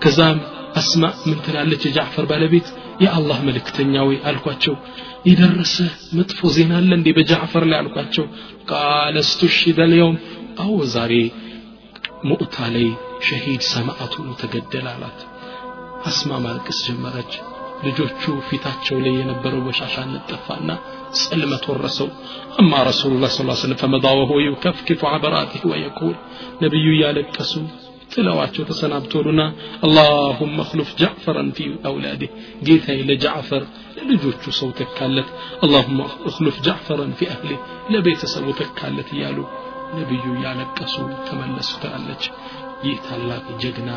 ከዛም 0.03 0.39
አስማ 0.75 1.03
ምን 1.27 1.39
ትላለች? 1.45 1.81
የጃዕፈር 1.87 2.25
ባለቤት 2.31 2.67
የአላህ 3.03 3.37
መልእክተኛ 3.47 3.93
ወይ 4.07 4.17
አልኳቸው። 4.29 4.75
የደረሰ 5.25 5.75
መጥፎ 6.17 6.39
ዜና 6.55 6.71
አለ 6.79 6.91
እንዴ 6.99 7.09
በጃዕፈር 7.17 7.63
ላይ 7.71 7.79
አልኳቸው። 7.81 8.25
ቃለ 8.71 9.15
ስቱሽሂደ 9.29 9.79
ልየውም 9.91 10.17
አዎ 10.59 10.75
ዛሬ 10.95 11.13
ሙእታ 12.23 12.57
ላይ 12.75 12.87
ሸሂድ 13.27 13.61
ሰማዕቱ 13.71 14.13
ነው 14.27 14.35
ተገደለ 14.41 14.85
አላት። 14.93 15.19
አስማ 16.05 16.31
ማልቀስ 16.45 16.79
ጀመረች 16.85 17.33
ልጆቹ 17.86 18.22
ፊታቸው 18.48 18.96
ላይ 19.04 19.12
የነበረው 19.18 19.60
በሻሻ 19.66 19.96
ነጠፋና 20.12 20.70
ጽልመት 21.18 21.64
ወረሰው 21.72 22.08
አማ 22.60 22.80
ረሱሉላህ 22.88 23.30
ስ 23.34 23.44
ስለም 23.60 23.78
ፈመዳ 23.82 24.06
ወሆ 24.20 24.32
ዩከፍኪፉ 24.46 25.00
ዐበራቲህ 25.12 25.62
ወየቁል 25.72 26.16
ነቢዩ 26.64 26.86
እያለቀሱ 26.96 27.52
ጥለዋቸው 28.12 28.66
ተሰናብተውሉና 28.68 29.42
አላሁመ 29.86 30.58
እክሉፍ 30.64 30.90
ጃዕፈረን 31.00 31.48
ፊ 31.56 31.66
አውላዴ 31.88 32.22
ጌታዬ 32.68 33.00
ለጃዕፈር 33.10 33.64
ለልጆቹ 33.98 34.52
ሰው 34.60 34.70
ተካለት 34.78 35.28
አላሁመ 35.66 35.98
እክሉፍ 36.30 36.56
ጃዕፈረን 36.68 37.12
ፊ 37.18 37.28
አህሌ 37.34 37.50
ለቤተሰቡ 37.94 38.46
ተካለት 38.62 39.10
እያሉ 39.16 39.38
ነቢዩ 39.98 40.24
እያለቀሱ 40.38 40.94
ተመለሱ 41.28 41.70
ትላለች 41.84 42.24
ይህ 42.86 42.96
ታላቅ 43.06 43.44
ጀግና 43.62 43.90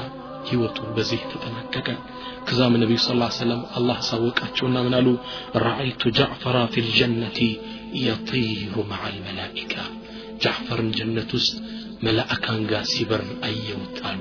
ህይወቱ 0.49 0.78
በዚህ 0.97 1.20
ተጠናቀቀ 1.30 1.88
ከዛም 2.49 2.74
ነቢዩ 2.82 2.99
ስ 3.01 3.09
ሰለም 3.38 3.62
አላህ 3.78 3.99
ሳወቃቸውና 4.09 4.76
ምን 4.86 4.94
አሉ 4.99 5.09
ረአይቱ 5.64 6.12
ጃዕፈራ 6.18 6.57
ፊ 6.72 6.84
ልጀነቲ 6.86 7.38
የጢሩ 8.03 8.74
መዓ 8.90 9.03
ልመላኢካ 9.14 9.74
ጃዕፈርን 10.44 10.90
ጀነት 10.99 11.30
ውስጥ 11.38 11.55
መላእካን 12.07 12.62
ጋር 12.70 12.84
ሲበር 12.92 13.20
አየውት 13.49 13.99
አሉ 14.09 14.20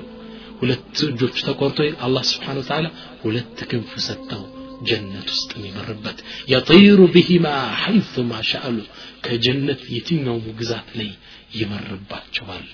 ሁለት 0.60 0.98
እጆቹ 1.08 1.34
ተቆርጦ 1.48 1.78
አላህ 2.06 2.22
ስብሓን 2.30 2.58
ወተላ 2.60 2.86
ሁለት 3.24 3.58
ክንፍ 3.70 3.90
ሰጠው 4.06 4.44
ጀነት 4.88 5.28
ውስጥ 5.34 5.50
የሚበርበት 5.58 6.18
የጢሩ 6.52 7.00
ብሂማ 7.14 7.46
ሐይث 7.82 8.14
ማ 8.30 8.40
ሻአሉ 8.50 8.78
ከጀነት 9.26 9.82
የትኛውም 9.94 10.46
ግዛት 10.60 10.88
ላይ 10.98 11.10
ይበርባቸዋል 11.60 12.66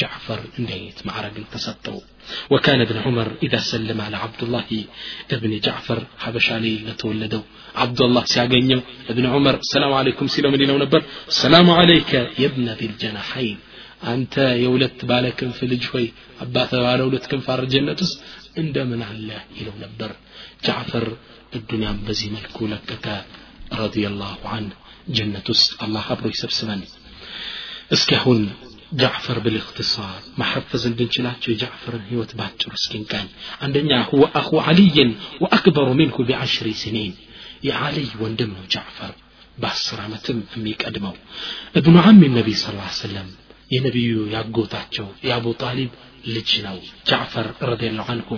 ጃዕፈር 0.00 0.40
እንዲህ 0.58 0.74
አይነት 0.78 0.98
ማዕረግን 1.08 1.46
ተሰጠው 1.54 1.98
وكان 2.52 2.80
ابن 2.86 2.96
عمر 3.06 3.28
إذا 3.46 3.60
سلم 3.72 3.98
على 4.06 4.16
عبد 4.24 4.40
الله 4.44 4.68
ابن 5.36 5.52
جعفر 5.66 5.98
حبش 6.22 6.46
عليه 6.56 6.78
لتولدوا 6.88 7.44
عبد 7.82 8.00
الله 8.06 8.22
سياغنيو 8.34 8.80
ابن 9.12 9.24
عمر 9.34 9.54
السلام 9.66 9.92
عليكم 10.00 10.24
سيلو 10.34 10.48
من 10.54 10.60
نبر 10.84 11.02
السلام 11.32 11.66
عليك 11.80 12.12
يا 12.42 12.46
ابن 12.50 12.66
ذي 12.78 12.86
الجناحين 12.92 13.58
አንተ 14.12 14.34
የሁለት 14.62 14.98
ባለ 15.10 15.26
ክንፍ 15.38 15.58
ልጅ 15.72 15.84
ሆይ 15.92 16.06
አባተ 16.44 16.70
ባለ 16.84 17.00
ሁለት 17.08 17.24
ክንፍ 17.30 17.46
አር 17.52 17.60
ጀነት 17.72 18.00
ውስጥ 18.04 18.16
እንደምን 18.62 19.02
አለ 19.10 19.28
ይለው 19.58 19.76
ነበር 19.84 20.10
ጃዕፈር 20.66 21.06
እዱንያም 21.58 21.98
በዚህ 22.06 22.28
መልኩ 22.36 22.56
ለቀቀ 22.72 23.06
ረዲየላሁ 23.80 24.40
አንህ 24.56 24.76
ጀነት 25.16 25.46
ውስጥ 25.54 25.70
አላህ 25.84 26.04
አብሮ 26.14 26.26
ይሰብስበን 26.34 26.82
እስኪ 27.96 28.10
አሁን 28.20 28.40
ጃዕፈር 29.00 29.38
ብልእክትሳር 29.44 30.20
ማሐፈዝ 30.40 30.82
እንድንችላቸው 30.90 31.50
የጃዕፈርን 31.52 32.04
ህይወት 32.10 32.32
ባጭሩ 32.38 32.70
እስኪንቃኝ 32.78 33.28
አንደኛ 33.66 33.92
ሁወ 34.10 34.24
አኹ 34.40 34.50
ዓልይን 34.66 35.10
ወአክበሩ 35.44 35.88
ሚንሁ 36.00 36.16
ቢዐሽሪ 36.28 36.70
ስኒን 36.82 37.12
የዓልይ 37.68 38.10
ወንድም 38.22 38.50
ነው 38.56 38.64
ጃዕፈር 38.74 39.12
በአስር 39.58 39.98
ዓመትም 40.04 40.38
የሚቀድመው 40.54 41.14
እብኑ 41.80 41.96
ዓሚ 42.06 42.22
ነቢይ 42.36 42.56
ስ 42.60 42.66
ሰለም 43.00 43.28
የነቢዩ 43.70 44.14
ያጎታቸው 44.34 45.06
የአቡ 45.28 45.46
ጣሊብ 45.62 45.92
ልጅ 46.34 46.50
ነው 46.66 46.76
ጃዕፈር 47.08 47.46
ረዲየላሁ 47.70 48.06
አንሁ 48.14 48.28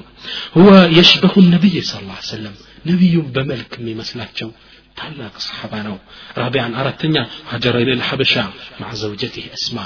ሁወ 0.56 0.68
የሽበሁ 0.96 1.34
ነቢይ 1.54 1.76
ስ 1.84 1.94
ሰለም 2.30 2.54
ነቢዩን 2.90 3.28
በመልክ 3.36 3.72
የሚመስላቸው 3.80 4.50
ታላቅ 4.98 5.34
ሰሓባ 5.46 5.74
ነው 5.88 5.96
ራቢያን 6.40 6.76
አራተኛ 6.82 7.16
ሀጀረ 7.50 7.76
ኢለል 7.84 8.02
ሐበሻ 8.08 8.34
ማዕ 8.80 8.92
ዘውጀቲህ 9.00 9.46
እስማ 9.58 9.78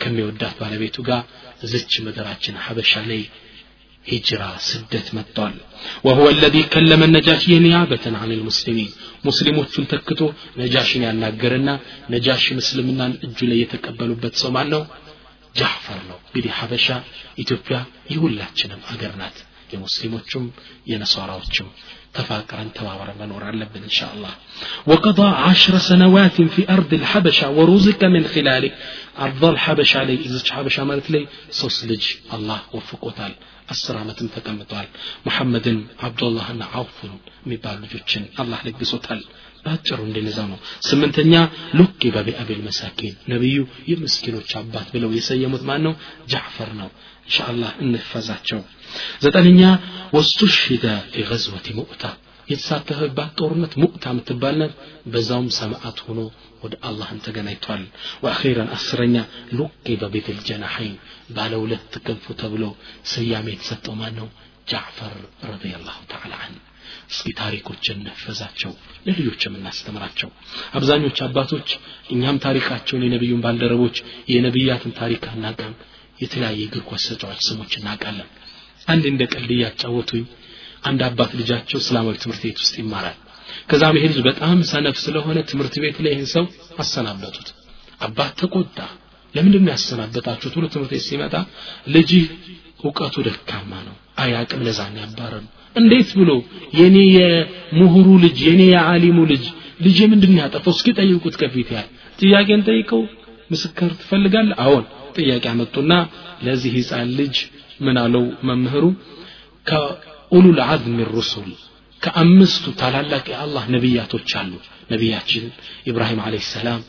كم 0.00 0.18
يودع 0.18 0.50
على 0.60 0.78
بيتو 0.78 1.02
قا 1.08 1.18
زج 1.70 1.92
مدراجنا 2.06 2.58
حبش 2.66 2.92
علي 2.98 3.24
هجرة 4.12 4.50
سدة 4.70 5.06
مطال 5.12 5.54
وهو 6.04 6.28
الذي 6.36 6.62
كلم 6.62 7.02
النجاشي 7.02 7.58
نيابة 7.58 8.04
عن 8.20 8.30
المسلمين 8.38 8.90
مسلمو 9.24 9.62
تنتكتو 9.74 10.32
نجاشي 10.60 10.98
نيان 10.98 11.16
ناقرنا 11.22 11.74
نجاشي 12.10 12.54
مسلمنا 12.60 13.06
الجولة 13.24 13.54
يتكبلو 13.62 14.14
بتصومانو 14.22 14.82
جحفر 15.58 15.98
لو 16.08 16.18
بدي 16.34 16.50
حبشة 16.58 16.96
إتوبيا 17.40 17.80
يقول 18.10 18.32
لا 18.36 18.46
تشنم 18.54 18.80
أقرنات 18.92 19.36
يا 19.72 19.78
مسلمو 19.78 20.18
تشم 20.18 20.50
يا 20.86 20.98
نصاراو 20.98 21.40
تشم 21.50 21.68
تفاكر 22.14 22.62
أنت 22.62 22.78
من 23.20 23.82
إن 23.84 23.88
شاء 23.98 24.10
الله 24.16 24.34
وقضى 24.86 25.28
عشر 25.28 25.78
سنوات 25.78 26.42
في 26.42 26.62
أرض 26.70 26.94
الحبشة 26.94 27.50
ورزق 27.50 28.04
من 28.04 28.24
خلالك 28.34 28.74
አፍል 29.16 29.56
ሐበሻ 29.64 29.92
ላይ 30.08 30.16
እዚች 30.26 30.48
ሐበሻ 30.56 30.76
ማለት 30.90 31.06
ላይ 31.14 31.22
ሶስት 31.60 31.80
ልጅ 31.90 32.04
አላህ 32.36 32.60
ወፍቆታል 32.76 33.34
አስር 33.72 33.94
ዓመትም 34.00 34.28
ተቀምጧል 34.34 34.88
መሐመድን 35.26 35.78
አብዱላህና 36.06 36.62
አውፍን 36.78 37.12
የሚባሉ 37.44 37.78
ልጆችን 37.84 38.24
አላህ 38.42 38.60
ለግሶታል 38.66 39.22
በአጭሩ 39.64 39.98
እንደነዛው 40.04 40.46
ነው 40.52 40.58
ስምንተኛ 40.88 41.34
ሉኪበ 41.78 42.16
ቢአቢል 42.26 42.60
መሳኪን 42.68 43.14
ነቢዩ 43.32 43.58
የምስኪኖች 43.90 44.52
አባት 44.60 44.88
ብለው 44.94 45.10
የሰየሙት 45.16 45.64
ማን 45.70 45.82
ነው 45.86 45.94
ጃዕፈር 46.32 46.70
ነው 46.82 46.90
ኢንሻአላህ 47.28 47.72
እንፈዛቸው 47.84 48.60
ዘጠነኛ 49.24 49.62
ወስቱሽሂደ 50.16 50.84
ፊ 51.12 51.24
ገዝወቲ 51.30 51.68
ሙእታ 51.78 52.04
የተሳተፈባት 52.48 53.30
ጦርነት 53.40 53.72
ሙእታ 53.82 54.04
የምትባልነት 54.12 54.74
በዛውም 55.12 55.48
ሰማዕት 55.56 55.98
ሆኖ 56.06 56.20
ወደ 56.66 56.74
አላህን 56.88 57.18
ተገናኝቷል። 57.26 57.82
ወአኺረን 58.24 58.70
አስረኛ 58.76 59.16
ሉቂበ 59.58 60.02
ቤትል 60.14 60.38
ጀናሐይን 60.48 60.96
ባለ 61.36 61.52
ሁለት 61.62 61.92
ክንፉ 62.06 62.34
ተብሎ 62.42 62.64
ስያሜ 63.12 63.46
የተሰጠው 63.52 63.96
ማን 64.00 64.16
ነው 64.20 64.28
ጃዕፈር 64.70 65.16
ረዲየላሁ 65.50 65.98
ተዓላ 66.12 66.34
አን 66.44 66.54
እስኪ 67.12 67.28
ታሪኮችን 67.40 67.98
ነፈዛቸው 68.06 68.72
ለልጆች 69.06 69.42
የምናስተምራቸው 69.46 70.30
አብዛኞች 70.78 71.18
አባቶች 71.26 71.68
እኛም 72.14 72.40
ታሪካቸውን 72.46 73.04
የነቢዩን 73.06 73.44
ባልደረቦች 73.44 73.96
የነቢያትን 74.32 74.94
ታሪክ 75.00 75.24
አናቀም 75.32 75.74
የተለያየ 76.20 76.60
እግር 76.66 76.82
ኳስ 76.90 77.04
ተጫዋች 77.10 77.40
ስሞች 77.48 77.72
እናውቃለን። 77.78 78.28
አንድ 78.86 79.04
እንደ 79.10 79.22
ቀልድ 79.32 79.50
እያጫወቱኝ 79.54 80.24
አንድ 80.82 81.00
አባት 81.08 81.30
ልጃቸው 81.40 81.78
እስላማዊ 81.82 82.16
ትምህርት 82.22 82.42
ቤት 82.46 82.58
ውስጥ 82.62 82.74
ይማራል 82.82 83.16
ከዛም 83.70 83.96
ይሄ 83.98 84.04
ልጅ 84.10 84.18
በጣም 84.28 84.58
ሰነፍ 84.70 84.96
ስለሆነ 85.04 85.38
ትምህርት 85.50 85.74
ቤት 85.82 85.98
ላይ 86.04 86.12
ይህን 86.14 86.28
ሰው 86.34 86.44
አሰናበቱት። 86.82 87.48
አባት 88.00 88.32
ተቆጣ። 88.40 88.78
ለምንድን 89.34 89.62
ነው 89.66 89.72
ያሰናበታችሁት? 89.74 90.54
ብሎ 90.56 90.64
ትምህርት 90.74 90.92
ቤት 90.94 91.04
ሲመጣ 91.08 91.34
ልጅ 91.94 92.10
እውቀቱ 92.80 93.14
ደካማ 93.26 93.70
ነው 93.86 93.94
አያቅም 94.22 94.60
ለዛ 94.66 94.80
ያባረሩ። 94.98 95.44
እንዴት 95.76 96.10
ብሎ 96.18 96.30
የኔ 96.78 96.96
የምሁሩ 97.16 98.08
ልጅ 98.24 98.36
የኔ 98.48 98.62
የዓሊሙ 98.72 99.18
ልጅ 99.32 99.44
ልጅ 99.86 99.98
ምንድን 100.12 100.32
ነው 100.34 100.40
ያጠፋው? 100.42 100.74
እስኪ 100.76 100.88
ጠይቁት 100.98 101.34
ከፊት 101.40 101.68
ያል 101.76 101.88
ጥያቄን 102.20 102.60
ጠይቀው 102.68 103.02
ምስክር 103.50 103.90
ትፈልጋል 104.00 104.48
አዎን። 104.64 104.84
ጥያቄ 105.16 105.44
አመጡና 105.52 105.92
ለዚህ 106.46 106.70
ህፃን 106.78 107.10
ልጅ 107.20 107.36
ምን 107.80 107.96
አለው 108.02 108.24
መምህሩ? 108.48 108.84
ከኡሉል 109.66 110.58
አዝም 110.66 110.98
ሩሱል 111.12 111.50
ከአምስቱ 112.01 112.65
ታላላቅ 112.79 113.25
የአላህ 113.31 113.63
ነቢያቶች 113.75 114.31
አሉ 114.39 114.53
ነቢያችን 114.93 115.43
ኢብራሂም 115.89 116.21
አለይሂ 116.25 116.45
ሰላም 116.53 116.81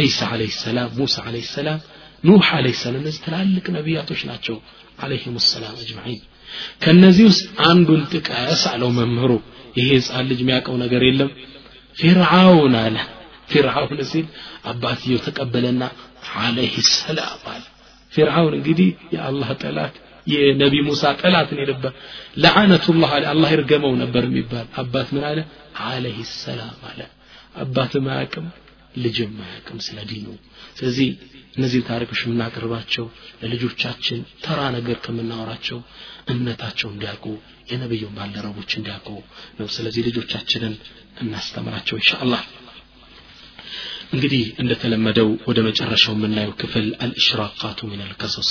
ዒሳ 0.00 0.18
አለይሂ 0.34 0.52
ሰላም 0.58 0.90
ሙሳ 0.98 1.16
አለይሂ 1.28 1.46
ሰላም 1.54 1.78
ኑህ 2.24 2.48
አለይሂ 2.56 2.74
ሰላም 2.82 2.98
እነዚህ 3.02 3.20
ትላልቅ 3.26 3.64
ነቢያቶች 3.78 4.20
ናቸው 4.30 4.56
አለይሂም 5.04 5.36
ሰላም 5.46 5.74
አጅማዒን 5.80 6.20
ከነዚህ 6.82 7.24
ውስጥ 7.30 7.46
አንዱን 7.68 8.02
ጥቀስ 8.12 8.62
አለው 8.72 8.90
መምህሩ 8.98 9.32
ይሄ 9.78 9.88
ህፃን 9.98 10.26
ልጅ 10.30 10.38
የሚያውቀው 10.42 10.76
ነገር 10.84 11.02
የለም 11.08 11.30
ፊርዓውን 11.96 12.74
አለ 12.82 12.96
ፊርዓውን 13.48 14.00
ሲል 14.10 14.26
አባትየው 14.72 15.20
ተቀበለና 15.26 15.82
አለይሂ 16.40 16.74
ሰላም 16.94 17.42
አለ 17.54 17.62
ፊርዓውን 18.12 18.54
እንግዲህ 18.58 18.88
የአላህ 19.14 19.50
ጠላት 19.62 19.96
የነቢ 20.25 20.75
ሙሳ 20.87 21.03
ጠላትን 21.21 21.59
የነበር 21.61 21.91
ለዓነቱላህ 22.43 23.11
አለ። 23.15 23.25
አላህ 23.33 23.49
ይርገመው 23.55 23.93
ነበር 24.03 24.23
የሚባል 24.29 24.67
አባት 24.81 25.09
ምን 25.15 25.23
አለ? 25.29 25.39
አለይሂ 25.85 26.17
ሰላም 26.37 26.79
አለ። 26.89 27.01
አባትም 27.57 28.07
አያውቅም 28.13 28.47
ልጅም 28.97 29.33
አያውቅም 29.45 29.79
ስለ 29.85 29.97
ዲኑ። 30.09 30.27
ስለዚህ 30.77 31.09
እነዚህ 31.55 31.81
ታሪኮች 31.89 32.19
የምናቀርባቸው 32.23 33.05
ለልጆቻችን 33.41 34.19
ተራ 34.41 34.61
ነገር 34.75 34.97
ከምናወራቸው 35.03 35.79
እምነታቸው 36.31 36.89
እንዲያውቁ 36.91 37.25
የነብዩን 37.71 38.15
ባልደረቦች 38.17 38.71
እንዲያውቁ 38.79 39.09
ነው። 39.59 39.67
ስለዚህ 39.75 40.03
ልጆቻችንን 40.09 40.73
እናስተምራቸው 41.21 41.97
ኢንሻአላህ። 42.01 42.43
እንግዲህ 44.13 44.43
እንደተለመደው 44.61 45.29
ወደ 45.47 45.59
መጨረሻው 45.67 46.13
የምናየው 46.15 46.51
ክፍል 46.59 46.87
አልእሽራቃቱ 47.03 47.79
ምን 47.91 48.01
አልቀሶስ 48.05 48.49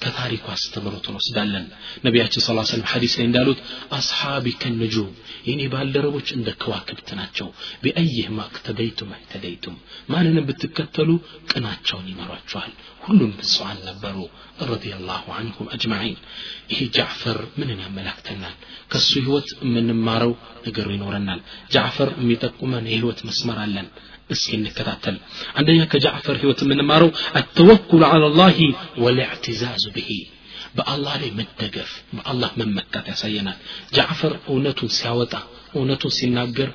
ከታሪኩ 0.00 0.44
አስተምሮት 0.52 1.06
እንወስዳለን 1.10 1.66
ነቢያችን 2.04 2.42
ስ 2.42 2.54
ሰለም 2.70 2.86
ሐዲስ 2.90 3.12
ላይ 3.18 3.26
እንዳሉት 3.28 3.60
አስሓቢ 3.98 4.46
ከንጁም 4.62 5.10
የኔ 5.48 5.60
ባልደረቦች 5.72 6.28
እንደ 6.36 6.48
ከዋክብት 6.62 7.08
ናቸው። 7.18 7.48
ቢአይህ 7.82 8.28
ማቅተደይቱም 8.38 9.10
አይተደይቱም 9.16 9.76
ማንንም 10.08 10.46
ብትከተሉ 10.48 11.10
ቅናቸውን 11.50 12.08
ይመሯቸዋል። 12.12 12.72
ሁሉም 13.04 13.32
ብፁዓን 13.38 13.78
ነበሩ። 13.88 14.16
ረዲየላሁ 14.64 15.24
አንሁም 15.38 15.70
አጅማዒን። 15.74 16.18
ይሄ 16.70 16.80
ጃዕፈር 16.96 17.38
ምንን 17.58 17.78
ያመላክተናል? 17.84 18.54
ከሱ 18.92 19.10
ህይወት 19.18 19.48
የምንማረው 19.64 20.32
ነገሩ 20.66 20.88
ይኖረናል። 20.96 21.40
ጃዕፈር 21.74 22.10
የሚጠቁመን 22.20 22.84
የህይወት 22.88 23.20
መስመር 23.28 23.58
አለን 23.64 23.88
እስኪ 24.29 24.51
እንከታተል 24.57 25.15
አንደኛ 25.59 25.79
ከጃዕፈር 25.91 26.35
ህይወት 26.41 26.59
የምንማረው 26.63 27.09
አተወኩል 27.39 28.03
አላ 28.09 28.25
ላህ 28.39 28.57
ወልእዕትዛዙ 29.03 29.85
ብሂ 29.95 30.09
በአላህ 30.77 31.13
ላይ 31.21 31.29
መደገፍ 31.37 31.91
በአላህ 32.15 32.51
መመካት 32.61 33.05
ያሳየናል 33.11 33.57
ጃዕፈር 33.95 34.33
እውነቱን 34.51 34.91
ሲያወጣ 34.97 35.33
እውነቱን 35.73 36.13
ሲናገር 36.17 36.69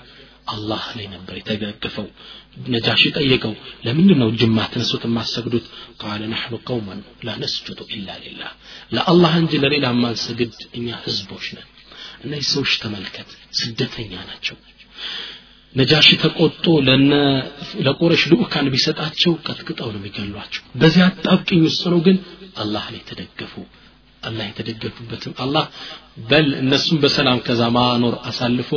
አላህ 0.54 0.82
ላይ 0.96 1.06
ነበር 1.12 1.34
የተደገፈው 1.38 2.06
ነጃሺ 2.72 3.02
ጠየቀው 3.16 3.52
ለምንድን 3.86 4.18
ነው 4.22 4.28
ጅማ 4.40 4.58
ተነሱት 4.72 5.04
የማሰግዱት 5.06 5.66
ቃለ 6.02 6.22
ናሕኑ 6.32 6.54
ቀውመን 6.68 6.98
ላ 7.26 7.36
ነስጁዱ 7.42 7.80
ኢላ 7.96 8.18
ሊላህ 8.24 8.50
ለአላህ 8.96 9.32
እንጂ 9.42 9.60
ለሌላ 9.62 9.86
ማንሰግድ 10.02 10.52
እኛ 10.78 10.88
ህዝቦች 11.06 11.46
ነን 11.56 11.68
እነዚህ 12.24 12.48
ሰዎች 12.52 12.74
ተመልከት 12.84 13.30
ስደተኛ 13.60 14.12
ናቸው 14.28 14.58
ነጃሺ 15.74 16.08
ተቆጦ 16.22 16.66
ለነ 16.86 17.12
ለቁረሽ 17.86 18.22
ልኡካን 18.32 18.66
ቢሰጣቸው 18.74 19.32
ቀጥቅጠው 19.46 19.88
ነው 19.92 20.00
የሚገሏቸው 20.00 20.62
በዚህ 20.82 21.02
አጣብቅኝ 21.08 21.62
ውስጥ 21.68 21.82
ነው 21.94 22.00
ግን 22.06 22.18
አላህ 22.62 22.84
ላይ 22.92 23.02
ተደገፉ 23.08 23.54
አላህ 24.22 24.44
የተደገፉበትም 24.50 25.32
አላህ 25.44 25.64
በል 26.28 26.46
እነሱም 26.60 27.00
በሰላም 27.02 27.40
ከዛ 27.46 27.62
ማኖር 27.76 28.14
አሳልፎ 28.28 28.70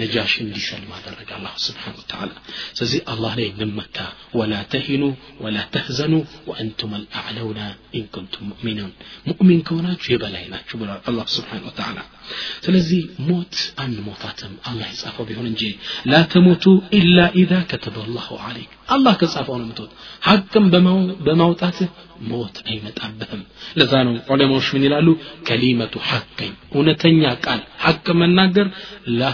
ነጃሽ 0.00 0.32
እንዲሰልም 0.42 0.90
አደረገ 0.96 1.30
አላሁ 1.38 1.54
ስብሓን 1.64 1.94
ወተዓላ 1.98 2.30
ስለዚህ 2.76 3.00
አላህ 3.12 3.32
ላይ 3.38 3.46
እንመካ 3.54 3.96
ወላ 4.38 4.54
ተሂኑ 4.72 5.02
ወላ 5.44 5.58
ተህዘኑ 5.74 6.14
ወአንቱም 6.48 6.92
አልአዕለውና 6.98 7.60
ኢንኩንቱም 7.98 8.46
ሙእሚኑን 8.50 8.92
ሙእሚን 9.28 9.60
ከሆናችሁ 9.68 10.10
የበላይ 10.14 10.44
ናችሁ 10.52 10.78
ብሏል 10.82 11.02
አላህ 11.10 11.26
ስብሓን 11.36 11.64
ወተዓላ 11.68 11.98
ስለዚህ 12.65 13.01
ሞት 13.27 13.55
አንሞታትም 13.83 14.53
አላህ 14.69 14.87
የጻፈው 14.91 15.27
ቢሆን 15.29 15.47
እንጂ 15.51 15.63
ላ 16.07 16.23
ተሞቱ 16.33 16.65
ኢላ 16.97 17.19
ኢዛ 17.41 17.53
ከተበ 17.71 17.97
አላሁ 18.05 18.29
አለይክ 18.47 18.71
አላህ 18.89 19.13
ከጻፈው 19.21 19.55
ነው 19.59 19.67
ምትወት 19.69 19.93
ሐቅም 20.27 20.65
በማውጣትህ 21.25 21.89
ሞት 22.29 22.57
አይመጣብህም 22.67 23.41
ለዛ 23.79 23.93
ነው 24.07 24.13
ዑለማዎች 24.31 24.67
ምን 24.75 24.85
ይላሉ? 24.87 25.07
ከሊመቱ 25.47 25.95
ሐቀኝ። 26.09 26.51
እውነተኛ 26.73 27.23
ቃል 27.45 27.61
ሐቅ 27.83 28.05
መናገር 28.21 28.67
ላ 29.19 29.31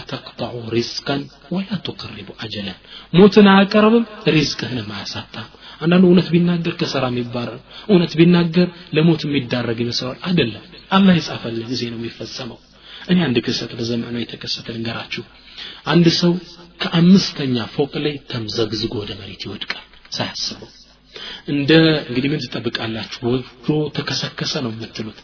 ሪዝቀን 0.74 1.22
ወላ 1.54 1.70
ቱቅሪቡ 1.86 2.28
አጀለን። 2.44 2.78
ሞትን 3.12 3.48
አያቀርብም 3.52 4.04
ሪዝቅህንም 4.34 4.90
አያሳጣም። 4.96 5.48
አንዳንዱ 5.80 6.04
እውነት 6.08 6.28
ቢናገር 6.34 6.74
ከሰራ 6.80 7.04
የሚባረር 7.12 7.58
እውነት 7.88 8.12
ቢናገር 8.20 8.68
ለሞት 8.96 9.22
የሚዳረግ 9.26 9.80
ይመስለዋል። 9.84 10.20
አይደለም። 10.28 10.64
አላህ 10.90 11.14
የጻፈልህ 11.18 11.66
ጊዜ 11.72 11.82
ነው 11.92 11.98
የሚፈጸመው 12.00 12.58
እኔ 13.04 13.18
አንድ 13.26 13.36
ክስተት 13.46 13.72
በዘመኑ 13.78 14.16
የተከሰተ 14.20 14.66
ልንገራችሁ። 14.74 15.22
አንድ 15.86 16.06
ሰው 16.20 16.32
ከአምስተኛ 16.80 17.56
ፎቅ 17.74 17.92
ላይ 18.04 18.14
ተምዘግዝጎ 18.30 18.94
ወደ 19.02 19.12
መሬት 19.20 19.42
ይወድቃል 19.46 19.84
ሳያስበው። 20.12 20.70
እንደ 21.48 21.70
እንግዲህ 22.08 22.28
ምን 22.32 22.42
ትጠብቃላችሁ? 22.44 23.20
ወዶ 23.26 23.66
ተከሰከሰ 23.96 24.52
ነው 24.64 24.72
የምትሉት። 24.74 25.18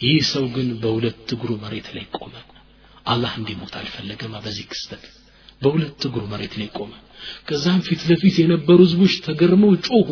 ይህ 0.00 0.20
ሰው 0.30 0.44
ግን 0.54 0.68
በሁለት 0.82 1.28
እግሩ 1.34 1.50
መሬት 1.64 1.88
ላይ 1.96 2.06
ቆመ። 2.18 2.34
አላህ 3.06 3.32
እንዲሞት 3.40 3.74
አልፈለገማ 3.80 4.34
በዚህ 4.44 4.66
ክስተት። 4.70 5.02
በሁለት 5.62 6.00
እግሩ 6.08 6.22
መሬት 6.32 6.54
ላይ 6.60 6.68
ቆመ። 6.78 6.92
ከዛም 7.48 7.80
ፊት 7.86 8.00
ለፊት 8.08 8.36
የነበሩ 8.40 8.78
ህዝቦች 8.84 9.14
ተገርመው 9.26 9.72
ጮሁ 9.86 10.08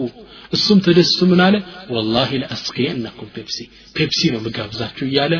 እሱም 0.52 0.78
ተደስቶ 0.86 1.20
ምን 1.30 1.40
አለ? 1.46 1.54
ወላሂ 1.94 2.30
ለአስቅየነኩም 2.42 3.28
ፔፕሲ 3.34 3.58
ፔፕሲ 3.96 4.20
ነው 4.34 4.40
ምጋብዛችሁ 4.46 5.04
እያለ 5.08 5.34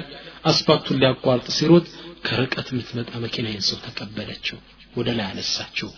አስፓልቱን 0.44 0.98
ሊያቋርጥ 1.02 1.46
ሲሮጥ 1.56 1.86
ከርቀት 2.26 2.68
የምትመጣ 2.72 3.10
መኪና 3.24 3.46
ይህን 3.50 3.64
ሰው 3.68 3.78
ተቀበለችው 3.86 4.58
ወደ 4.96 5.08
ላይ 5.18 5.26
አነሳችው። 5.28 5.90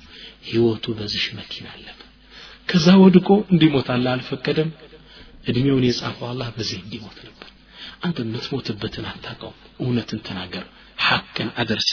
ህይወቱ 0.48 0.84
በዚሽ 0.98 1.24
መኪና 1.38 1.66
አለፈ። 1.74 2.00
ከዛ 2.68 2.86
ወድቆ 3.02 3.28
እንዲሞት 3.52 3.88
አልፈቀደም። 3.94 4.70
እድሜውን 5.46 5.84
የጻፈው 5.86 6.26
አላህ 6.30 6.48
በዚህ 6.56 6.78
እንዲሞት 6.82 7.18
ነበር። 7.26 7.48
አንተ 8.04 8.18
የምትሞትበትን 8.24 9.06
አታውቀው 9.10 9.52
እውነትን 9.84 10.20
ተናገር። 10.28 10.64
ሐቅን 10.98 11.48
አደርስ 11.60 11.88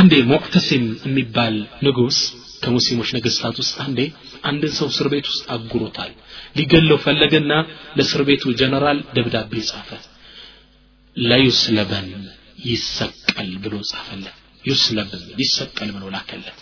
አንዴ 0.00 0.12
ሙዕተሲም 0.30 0.84
የሚባል 1.06 1.54
ንጉስ 1.86 2.18
ከሙስሊሞች 2.62 3.10
ነገስታት 3.16 3.56
ውስጥ 3.62 3.74
አንዴ 3.84 4.00
አንድን 4.50 4.72
ሰው 4.78 4.88
እስር 4.92 5.06
ቤት 5.12 5.26
ውስጥ 5.30 5.44
አጉሮታል። 5.54 6.10
ሊገለው 6.56 6.98
ፈለገና 7.04 7.52
ለእስር 7.96 8.22
ቤቱ 8.28 8.52
ጀነራል 8.60 8.98
ደብዳቤ 9.16 9.52
ጻፈ 9.70 9.90
ለዩስለበን 11.16 12.08
ይሰቀል 12.66 13.50
ብሎ 13.64 13.74
ጻፈለት። 13.90 14.36
ዩስለብን 14.64 15.22
ይሰቀል 15.42 15.88
ብሎ 15.96 16.04
ላከለት። 16.14 16.58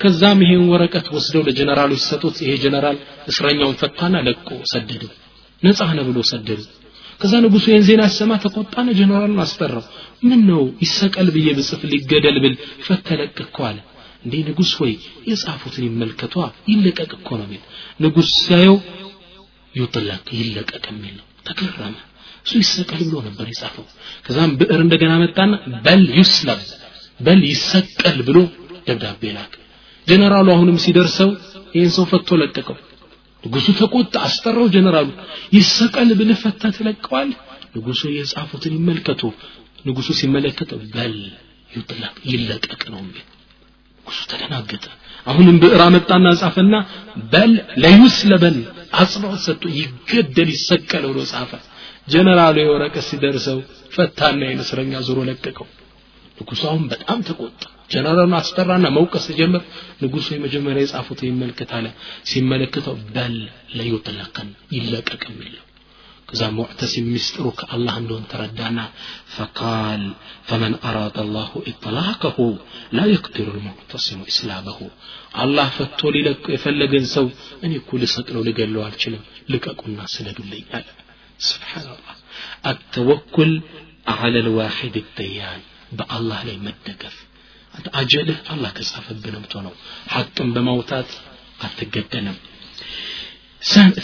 ከዛም 0.00 0.40
ይሄን 0.44 0.64
ወረቀት 0.72 1.06
ወስደው 1.16 1.42
ለጀነራሉ 1.48 1.92
ሲሰጡት 2.00 2.36
ይሄ 2.44 2.52
ጀነራል 2.64 2.98
እስረኛውን 3.30 3.78
ፈታና 3.80 4.16
ለቆ 4.26 4.48
ሰደደው 4.72 5.12
ነጻ 5.62 5.80
ነ 5.96 6.00
ብሎ 6.08 6.18
ሰደዱ። 6.30 6.62
ከዛ 7.20 7.32
ንጉሱ 7.44 7.64
ይህን 7.70 7.84
ዜና 7.88 8.02
ሰማ 8.16 8.32
ተቆጣነ 8.44 8.88
ጀነራሉን 8.98 9.42
አስጠራው 9.44 9.84
ምን 10.22 10.40
ነው 10.50 10.62
ይሰቀል 10.84 11.28
ብዬ 11.36 11.48
ብጽፍ 11.58 11.82
ሊገደል 11.92 12.36
ብል 12.44 12.54
ፈተለቅ 12.86 13.36
አለ። 13.68 13.78
እንዴ 14.24 14.34
ንጉስ 14.48 14.72
ወይ 14.82 14.92
የጻፉትን 15.30 15.84
ይመልከቷ 15.88 16.34
ይለቀቅ 16.70 17.10
እኮ 17.18 17.28
ነው 17.40 17.46
ንጉስ 18.00 18.30
ሲያየው 18.38 18.76
ዩጥለቅ 19.74 20.26
ይለቀቅ 20.40 20.84
የሚል 20.90 21.14
ነው። 21.18 21.26
ተገረመ 21.48 21.96
እሱ 22.46 22.52
ይሰቀል 22.62 23.00
ብሎ 23.06 23.16
ነበር 23.26 23.46
የጻፈው። 23.50 23.84
ከዛም 24.26 24.50
ብዕር 24.58 24.80
እንደገና 24.84 25.12
መጣና 25.22 25.52
በል 25.86 26.02
ዩስለብ 26.18 26.60
በል 27.20 27.40
ይሰቀል 27.50 28.18
ብሎ 28.28 28.38
ደብዳቤ 28.86 29.22
ላክ 29.36 29.52
ጀነራሉ 30.06 30.48
አሁንም 30.54 30.76
ሲደርሰው 30.84 31.30
ይህን 31.74 31.90
ሰው 31.96 32.04
ፈቶ 32.10 32.28
ለቀቀው። 32.40 32.76
ንጉሱ 33.44 33.66
ተቆጣ 33.80 34.14
አስጠራው 34.26 34.66
ጀነራሉ። 34.74 35.08
ይሰቀል 35.56 36.10
ብልህ 36.18 36.38
ፈታ 36.44 36.62
ትለቀዋል 36.76 37.30
ንጉሱ 37.76 38.02
የጻፉትን 38.16 38.74
ይመልከቱ። 38.78 39.22
ንጉሱ 39.84 40.08
ሲመለከት 40.20 40.70
በል 40.94 41.16
ይጥለቅ 41.70 42.14
ይለቀቅ 42.30 42.82
ነው 42.92 43.00
የሚል 43.02 43.24
ንጉሱ 43.98 44.20
ተደናገጠ። 44.30 44.84
አሁንም 45.26 45.56
ብዕር 45.62 45.80
አመጣና 45.86 46.26
ጻፈና 46.40 46.74
በል 47.32 47.52
ለዩስለበን 47.82 48.56
አጽንኦት 49.00 49.40
ሰጥቶ 49.46 49.64
ይገደል 49.80 50.50
ይሰቀል 50.56 51.04
ብሎ 51.10 51.20
ጻፈ 51.32 51.50
ጀነራሉ 52.08 52.56
የወረቀት 52.60 53.04
ሲደርሰው 53.08 53.58
ፈታና 53.92 54.40
የእስረኛ 54.48 54.92
ዞሮ 55.06 55.18
ለቀቀው። 55.28 55.68
ንጉሱ 56.38 56.62
በጣም 56.90 57.18
ተቆጣ። 57.28 57.62
ጀነራሉን 57.92 58.34
አስጠራና 58.38 58.86
መውቀስ 58.96 59.24
ሲጀምር 59.28 59.62
ንጉሱ 60.02 60.26
የመጀመሪያ 60.34 60.82
የጻፉት 60.84 61.20
ይመልከት 61.26 61.70
አለ። 61.76 61.86
ሲመለከተው 62.30 62.96
በል 63.14 63.36
ለዩጥለቀን 63.78 64.48
ይለቀቅ 64.76 65.22
የሚለው 65.30 65.62
ከዛ 66.28 66.42
ሙዕተሲም 66.54 67.08
ሚስጥሩ 67.14 67.46
ከአላህ 67.58 67.94
እንደሆን 68.00 68.24
ተረዳና 68.30 68.78
ፈቃል 69.34 70.02
ፈመን 70.48 70.74
አራደ 70.88 71.16
አላሁ 71.24 71.52
ኢጥላቀሁ 71.72 72.38
ላ 72.96 73.06
የቅዲሩ 73.12 73.46
ልሙዕተሲሙ 73.56 74.20
ኢስላመሁ። 74.32 74.78
አላህ 75.42 75.68
ፈቶ 75.76 76.10
ሊለቁ 76.16 76.44
የፈለገን 76.54 77.06
ሰው 77.14 77.28
እኔ 77.62 77.72
እኮ 77.82 77.98
ልሰቅለው 78.02 78.44
ልገለው 78.48 78.84
አልችልም 78.86 79.22
ልቀቁና 79.52 80.00
ስለዱልኝ 80.14 80.64
አለ 80.78 80.88
ስብሓንላህ 81.49 82.15
አተወኩል 82.71 83.51
አለ 84.13 84.35
ልዋሒድ 84.47 84.95
ደያን 85.17 85.61
በአላህ 85.97 86.39
ላይ 86.47 86.57
መደገፍ 86.67 87.17
አንተ 87.73 87.87
አጀልህ 87.99 88.39
አላህ 88.53 88.71
ከጻፈብህ 88.77 89.33
ነው 89.35 89.61
ነው 89.67 89.73
ሐቅን 90.15 90.49
በማውጣት 90.55 91.11
አትገደልም 91.65 92.37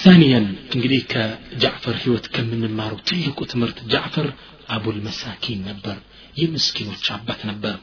ثانيا 0.04 0.40
እንግዲህ 0.76 1.02
ከጃዕፈር 1.12 1.96
ህይወት 2.04 2.26
ከምንማረው 2.36 3.00
ትልቁ 3.10 3.40
ትምህርት 3.52 3.78
ጃዕፈር 3.94 4.28
አቡል 4.76 4.98
መሳኪን 5.08 5.60
ነበር 5.70 5.98
የምስኪኖች 6.42 7.06
አባት 7.16 7.42
ነበር 7.52 7.78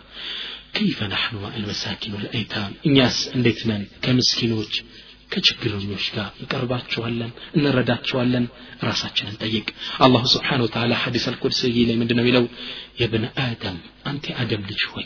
كيف 0.74 0.98
نحن 1.04 1.32
مع 1.36 1.52
المساكين 1.56 2.12
والأيتام 2.14 2.70
እኛስ 2.88 3.16
እንዴት 3.36 3.60
ነን 3.68 3.82
ከምስኪኖች 4.04 4.72
ከችግረኞች 5.31 6.05
ጋር 6.15 6.29
እንቀርባቸዋለን 6.39 7.31
እንረዳቸዋለን። 7.57 8.45
ራሳችንን 8.83 9.35
ጠይቅ። 9.43 9.67
አላሁ 10.05 10.23
ስብሓን 10.33 10.63
ወተላ 10.65 10.93
ሐዲስ 11.03 11.25
አልቁድስይ 11.31 11.77
ላይ 11.89 11.97
ምንድን 12.01 12.17
ነው 12.17 12.25
የሚለው? 12.25 12.45
የብነ 13.01 13.25
አደም 13.43 13.77
አንተ 14.05 14.35
አደም 14.41 14.63
ልጅ 14.69 14.81
ሆይ 14.93 15.05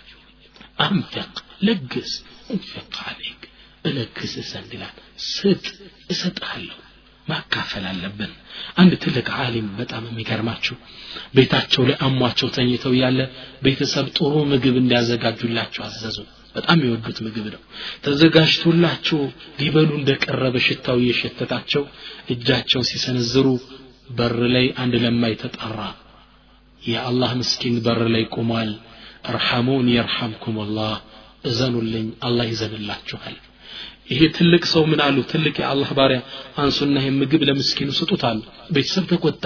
አንፈቅ 0.79 1.33
ለግስ 1.67 2.13
እንፈቅ 2.49 2.93
አለይክ 3.07 3.41
እለግስ 3.85 4.33
ዘንድ 4.49 4.71
ይላል። 4.75 4.95
ስጥ 5.29 5.65
እሰጥሃለሁ 6.09 6.77
ማካፈል 7.27 7.83
አለብን። 7.89 8.31
አንድ 8.77 8.93
ትልቅ 9.03 9.27
አሊም 9.43 9.67
በጣም 9.77 10.03
የሚገርማችሁ 10.07 10.75
ቤታቸው 11.35 11.83
ላይ 11.89 11.97
አሟቸው 12.05 12.49
ተኝተው 12.55 12.93
ያለ 13.01 13.19
ቤተሰብ 13.63 14.07
ጥሩ 14.17 14.33
ምግብ 14.51 14.75
እንዲያዘጋጁላቸው 14.81 15.83
አዘዙ 15.87 16.17
በጣም 16.55 16.79
የወዱት 16.83 17.17
ምግብ 17.25 17.45
ነው። 17.53 17.61
ተዘጋጅቶላቸው 18.05 19.19
ሊበሉ 19.59 19.89
እንደቀረበ 19.99 20.55
ሽታው 20.65 20.97
እየሸተታቸው 21.01 21.83
እጃቸው 22.29 22.81
ሲሰነዝሩ 22.89 23.47
በር 24.09 24.37
ላይ 24.55 24.67
አንድ 24.77 24.95
ለማይ 25.03 25.33
ተጠራ። 25.41 25.79
የአላህ 26.81 27.31
ምስኪን 27.39 27.75
በር 27.85 28.01
ላይ 28.15 28.25
ቆሟል። 28.35 28.71
እርሐሙን 29.29 29.87
የርሐምኩም 29.91 30.55
አላህ 30.59 30.93
እዘኑልኝ። 31.43 32.07
አላህ 32.21 32.45
ይዘንላችኋል 32.51 33.35
ይሄ 34.09 34.21
ትልቅ 34.35 34.63
ሰው 34.71 34.83
ምን 34.89 34.99
አሉ? 35.03 35.17
ትልቅ 35.31 35.55
የአላህ 35.59 35.89
ባሪያ 35.97 36.19
አንሱና 36.57 36.95
ይህን 37.01 37.15
ምግብ 37.21 37.41
ለምስኪኑ 37.49 37.89
ስጡት 37.99 38.23
አሉ 38.29 38.39
ቤተሰብ 38.75 39.05
ተቆጣ። 39.11 39.43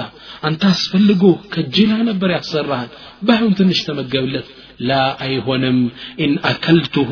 አንተ 0.48 0.62
አስፈልጎ 0.72 1.24
ከጅላ 1.54 1.92
ነበር 2.10 2.30
ያሰራሃል። 2.36 2.90
ባይሆን 3.22 3.54
ትንሽ 3.60 3.80
ተመገብለት። 3.88 4.48
ላ 4.82 4.92
አይሆንም። 5.26 5.80
ኢን 6.24 6.34
አከልቱሁ 6.50 7.12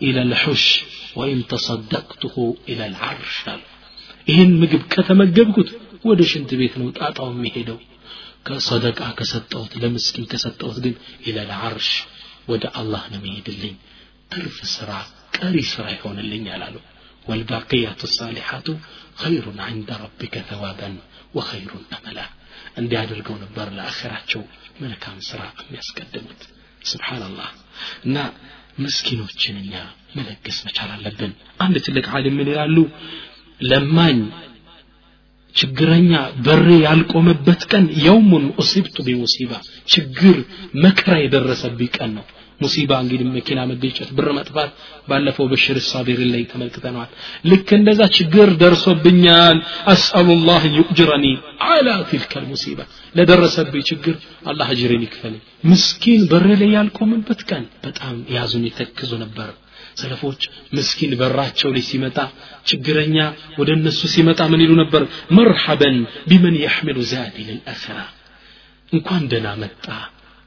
ኢለ 0.00 0.18
ልሑሽ 0.30 0.64
ወኢን 1.16 1.40
ተሰደቅቱሁ 1.50 2.34
ኢለ 2.70 2.80
ልዓርሽ 2.92 3.36
አሉ። 3.52 3.62
ይህን 4.28 4.52
ምግብ 4.60 4.82
ከተመገብኩት 4.92 5.68
ወደ 6.04 6.20
ሽንት 6.30 6.50
ቤት 6.60 6.74
ነው 6.80 6.88
ጣጣው 6.98 7.28
የሚሄደው። 7.32 7.78
ከሰደቃ 8.46 9.00
ከሰጠሁት 9.18 9.72
ለምስኪን 9.82 10.26
ከሰጠሁት 10.32 10.78
ግን 10.84 10.94
ኢለ 11.26 11.38
ልዓርሽ 11.48 11.88
ወደ 12.48 12.64
አላህ 12.80 13.04
ነው 13.12 13.18
የሚሄድልኝ። 13.20 13.74
ትርፍ 14.32 14.58
ስራ 14.74 14.90
ቀሪ 15.36 15.56
ስራ 15.72 15.84
ይሆንልኛል 15.94 16.62
አሉ 16.66 16.76
ወልባቅያቱ 17.26 18.00
ሳሊሓቱ 18.16 18.66
ኸይሩን 19.22 19.58
ዐንደ 19.66 19.90
ረቢከ 20.02 20.42
ተዋበን 20.50 20.94
ወኸይሩን 21.36 21.84
አመላ 21.96 22.18
እንዲህ 22.80 22.98
አድርገው 23.02 23.36
ነበር 23.44 23.66
ለአኸራቸው 23.76 24.42
መልካም 24.82 25.16
ስራ 25.28 25.40
የሚያስቀድሙት 25.60 26.42
ስብሓንላህ 26.90 27.50
እና 28.06 28.16
ምስኪኖችን 28.84 29.56
እኛ 29.62 29.74
መለገስ 30.16 30.58
መቻል 30.66 30.90
አለብን 30.96 31.32
አንድ 31.64 31.76
ትልቅ 31.86 32.06
ዓሊም 32.16 32.34
ምን 32.38 32.50
ይላሉ 32.52 32.76
ለማኝ 33.60 34.18
ችግረኛ 35.54 36.12
በሬ 36.46 36.68
ያልቆመበት 36.86 37.62
ቀን 37.70 37.84
የውሙን 38.06 38.44
ኡሲብቱ 38.62 38.96
ቢሙሲባ 39.06 39.52
ችግር 39.88 40.36
መከራ 40.84 41.14
የደረሰብኝ 41.20 41.90
ቀን 41.96 42.10
ነው 42.16 42.24
ሙሲባ 42.61 42.91
እንግዲህ 43.03 43.27
መኪና 43.35 43.59
መገጨት 43.69 44.09
ብር 44.17 44.27
መጥፋት 44.37 44.71
ባለፈው 45.09 45.45
በሽር 45.51 45.77
ሳቢር 45.87 46.19
ላይ 46.33 46.43
ተመልክተነዋል 46.51 47.09
ልክ 47.51 47.69
እንደዛ 47.77 48.01
ችግር 48.17 48.49
ደርሶብኛል 48.61 49.57
አስአሉላህ 49.93 50.61
ዩጅረኒ 50.77 51.25
አላ 51.69 51.87
ትልከ 52.11 52.43
ሙሲባ 52.51 52.79
ለደረሰብኝ 53.15 53.83
ችግር 53.91 54.15
አላህ 54.51 54.69
አጅሬን 54.75 55.03
ይክፈልኝ 55.07 55.41
ምስኪን 55.71 56.21
በር 56.31 56.47
ላይ 56.53 56.71
ያልቆመበት 56.77 57.41
ቀን 57.49 57.65
በጣም 57.87 58.15
ያዙን 58.37 58.67
ይተክዙ 58.69 59.11
ነበር 59.25 59.49
ሰለፎች 60.01 60.41
ምስኪን 60.75 61.11
በራቸው 61.19 61.69
ላይ 61.75 61.83
ሲመጣ 61.89 62.17
ችግረኛ 62.69 63.17
ወደ 63.59 63.69
እነሱ 63.77 64.01
ሲመጣ 64.13 64.41
ምን 64.51 64.61
ይሉ 64.65 64.71
ነበር 64.83 65.03
መርሐበን 65.37 65.97
ቢመን 66.29 66.55
የሕምሉ 66.61 66.97
ዛዲ 67.11 67.35
ልልአኸራ 67.49 67.99
እንኳን 68.91 69.23
ደና 69.33 69.49
መጣ 69.63 69.85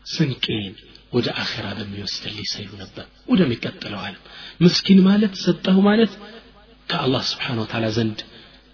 ስንቄን 0.07 0.73
ወደ 1.12 1.28
አኼራ 1.42 1.68
በሚወስድልኝ 1.78 2.48
ሰይሉ 2.52 2.72
ነበር። 2.82 3.06
ወደሚቀጥለው 3.32 4.02
ዓለም 4.02 4.24
ምስኪን 4.62 5.00
ማለት 5.08 5.34
ሰጠሁ 5.44 5.78
ማለት 5.88 6.12
ከአላህ 6.90 7.24
ስብሓን 7.30 7.60
ወተላ 7.64 7.86
ዘንድ 7.98 8.20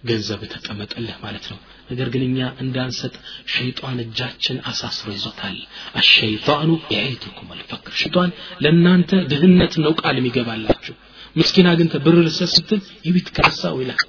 ገንዘብ 0.04 0.40
ተቀመጠልህ 0.52 1.16
ማለት 1.22 1.46
ነው። 1.52 1.58
ነገር 1.90 2.08
ግን 2.14 2.22
እኛ 2.26 2.38
እንዳንሰጥ 2.62 3.14
ሸይጣን 3.52 3.98
እጃችን 4.04 4.58
አሳስሮ 4.70 5.08
ይዞታል። 5.16 5.56
አሸይጣኑ 6.00 6.70
የዒድኩም 6.94 7.48
አልፈቅር። 7.54 7.94
ሸይጣን 8.00 8.30
ለእናንተ 8.64 9.20
ድህነት 9.32 9.74
ነው 9.84 9.94
ቃል 10.00 10.16
የሚገባላችሁ። 10.20 10.94
ምስኪን 11.36 11.68
አግኝተ 11.72 11.96
ብር 12.04 12.18
ስትል 12.50 12.80
የቤት 13.06 13.28
ከረሳው 13.36 13.76
ይላል 13.82 14.02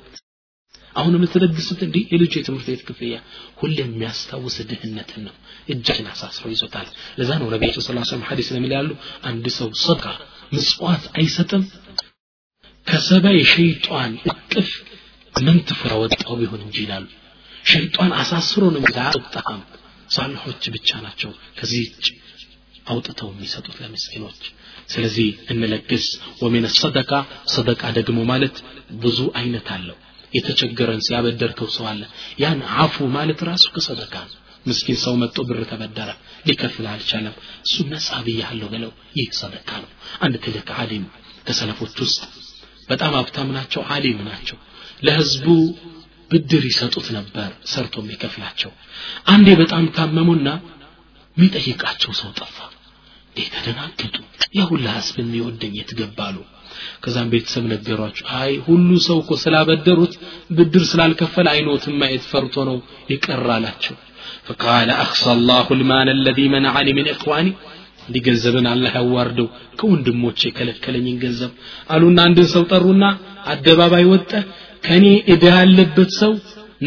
አሁን 0.97 1.15
የምትለግሱት 1.17 1.81
እንዲህ 1.87 2.03
የልጁ 2.13 2.33
የትምህርት 2.39 2.67
ቤት 2.71 2.83
ክፍያ 2.89 3.15
ሁሌ 3.61 3.77
የሚያስታውስ 3.83 4.57
ድህነትን 4.71 5.23
ነው 5.27 5.35
እጃችን 5.69 6.09
አሳስሮ 6.13 6.45
ይዞታል 6.53 6.89
ለዛ 7.19 7.31
ነው 7.41 7.49
ነቢያቸው 7.55 7.83
ስ 7.83 7.89
ሰለም 8.09 8.25
ሐዲስ 8.29 8.49
ለሚል 8.57 8.73
ያሉ 8.77 8.91
አንድ 9.31 9.47
ሰው 9.59 9.69
ሰድቃ 9.85 10.07
ምጽዋት 10.55 11.05
አይሰጥም 11.19 11.63
ከሰባ 12.87 13.27
የሸይጧን 13.37 14.13
እቅፍ 14.33 14.71
መንትፎ 15.35 15.81
ያወጣው 15.93 16.35
ቢሆን 16.41 16.63
እንጂ 16.67 16.77
ይላሉ 16.85 17.07
ሸይጣን 17.65 18.13
አሳስሮ 18.21 18.63
ነው 18.75 18.83
አያወጣም 18.95 19.61
ሳልሖች 20.11 20.65
ብቻ 20.75 20.91
ናቸው 21.05 21.31
ከዚህ 21.59 21.85
አውጥተው 22.87 23.29
የሚሰጡት 23.33 23.77
ለምስኪኖች 23.83 24.41
ስለዚህ 24.93 25.29
እንለግስ 25.53 26.07
ወሚን 26.43 26.65
ሰደቃ 26.79 27.11
ሰደቃ 27.55 27.83
ደግሞ 27.99 28.21
ማለት 28.33 28.57
ብዙ 29.05 29.19
አይነት 29.41 29.69
አለው 29.77 29.99
የተቸገረን 30.34 31.02
ሲያበደርከው 31.06 31.70
ሰው 31.76 31.86
አለ። 31.92 32.02
ያን 32.42 32.60
አፉ 32.80 33.06
ማለት 33.16 33.40
ራሱ 33.50 33.66
ከሰደቃ 33.76 34.14
ነው። 34.26 34.36
ምስኪን 34.66 34.98
ሰው 35.04 35.14
መጥቶ 35.22 35.38
ብር 35.50 35.60
ተበደረ 35.70 36.10
ሊከፍል 36.48 36.86
አልቻለም። 36.94 37.36
እሱ 37.66 37.76
ነጻ 37.92 38.10
ብያለሁ 38.26 38.68
ብለው 38.74 38.92
ይህ 39.18 39.28
ሰደቃ 39.40 39.70
ነው። 39.84 39.92
አንድ 40.22 40.36
ትልቅ 40.46 40.68
አሊም 40.82 41.06
ከሰለፎች 41.48 41.96
ውስጥ 42.04 42.22
በጣም 42.90 43.14
ሀብታም 43.18 43.50
ናቸው 43.58 43.82
አሊም 43.94 44.20
ናቸው። 44.30 44.58
ለህዝቡ 45.02 45.46
ብድር 46.32 46.64
ይሰጡት 46.70 47.08
ነበር 47.18 47.50
ሰርቶ 47.74 47.96
የሚከፍላቸው። 48.04 48.72
አንዴ 49.34 49.48
በጣም 49.62 49.84
ታመሙና 49.98 50.48
የሚጠይቃቸው 51.38 52.12
ሰው 52.20 52.30
ጠፋ። 52.40 52.58
እንዴ 53.30 53.48
ተደናገጡ። 53.56 54.16
የሁላ 54.58 54.88
ህዝብ 54.98 55.16
የሚወደኝ 55.22 55.74
የትገባሉ 55.80 56.38
ከዛም 57.05 57.29
ቤተሰብ 57.33 57.65
ነገሯቸው 57.73 58.27
አይ 58.41 58.53
ሁሉ 58.69 58.91
ሰው 59.09 59.19
እኮ 59.23 59.33
ስላበደሩት 59.45 60.15
ብድር 60.59 60.85
ስላልከፈለ 60.93 61.47
አይኖትም 61.55 61.97
ማየት 62.03 62.25
ፈርቶ 62.33 62.55
ነው 62.71 62.79
ይቀር 63.15 63.47
አላቸው 63.59 63.97
فقال 64.47 64.89
أخصى 65.05 65.31
الله 65.37 65.67
المال 65.77 66.09
الذي 66.19 66.47
منعني 66.55 66.93
من 66.99 67.07
إخواني 67.15 67.53
እንዲህ 68.07 68.23
ገንዘብን 68.27 68.67
አላህ 68.71 68.93
ያዋርደው 69.01 69.47
ከወንድሞቼ 69.79 70.39
የከለከለኝን 70.49 71.17
ገንዘብ 71.25 71.51
አሉና 71.95 72.19
አንድን 72.29 72.49
ሰው 72.55 72.63
ጠሩና 72.73 73.05
አደባባይ 73.53 74.05
ወጠ 74.13 74.31
ከኔ 74.87 75.05
እዳ 75.33 75.45
ያለበት 75.59 76.11
ሰው 76.23 76.33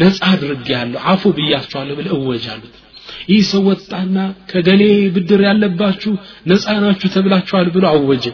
ነጻ 0.02 0.18
አድርጌያለሁ 0.32 1.00
አፉ 1.12 1.22
ብያቸዋለሁ 1.38 1.94
ብለ 2.00 2.08
እወጅ 2.18 2.44
አሉት 2.54 2.74
ይህ 3.32 3.42
ሰው 3.52 3.62
ወጣና 3.70 4.16
ከገሌ 4.50 4.82
ብድር 5.14 5.42
ያለባችሁ 5.48 6.12
ነጻ 6.52 6.66
ናችሁ 6.84 7.10
ተብላችኋል 7.16 7.70
ብሎ 7.76 7.86
አወጀ 7.94 8.26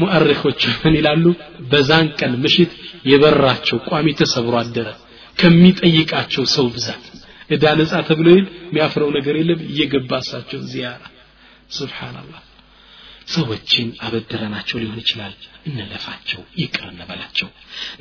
ሙአሪኮች 0.00 0.60
ምን 0.82 0.94
ይላሉ? 0.98 1.24
በዛን 1.70 2.06
ቀን 2.18 2.32
ምሽት 2.44 2.72
የበራቸው 3.10 3.78
ቋሚ 3.88 4.06
ተሰብሮ 4.20 4.54
አደረ። 4.62 4.88
ከሚጠይቃቸው 5.36 6.44
ሰው 6.54 6.66
ብዛት 6.74 7.04
እዳ 7.50 7.64
ነጻ 7.78 7.92
ተብሎ 8.08 8.28
ይል 8.34 8.46
የሚያፍረው 8.66 9.10
ነገር 9.16 9.34
የለም። 9.40 9.60
እየገባ 9.68 10.10
እሳቸው 10.22 10.60
ዚያራ። 10.70 11.02
ሱብሓንላህ 11.70 12.40
ሰዎችን 13.28 13.88
አበድረናቸው 14.04 14.76
ሊሆን 14.82 14.98
ይችላል። 15.02 15.34
እንለፋቸው 15.68 16.40
ይቅር 16.60 16.86
እንበላቸው። 16.90 17.48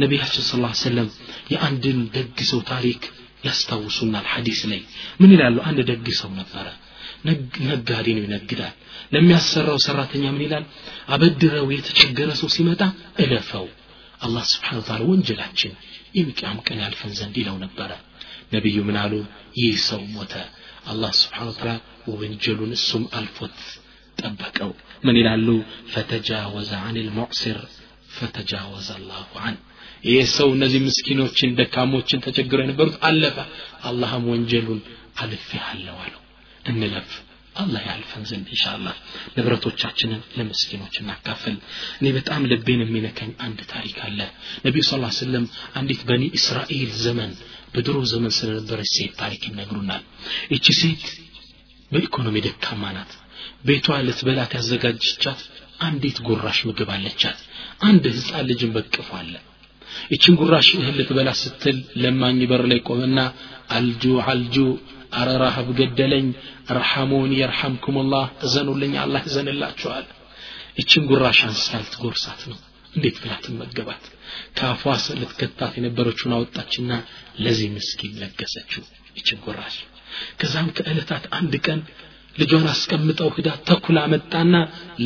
ነቢያችን 0.01 0.43
ስ 0.43 0.53
ሰለም 0.83 1.09
የአንድን 1.53 1.99
ደግ 2.15 2.37
ሰው 2.51 2.61
ታሪክ 2.71 3.01
ያስታውሱናል። 3.45 4.25
ሐዲስ 4.33 4.61
ላይ 4.71 4.81
ምን 5.19 5.31
ይላሉ? 5.35 5.57
አንድ 5.69 5.79
ደግ 5.91 6.07
ሰው 6.19 6.31
ነበረ። 6.39 6.67
ነጋዴ 7.67 8.07
ነው 8.17 8.23
ይነግዳል 8.25 8.73
ለሚያሰራው 9.11 9.77
ሰራተኛ 9.85 10.23
ምን 10.33 10.43
ይላል? 10.45 10.65
አበድረው 11.09 11.67
የተቸገረ 11.73 12.29
ሰው 12.41 12.49
ሲመጣ 12.55 12.81
እለፈው። 13.23 13.65
አላህ 14.21 14.43
ስብሓን 14.51 14.81
ታላ 14.87 15.01
ወንጀላችን 15.09 15.71
የሚቅያም 16.17 16.57
ቀን 16.67 16.79
ያልፈን 16.83 17.13
ዘንድ 17.19 17.35
ይለው 17.41 17.57
ነበረ። 17.63 17.91
ነቢዩ 18.53 18.77
ምን 18.87 18.97
አሉ? 19.03 19.13
ይህ 19.59 19.75
ሰው 19.89 20.01
ሞተ። 20.15 20.33
አላህ 20.91 21.11
ስብሓን 21.21 21.49
ታላ 21.57 21.71
ወንጀሉን 22.13 22.71
እሱም 22.77 23.03
አልፎት 23.17 23.57
ጠበቀው። 24.17 24.71
ምን 25.03 25.17
ይላሉ? 25.19 25.47
ፈተጃወዘ 25.93 26.71
አን 26.81 26.97
ልሙዕሲር 26.99 27.59
ፈተጃወዘ 28.15 28.87
አላሁ 28.97 29.29
አን 29.43 29.57
ይህ 30.03 30.23
ሰው 30.35 30.49
እነዚህ 30.55 30.79
ምስኪኖችን 30.85 31.55
ደካሞችን 31.57 32.23
ተቸግረው 32.25 32.63
የነበሩት 32.65 32.95
አለፈ። 33.07 33.37
አላህም 33.83 34.23
ወንጀሉን 34.31 34.79
አልፌሃለሁ 35.21 35.97
አለው። 36.05 36.21
እንለፍ 36.65 37.11
አላህ 37.55 37.81
ያልፈን 37.87 38.23
ዘንድ 38.29 38.47
ኢንሻአላህ 38.49 38.95
ንብረቶቻችንን 39.35 40.21
ለምስኪኖች 40.37 40.95
እናካፍል። 41.01 41.55
እኔ 41.99 42.07
በጣም 42.17 42.47
ልቤን 42.51 42.83
የሚነከኝ 42.83 43.31
አንድ 43.45 43.59
ታሪክ 43.73 43.97
አለ። 44.05 44.19
ነቢዩ 44.65 44.83
ስ 44.83 44.99
ስለም 45.19 45.45
አንዲት 45.79 46.01
በኒ 46.09 46.23
እስራኤል 46.39 46.91
ዘመን 47.03 47.31
በድሮ 47.73 47.97
ዘመን 48.11 48.33
ስለነበረች 48.37 48.89
ሴት 48.95 49.13
ታሪክ 49.21 49.43
ይነግሩናል። 49.49 50.03
ይቺ 50.53 50.65
ሴት 50.79 51.03
በኢኮኖሚ 51.91 52.35
ደካማ 52.47 52.83
ናት። 52.97 53.11
ቤቷ 53.67 53.97
ልትበላት 54.07 54.51
ያዘጋጀቻት 54.57 55.41
አንዲት 55.81 56.17
ጉራሽ 56.27 56.59
ምግብ 56.69 56.89
አለቻት። 56.95 57.39
አንድ 57.81 58.03
ህፃን 58.17 58.45
ልጅን 58.49 58.71
በቅፎ 58.75 59.09
አለ። 59.19 59.33
ይችን 60.11 60.33
ጉራሽ 60.41 60.67
እህል 60.77 60.95
ልትበላ 60.99 61.29
ስትል 61.39 61.77
ለማኝ 62.03 62.39
በር 62.51 62.63
ላይ 62.71 62.79
ቆመና 62.89 63.19
አልጁ 63.77 64.03
አልጁ 64.31 64.55
አረ 65.13 65.29
ረሃብ 65.41 65.69
ገደለኝ 65.79 66.27
ረሐሙን 66.73 67.31
የርሐምኩሙላህ 67.37 68.25
እዘኑልኝ 68.45 68.93
አላህ 69.01 69.21
ይዘንላችኋል። 69.27 70.05
ይችን 70.77 71.07
ጉራሽ 71.09 71.39
አንስታ 71.47 71.71
ልትጎርሳት 71.81 72.41
ነው። 72.51 72.59
እንዴት 72.93 73.17
ብላ 73.21 73.33
ትመገባት? 73.43 74.03
ከአፏ 74.57 74.83
ልትከታት 75.19 75.73
የነበረችውን 75.77 76.35
አወጣችና 76.37 76.91
ለዚህ 77.43 77.67
ምስኪን 77.75 78.13
ለገሰችው 78.21 78.83
ይችን 79.17 79.39
ጉራሽ። 79.45 79.75
ከዛም 80.39 80.67
ከዕለታት 80.77 81.25
አንድ 81.37 81.53
ቀን 81.65 81.79
ልጇን 82.35 82.65
አስቀምጠው 82.73 83.29
ሂዳ 83.35 83.49
ተኩላ 83.67 83.99
መጣና 84.13 84.53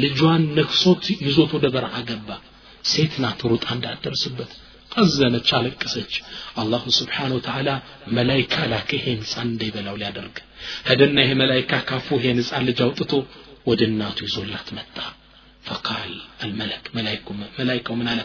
ልጇን 0.02 0.44
ነክሶት 0.58 1.04
ይዞት 1.24 1.52
ወደ 1.58 1.68
በረሃ 1.76 1.96
ገባ። 2.10 2.30
ሴት 2.86 3.14
ናት 3.24 3.40
ሩጣ 3.52 3.66
እንዳደርስበት 3.76 4.52
አዘነች 5.01 5.49
አለቀሰች 5.57 6.13
አላሁ 6.61 6.85
ስብሓን 6.99 7.33
ወተዓላ 7.37 7.71
መላይካ 8.17 8.55
ላከ 8.73 8.91
ይሄን 8.99 9.21
ህፃን 9.25 9.49
እንዳይበላው 9.51 9.99
ሊያደርግ 10.01 10.37
ሄደና 10.89 11.19
ይሄ 11.25 11.33
መላይካ 11.43 11.73
ካፉ 11.91 12.09
ይሄን 12.19 12.41
ህፃን 12.43 12.65
ልጅ 12.69 12.81
አውጥቶ 12.87 13.13
ወደ 13.71 13.81
እናቱ 13.91 14.19
ይዞላት 14.29 14.69
መጣ 14.79 14.97
ፈቃል 15.65 16.13
አልመለክ 16.45 16.85
መላይካው 17.59 17.97
ምን 18.01 18.09
አለ 18.13 18.21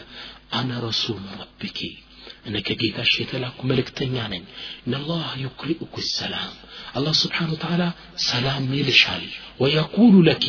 አነ 0.58 0.70
ረሱሉ 0.86 1.22
ረቢኪ 1.42 1.78
እኔ 2.48 2.56
ከጌታሽ 2.66 3.12
የተላኩ 3.20 3.58
መልእክተኛ 3.70 4.16
ነኝ 4.32 4.42
እነላህ 4.86 5.26
ዩክሪኡኩ 5.44 5.94
ሰላም 6.10 6.52
አላህ 6.98 7.14
ስብሓን 7.22 7.50
ወተዓላ 7.54 7.84
ሰላም 8.26 8.66
ይልሻል 8.78 9.24
ወየቁሉ 9.62 10.14
ለኪ 10.28 10.46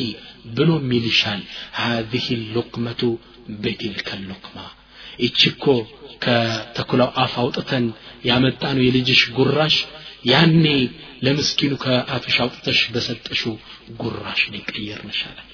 ብሎም 0.56 0.88
ይልሻል 0.96 1.40
ሃዚህ 1.80 2.26
ሉቅመቱ 2.56 3.02
በቲልከ 3.62 4.08
ሉቅማ 4.30 4.58
ይቺ 5.19 5.39
እኮ 5.51 5.65
ከተኩላው 6.23 7.09
አፍ 7.23 7.33
አውጥተን 7.41 7.85
ያመጣ 8.29 8.63
ነው 8.75 8.83
የልጅሽ 8.85 9.21
ጉራሽ 9.37 9.75
ያኔ 10.25 10.65
ለምስኪኑ 11.25 11.73
ከአፍሽ 11.83 12.35
አውጥተሽ 12.43 12.79
በሰጠሽው 12.93 13.55
ጉራሽ 13.99 14.41
ነው 14.51 14.57
የቀየርንሻላል 14.59 15.49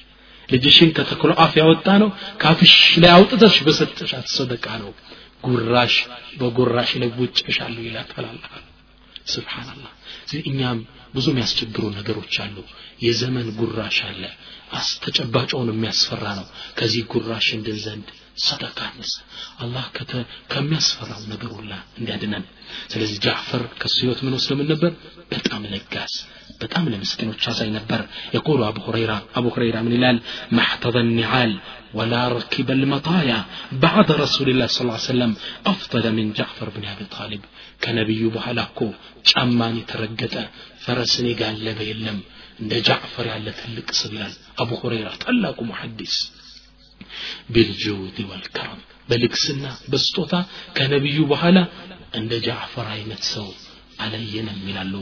ልጅሽን 0.49 0.89
ከተክሎ 0.97 1.32
አፍ 1.43 1.53
ያወጣ 1.62 1.88
ነው 2.03 2.10
ካፍሽ 2.41 2.74
ላይ 3.01 3.12
አውጥተሽ 3.16 3.55
በሰጠሻት 3.66 4.28
ሰደቃ 4.36 4.68
ነው። 4.84 4.91
ጉራሽ 5.45 5.93
በጉራሽ 6.39 6.91
ላይ 7.01 7.10
ውጭሻለሁ 7.20 7.82
ይላታል 7.88 8.26
አላህ 8.30 9.91
እኛም 10.49 10.80
ብዙ 11.14 11.26
የሚያስቸግሩ 11.32 11.84
ነገሮች 11.97 12.34
አሉ። 12.43 12.57
የዘመን 13.05 13.47
ጉራሽ 13.60 13.97
አለ። 14.07 14.24
አስተጨባጭውን 14.80 15.70
የሚያስፈራ 15.72 16.24
ነው። 16.39 16.47
ከዚህ 16.80 17.03
ጉራሽ 17.14 17.47
እንድን 17.57 17.78
ዘንድ 17.86 18.07
ሰደቃ 18.42 18.80
አላህ 19.64 19.86
ከሚያስፈራው 20.52 21.22
ነገር 21.32 21.52
ሁላ 21.58 21.72
እንዲያድነን 22.00 22.44
ስለዚህ 22.92 23.18
ጃዕፈር 23.26 23.64
ከሱ 23.82 23.96
ህይወት 24.04 24.20
ምን 24.26 24.36
ወስደ 24.38 24.54
ምን 24.60 24.68
ነበር 24.74 24.92
በጣም 25.32 25.64
ለጋስ 25.74 26.14
በጣም 26.62 26.86
ለምስኪኖች 26.94 27.44
አዛኝ 27.52 27.70
ነበር 27.78 28.02
የቆሉ 28.36 28.62
አቡ 28.68 28.78
ሁረይራ 28.88 29.14
አቡ 29.38 29.46
ሁረይራ 29.56 29.78
ምን 29.86 29.94
ይላል 29.98 30.18
ማሕተበ 30.58 31.04
ኒዓል 31.12 31.52
ወላ 32.00 32.16
ረኪበ 32.34 32.70
ልመጣያ 32.82 33.32
ባዕድ 33.84 34.10
ረሱልላህ 34.24 34.68
ስ 34.72 34.80
ሰለም 35.08 35.32
አፍضለ 35.72 36.06
ምን 36.18 36.28
ጃዕፈር 36.40 36.70
ብን 36.76 36.86
አቢ 36.92 37.08
ጣሊብ 37.16 37.44
ከነቢዩ 37.84 38.24
በኋላ 38.36 38.60
እኮ 38.70 38.80
ጫማን 39.32 39.78
የተረገጠ 39.82 40.36
ፈረስን 40.84 41.28
የጋለበ 41.32 41.80
የለም 41.92 42.20
እንደ 42.60 42.74
ጃዕፈር 42.88 43.28
ያለ 43.34 43.48
ትልቅ 43.62 43.88
ስብ 44.00 44.14
ይላል 44.18 44.34
አቡ 44.62 44.70
ሁረይራ 44.82 45.10
ታላቁ 45.24 45.60
ሙሐዲስ 45.72 46.16
ቢልጁድ 47.54 48.18
ወልከረም 48.32 48.80
በልግስና 49.10 49.66
በስጦታ 49.91 50.34
ከነቢዩ 50.78 51.20
በኋላ 51.32 51.58
እንደ 52.20 52.34
ጃዕፈር 52.45 52.88
አይነት 52.95 53.24
ሰው 53.34 53.47
አለየንም 54.00 54.60
ይላሉ 54.70 54.93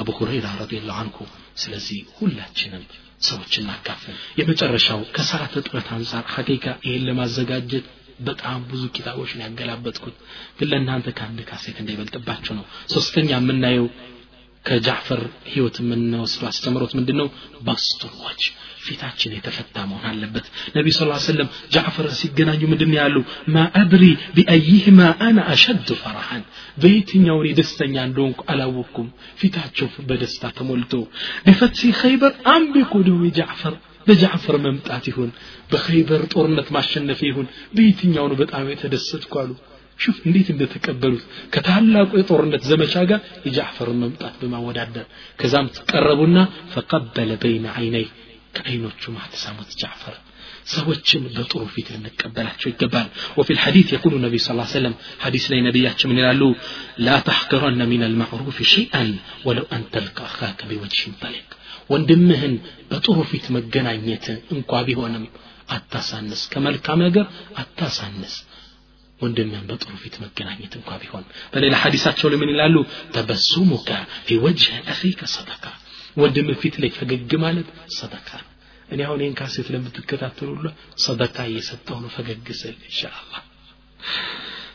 አቡ 0.00 0.08
ሁረይራ 0.18 0.46
ረዲየላሁ 0.60 0.96
አንሁ። 1.02 1.18
ስለዚህ 1.62 1.98
ሁላችንም 2.18 2.84
ሰዎች 3.22 3.52
እናካፍል። 3.60 4.14
የመጨረሻው 4.38 5.00
ከሰዓት 5.16 5.52
እጥረት 5.60 5.88
አንጻር 5.96 6.24
ሀቂቃ 6.34 6.64
ይሄን 6.86 7.04
ለማዘጋጀት 7.08 7.86
በጣም 8.20 8.58
ብዙ 8.70 8.82
ኪታቦች 8.96 9.30
ነው 9.36 9.44
ያገላበጥኩት። 9.46 10.16
ግን 10.58 10.68
ለእናንተ 10.70 11.06
ከአንድ 11.18 11.40
ካሴት 11.48 11.78
እንዳይበልጥባቸው 11.82 12.54
ነው። 12.58 12.64
ሶስተኛ 12.94 13.30
የምናየው 13.36 13.86
ከጃዕፈር 14.65 15.21
ህይወት 15.51 15.75
የምንወስደው 15.81 16.47
አስተምሮት 16.49 16.91
ምንድን 16.97 17.17
ነው 17.21 17.27
ባስቱር 17.67 18.11
ፊታችን 18.85 19.33
የተፈታ 19.35 19.75
መሆን 19.89 20.05
አለበት 20.09 20.45
ነቢ 20.75 20.87
ስ 20.95 21.07
ሰለም 21.25 21.47
ጃዕፈር 21.73 22.07
ሲገናኙ 22.19 22.61
ምንድን 22.71 22.91
ያሉ 22.97 23.15
ማ 23.55 23.63
አድሪ 23.81 24.03
ቢአይህማ 24.35 24.99
አና 25.25 25.39
አሸድ 25.53 25.89
ፈራሃን 26.01 26.43
በየትኛው 26.83 27.39
እኔ 27.41 27.49
ደስተኛ 27.59 27.95
እንደሆንኩ 28.07 28.41
አላወቅኩም 28.53 29.07
ፊታቸው 29.41 29.89
በደስታ 30.09 30.51
ተሞልቶ 30.59 30.93
ቢፈትሲ 31.47 31.91
ኸይበር 32.01 32.33
አም 32.53 32.65
ቢቁዱሚ 32.75 33.23
ጃዕፈር 33.39 33.75
በጃዕፈር 34.07 34.57
መምጣት 34.65 35.05
ይሁን 35.11 35.31
በኸይበር 35.71 36.21
ጦርነት 36.33 36.69
ማሸነፍ 36.77 37.19
ይሁን 37.29 37.47
በየትኛው 37.75 38.27
ነው 38.31 38.37
በጣም 38.43 38.71
የተደሰትኩ 38.73 39.33
አሉ 39.43 39.51
ሹፍ 40.03 40.17
እንዴት 40.27 40.47
እንደተቀበሉት 40.53 41.23
ከታላቁ 41.53 42.11
የጦርነት 42.19 42.63
ዘመቻ 42.71 42.93
ጋር 43.09 43.19
የጃዕፈርን 43.47 43.97
መምጣት 44.03 44.35
በማወዳደር 44.41 45.05
ከዛም 45.39 45.67
ተቀረቡና 45.77 46.37
ፈቀበለ 46.75 47.31
በይነ 47.43 47.65
አይነይ 47.79 48.07
ከአይኖቹ 48.57 49.01
ማተሳሙት 49.17 49.71
ጃዕፈር 49.81 50.15
ሰዎችን 50.73 51.21
በጥሩ 51.35 51.61
ፊት 51.73 51.87
ልንቀበላቸው 51.95 52.67
ይገባል 52.71 53.07
وفي 53.39 53.51
الحديث 53.57 53.87
يقول 53.95 54.13
النبي 54.19 54.37
صلى 54.43 54.53
الله 54.53 54.67
عليه 54.67 54.77
وسلم 54.79 54.95
حديث 55.25 55.43
ላይ 55.51 55.59
ነቢያችን 55.67 56.07
ምን 56.11 56.17
ይላሉ 56.21 56.41
لا 57.07 57.17
تحقرن 57.29 57.81
من 57.93 58.01
المعروف 58.09 58.57
شيئا 58.75 59.03
ولو 59.47 59.63
أن 59.75 59.81
تلقى 59.95 60.23
أخاك 60.31 60.59
بوجه 60.69 61.03
طلق 61.23 61.47
ወንድምህን 61.91 62.53
በጥሩ 62.89 63.17
ፊት 63.31 63.45
መገናኘት 63.55 64.25
እንኳ 64.55 64.71
ቢሆንም 64.87 65.23
አታሳንስ 65.75 66.41
ከመልካም 66.53 66.99
ነገር 67.07 67.25
አታሳንስ 67.61 68.33
ወንድምህን 69.23 69.65
በጥሩ 69.69 69.93
ፊት 70.03 70.15
መገናኘት 70.23 70.73
እንኳ 70.79 70.91
ቢሆን 71.01 71.23
በሌላ 71.53 71.75
ሐዲሳቸው 71.83 72.29
ላይ 72.31 72.39
ምን 72.41 72.51
ይላሉ 72.53 72.75
ተበሱሙከ 73.15 73.89
ፊ 74.27 74.37
ወጅህ 74.45 74.75
አኺከ 74.93 75.21
ሰደቃ 75.35 75.65
ወንድምህ 76.17 76.57
ፊት 76.61 76.75
ላይ 76.83 76.91
ፈገግ 76.97 77.33
ማለት 77.43 77.67
ሰደቃ 77.97 78.29
ነው 78.41 78.47
እኔ 78.89 78.99
አሁን 79.07 79.19
ይህን 79.23 79.35
ካሴት 79.39 79.67
ለምትከታተሉ 79.73 80.49
ሁሉ 80.53 80.67
ሰደቃ 81.05 81.37
እየሰጠው 81.49 81.97
ነው 82.03 82.11
ፈገግ 82.15 82.47
ስል 82.61 82.77
ኢንሻአላህ 82.89 83.41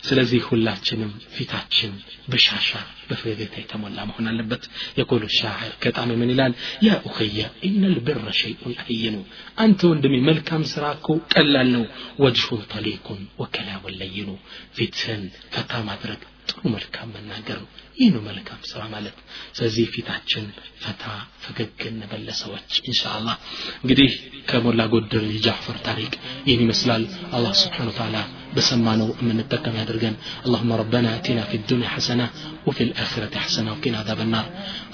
ስለዚህ 0.09 0.40
ሁላችንም 0.48 1.12
ፊታችን 1.34 1.92
በሻሻ 2.30 2.70
በፈገግታ 3.09 3.55
የተሞላ 3.61 3.98
መሆን 4.09 4.28
አለበት 4.30 4.62
የቆሉ 4.98 5.24
ሻዕር 5.38 5.72
ገጣሚ 5.84 6.11
ምን 6.20 6.32
ይላል 6.32 6.52
ያ 6.86 6.98
ኡኸየ 7.09 7.38
ኢነ 7.68 7.82
ልብረ 7.94 8.26
ሸይኡን 8.40 8.74
ሀይኑ 8.82 9.16
አንተ 9.64 9.80
ወንድሜ 9.90 10.14
መልካም 10.28 10.62
ስራ 10.72 10.84
እኮ 10.96 11.09
ቀላል 11.34 11.70
ነው 11.76 11.84
ወጅሁን 12.24 12.62
ጠሊቁን 12.72 13.22
ወከላሙን 13.42 13.96
ለይኑ 14.00 14.30
ፊትህን 14.78 15.24
ፈታ 15.55 15.82
ማድረግ 15.88 16.22
ጥሩ 16.50 16.62
መልካም 16.72 17.12
መናገር 17.14 17.59
ነው 17.61 17.68
ይህ 17.98 18.09
ነው 18.14 18.22
መልካም 18.26 18.61
ስራ 18.70 18.80
ማለት 18.92 19.16
ስለዚህ 19.57 19.84
ፊታችን 19.92 20.46
ፈታ 20.82 21.05
ፈገግ 21.44 21.82
እንበለ 21.90 22.28
ሰዎች 22.40 22.70
ኢንሻአላህ 22.90 23.36
እንግዲህ 23.78 24.11
ከሞላ 24.48 24.82
ጎደል 24.92 25.26
የጃዕፈር 25.34 25.76
ታሪክ 25.86 26.12
ይህን 26.48 26.64
ይመስላል 26.64 27.05
አላህ 27.36 27.52
ስብሓን 27.62 27.90
ተዓላ 27.98 28.16
بسمانو 28.57 29.15
من 29.21 29.39
التكم 29.39 29.75
يا 29.75 29.83
درجان. 29.83 30.15
اللهم 30.45 30.73
ربنا 30.73 31.15
آتنا 31.15 31.41
في 31.41 31.57
الدنيا 31.57 31.87
حسنة 31.87 32.29
وفي 32.67 32.83
الآخرة 32.83 33.37
حسنة 33.37 33.71
وقنا 33.71 33.97
عذاب 33.97 34.19
النار. 34.19 34.45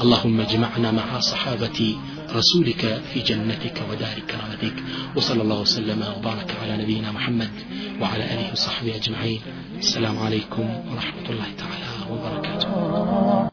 اللهم 0.01 0.41
اجمعنا 0.41 0.91
مع 0.91 1.19
صحابة 1.19 1.97
رسولك 2.35 3.01
في 3.13 3.19
جنتك 3.19 3.77
ودار 3.89 4.17
كرامتك 4.29 4.75
وصلى 5.15 5.41
الله 5.41 5.59
وسلم 5.61 6.03
وبارك 6.17 6.49
على 6.61 6.77
نبينا 6.83 7.11
محمد 7.11 7.51
وعلى 8.01 8.23
آله 8.23 8.51
وصحبه 8.51 8.95
أجمعين. 8.95 9.41
السلام 9.77 10.19
عليكم 10.19 10.65
ورحمة 10.91 11.27
الله 11.29 11.49
تعالى 11.57 11.89
وبركاته. 12.11 13.35